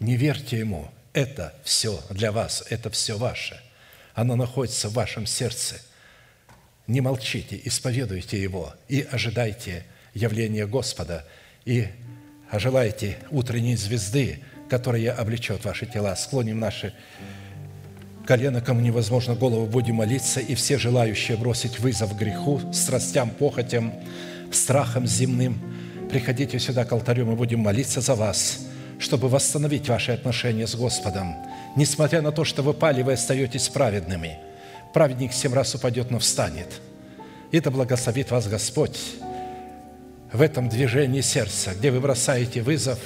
Не 0.01 0.17
верьте 0.17 0.59
ему. 0.59 0.91
Это 1.15 1.55
все 1.62 2.03
для 2.11 2.32
вас, 2.32 2.65
это 2.69 2.91
все 2.91 3.16
ваше. 3.16 3.59
Оно 4.15 4.36
находится 4.36 4.89
в 4.89 4.95
вашем 4.95 5.27
сердце. 5.27 5.77
Не 6.89 7.01
молчите, 7.01 7.59
исповедуйте 7.65 8.43
его 8.43 8.74
и 8.89 9.07
ожидайте 9.11 9.85
явления 10.12 10.66
Господа. 10.66 11.24
И 11.65 11.89
желаете 12.53 13.16
утренней 13.31 13.77
звезды, 13.77 14.41
которая 14.69 15.12
облечет 15.12 15.65
ваши 15.65 15.86
тела. 15.86 16.16
Склоним 16.16 16.59
наши 16.59 16.93
колено, 18.27 18.61
кому 18.61 18.81
невозможно 18.81 19.36
голову, 19.36 19.66
будем 19.66 19.97
молиться, 19.97 20.41
и 20.41 20.57
все 20.57 20.78
желающие 20.78 21.36
бросить 21.36 21.78
вызов 21.78 22.16
греху, 22.16 22.61
страстям, 22.73 23.31
похотям, 23.31 23.95
страхам 24.51 25.07
земным, 25.07 25.61
приходите 26.11 26.59
сюда 26.59 26.85
к 26.85 26.93
алтарю, 26.93 27.27
мы 27.27 27.36
будем 27.36 27.61
молиться 27.61 28.01
за 28.01 28.15
вас, 28.15 28.66
чтобы 28.99 29.29
восстановить 29.29 29.89
ваши 29.89 30.12
отношения 30.12 30.66
с 30.66 30.75
Господом. 30.75 31.35
Несмотря 31.77 32.23
на 32.23 32.33
то, 32.33 32.45
что 32.45 32.62
вы 32.62 32.75
пали, 32.75 33.03
вы 33.03 33.12
остаетесь 33.12 33.69
праведными. 33.69 34.39
Праведник 34.93 35.33
семь 35.33 35.55
раз 35.55 35.75
упадет, 35.75 36.11
но 36.11 36.19
встанет. 36.19 36.81
И 37.51 37.61
да 37.61 37.71
благословит 37.71 38.31
вас 38.31 38.47
Господь 38.49 38.99
в 40.33 40.43
этом 40.43 40.69
движении 40.69 41.21
сердца, 41.21 41.73
где 41.75 41.91
вы 41.91 42.01
бросаете 42.01 42.62
вызов, 42.62 42.99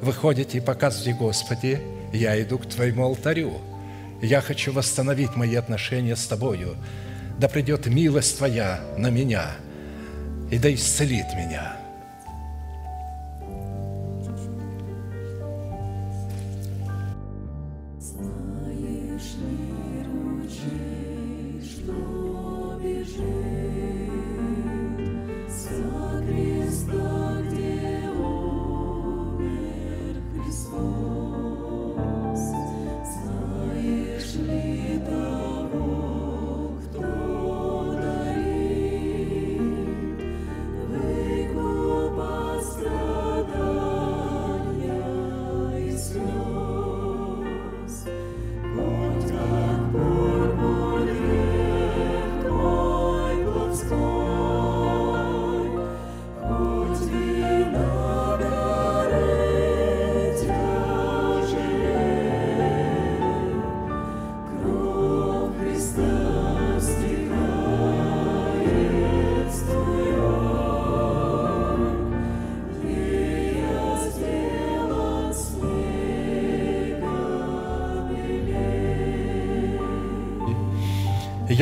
выходите 0.00 0.58
и 0.58 0.60
показываете, 0.60 1.18
Господи, 1.18 1.80
я 2.12 2.40
иду 2.40 2.58
к 2.58 2.66
Твоему 2.66 3.04
алтарю. 3.04 3.60
Я 4.20 4.40
хочу 4.40 4.72
восстановить 4.72 5.34
мои 5.34 5.56
отношения 5.56 6.14
с 6.14 6.26
Тобою. 6.26 6.76
Да 7.38 7.48
придет 7.48 7.86
милость 7.86 8.38
Твоя 8.38 8.80
на 8.96 9.10
меня, 9.10 9.52
и 10.50 10.58
да 10.58 10.72
исцелит 10.72 11.34
меня– 11.34 11.76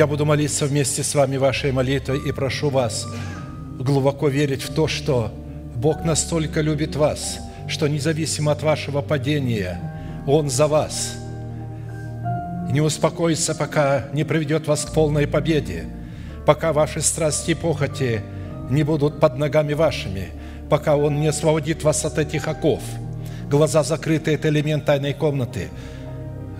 Я 0.01 0.07
буду 0.07 0.25
молиться 0.25 0.65
вместе 0.65 1.03
с 1.03 1.13
вами 1.13 1.37
вашей 1.37 1.71
молитвой 1.71 2.17
и 2.27 2.31
прошу 2.31 2.71
вас 2.71 3.05
глубоко 3.77 4.29
верить 4.29 4.63
в 4.63 4.73
то, 4.73 4.87
что 4.87 5.31
Бог 5.75 6.03
настолько 6.03 6.61
любит 6.61 6.95
вас, 6.95 7.37
что 7.67 7.87
независимо 7.87 8.51
от 8.51 8.63
вашего 8.63 9.03
падения, 9.03 9.79
Он 10.25 10.49
за 10.49 10.65
вас. 10.65 11.13
не 12.71 12.81
успокоится, 12.81 13.53
пока 13.53 14.07
не 14.11 14.23
приведет 14.23 14.65
вас 14.65 14.85
к 14.85 14.91
полной 14.91 15.27
победе, 15.27 15.85
пока 16.47 16.73
ваши 16.73 17.01
страсти 17.01 17.51
и 17.51 17.53
похоти 17.53 18.21
не 18.71 18.81
будут 18.81 19.19
под 19.19 19.37
ногами 19.37 19.73
вашими, 19.73 20.29
пока 20.67 20.95
Он 20.95 21.21
не 21.21 21.27
освободит 21.27 21.83
вас 21.83 22.03
от 22.05 22.17
этих 22.17 22.47
оков. 22.47 22.81
Глаза 23.51 23.83
закрыты– 23.83 24.31
это 24.33 24.49
элемент 24.49 24.83
тайной 24.85 25.13
комнаты. 25.13 25.69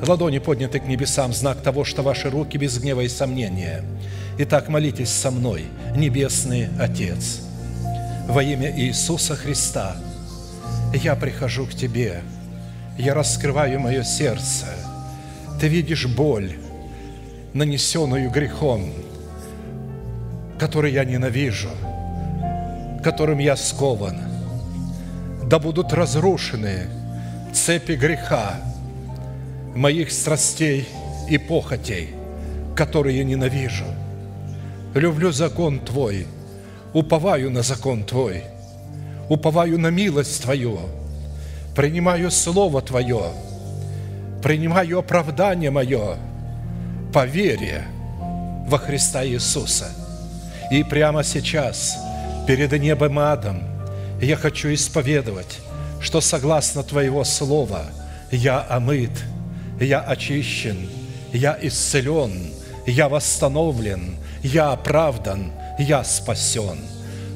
Ладони 0.08 0.40
подняты 0.40 0.80
к 0.80 0.88
небесам– 0.88 1.34
знак 1.34 1.62
того, 1.62 1.84
что 1.84 2.02
ваши 2.02 2.30
руки 2.30 2.58
без 2.58 2.78
гнева 2.80 3.02
и 3.02 3.08
сомнения. 3.08 3.84
Итак, 4.38 4.68
молитесь 4.70 5.10
со 5.10 5.30
мной, 5.32 5.66
Небесный 5.96 6.70
Отец, 6.80 7.42
во 8.28 8.42
имя 8.42 8.72
Иисуса 8.76 9.36
Христа. 9.36 9.96
Я 10.94 11.16
прихожу 11.16 11.68
к 11.68 11.74
Тебе, 11.74 12.22
я 12.98 13.14
раскрываю 13.14 13.80
мое 13.80 14.04
сердце. 14.04 14.66
Ты 15.60 15.68
видишь 15.68 16.08
боль, 16.08 16.54
нанесенную 17.54 18.30
грехом, 18.32 18.92
который 20.58 20.94
я 20.94 21.04
ненавижу– 21.06 21.70
которым 23.02 23.40
я 23.40 23.56
скован. 23.56 24.18
Да 25.46 25.60
будут 25.60 25.92
разрушены 25.92 26.88
цепи 27.54 27.94
греха, 27.94 28.56
моих 29.76 30.12
страстей 30.12 30.88
и 31.30 31.38
похотей, 31.38 32.10
которые 32.76 33.20
я 33.20 33.24
ненавижу. 33.24 33.86
Люблю 34.94 35.32
закон 35.32 35.80
Твой, 35.80 36.28
уповаю 36.94 37.50
на 37.52 37.62
закон 37.62 38.04
Твой, 38.04 38.44
уповаю 39.30 39.80
на 39.80 39.88
милость 39.88 40.42
Твою, 40.42 40.80
принимаю 41.76 42.32
Слово 42.32 42.82
Твое, 42.82 43.32
принимаю 44.44 45.00
оправдание 45.00 45.72
мое 45.72 46.18
по 47.14 47.26
вере 47.26 47.86
во 48.68 48.78
Христа 48.78 49.26
Иисуса. 49.26 49.90
И 50.72 50.84
прямо 50.84 51.24
сейчас– 51.24 51.98
перед 52.48 52.72
небом 52.74 53.20
и 53.20 53.24
адом, 53.24 53.64
я 54.22 54.36
хочу 54.36 54.74
исповедовать, 54.74 55.60
что 56.02 56.22
согласно 56.22 56.84
Твоего 56.84 57.24
Слова 57.24 57.86
я 58.32 58.66
омыт, 58.70 59.12
я 59.82 60.00
очищен, 60.02 60.90
я 61.34 61.58
исцелен, 61.62 62.52
я 62.86 63.10
восстановлен, 63.10 64.18
я 64.44 64.72
оправдан, 64.72 65.52
я 65.80 66.04
спасен. 66.04 66.80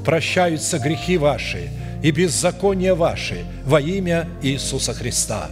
Прощаются 0.05 0.77
грехи 0.79 1.17
ваши 1.17 1.69
и 2.03 2.11
беззакония 2.11 2.93
ваши 2.93 3.45
во 3.65 3.81
имя 3.81 4.27
Иисуса 4.41 4.93
Христа. 4.93 5.49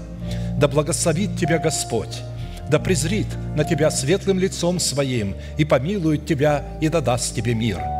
Да 0.57 0.67
благословит 0.67 1.37
тебя 1.37 1.57
Господь, 1.57 2.21
да 2.69 2.79
презрит 2.79 3.27
на 3.55 3.63
тебя 3.63 3.89
светлым 3.89 4.39
лицом 4.39 4.79
своим 4.79 5.35
и 5.57 5.65
помилует 5.65 6.25
тебя 6.25 6.63
и 6.81 6.89
дадаст 6.89 7.35
тебе 7.35 7.53
мир– 7.55 7.79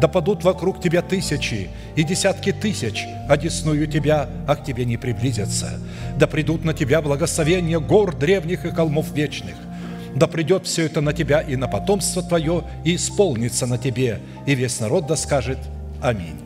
да 0.00 0.08
падут 0.08 0.44
вокруг 0.44 0.80
тебя 0.80 1.02
тысячи 1.02 1.68
и 1.94 2.02
десятки 2.02 2.52
тысяч, 2.52 3.06
одесную 3.28 3.86
тебя, 3.86 4.28
а 4.46 4.56
к 4.56 4.64
тебе 4.64 4.84
не 4.84 4.96
приблизятся. 4.96 5.80
Да 6.18 6.26
придут 6.26 6.64
на 6.64 6.74
тебя 6.74 7.02
благословения 7.02 7.78
гор 7.78 8.14
древних 8.14 8.64
и 8.64 8.70
холмов 8.70 9.12
вечных. 9.12 9.54
Да 10.14 10.26
придет 10.26 10.66
все 10.66 10.86
это 10.86 11.00
на 11.00 11.12
тебя 11.12 11.40
и 11.40 11.56
на 11.56 11.68
потомство 11.68 12.22
твое, 12.22 12.64
и 12.84 12.96
исполнится 12.96 13.66
на 13.66 13.78
тебе, 13.78 14.20
и 14.46 14.54
весь 14.54 14.80
народ 14.80 15.06
да 15.06 15.16
скажет 15.16 15.58
Аминь. 16.02 16.45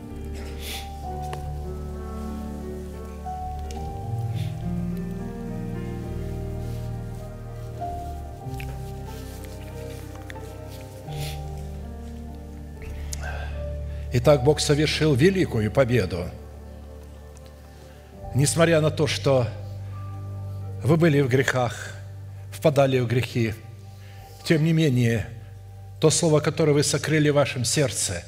Итак, 14.12 14.42
Бог 14.42 14.58
совершил 14.58 15.14
великую 15.14 15.70
победу. 15.70 16.28
Несмотря 18.34 18.80
на 18.80 18.90
то, 18.90 19.06
что 19.06 19.46
вы 20.82 20.96
были 20.96 21.20
в 21.20 21.28
грехах, 21.28 21.94
впадали 22.52 22.98
в 22.98 23.06
грехи, 23.06 23.54
тем 24.44 24.64
не 24.64 24.72
менее, 24.72 25.28
то 26.00 26.10
слово, 26.10 26.40
которое 26.40 26.72
вы 26.72 26.82
сокрыли 26.82 27.28
в 27.28 27.34
вашем 27.34 27.64
сердце, 27.64 28.24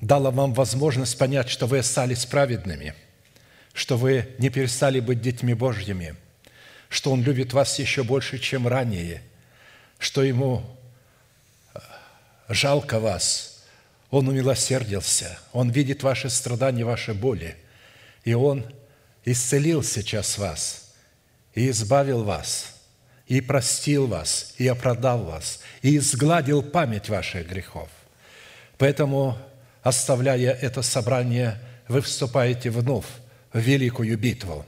дало 0.00 0.30
вам 0.30 0.54
возможность 0.54 1.18
понять, 1.18 1.48
что 1.48 1.66
вы 1.66 1.78
остались 1.78 2.24
праведными, 2.24 2.94
что 3.72 3.96
вы 3.96 4.28
не 4.38 4.50
перестали 4.50 5.00
быть 5.00 5.20
детьми 5.20 5.54
Божьими, 5.54 6.14
что 6.88 7.10
Он 7.10 7.24
любит 7.24 7.52
вас 7.52 7.80
еще 7.80 8.04
больше, 8.04 8.38
чем 8.38 8.68
ранее, 8.68 9.20
что 9.98 10.22
Ему 10.22 10.62
жалко 12.48 13.00
вас– 13.00 13.50
он 14.10 14.28
умилосердился, 14.28 15.38
Он 15.52 15.70
видит 15.70 16.02
ваши 16.02 16.30
страдания, 16.30 16.84
ваши 16.84 17.14
боли, 17.14 17.56
и 18.24 18.34
Он 18.34 18.64
исцелил 19.24 19.82
сейчас 19.82 20.38
вас, 20.38 20.94
и 21.54 21.70
избавил 21.70 22.24
вас, 22.24 22.76
и 23.26 23.40
простил 23.40 24.06
вас, 24.06 24.54
и 24.58 24.68
оправдал 24.68 25.24
вас, 25.24 25.60
и 25.82 25.96
изгладил 25.96 26.62
память 26.62 27.08
ваших 27.08 27.48
грехов. 27.48 27.88
Поэтому, 28.78 29.38
оставляя 29.82 30.52
это 30.52 30.82
собрание, 30.82 31.58
вы 31.88 32.00
вступаете 32.00 32.70
вновь 32.70 33.06
в 33.52 33.58
великую 33.58 34.18
битву, 34.18 34.64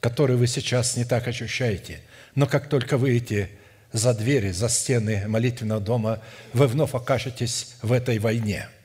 которую 0.00 0.38
вы 0.38 0.46
сейчас 0.46 0.96
не 0.96 1.04
так 1.04 1.26
ощущаете. 1.28 2.00
Но 2.34 2.46
как 2.46 2.68
только 2.68 2.98
выйдете 2.98 3.50
за 3.94 4.12
двери, 4.12 4.50
за 4.50 4.68
стены 4.68 5.26
молитвенного 5.26 5.80
дома, 5.80 6.20
вы 6.52 6.66
вновь 6.66 6.94
окажетесь 6.94 7.76
в 7.80 7.92
этой 7.92 8.18
войне– 8.18 8.68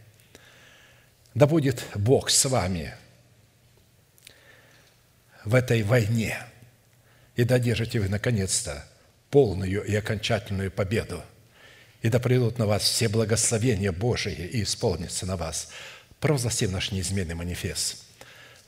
да 1.35 1.45
будет 1.47 1.85
Бог 1.95 2.29
с 2.29 2.45
вами 2.45 2.93
в 5.45 5.55
этой 5.55 5.83
войне, 5.83 6.37
и 7.35 7.43
додержите 7.43 7.99
вы, 7.99 8.09
наконец-то, 8.09 8.85
полную 9.29 9.85
и 9.85 9.95
окончательную 9.95 10.71
победу. 10.71 11.23
И 12.01 12.09
да 12.09 12.19
придут 12.19 12.57
на 12.57 12.65
вас 12.65 12.83
все 12.83 13.07
благословения 13.07 13.91
Божии 13.91 14.33
и 14.33 14.63
исполнится 14.63 15.25
на 15.25 15.37
вас. 15.37 15.69
Провозгласим 16.19 16.71
наш 16.71 16.91
неизменный 16.91 17.35
манифест. 17.35 18.03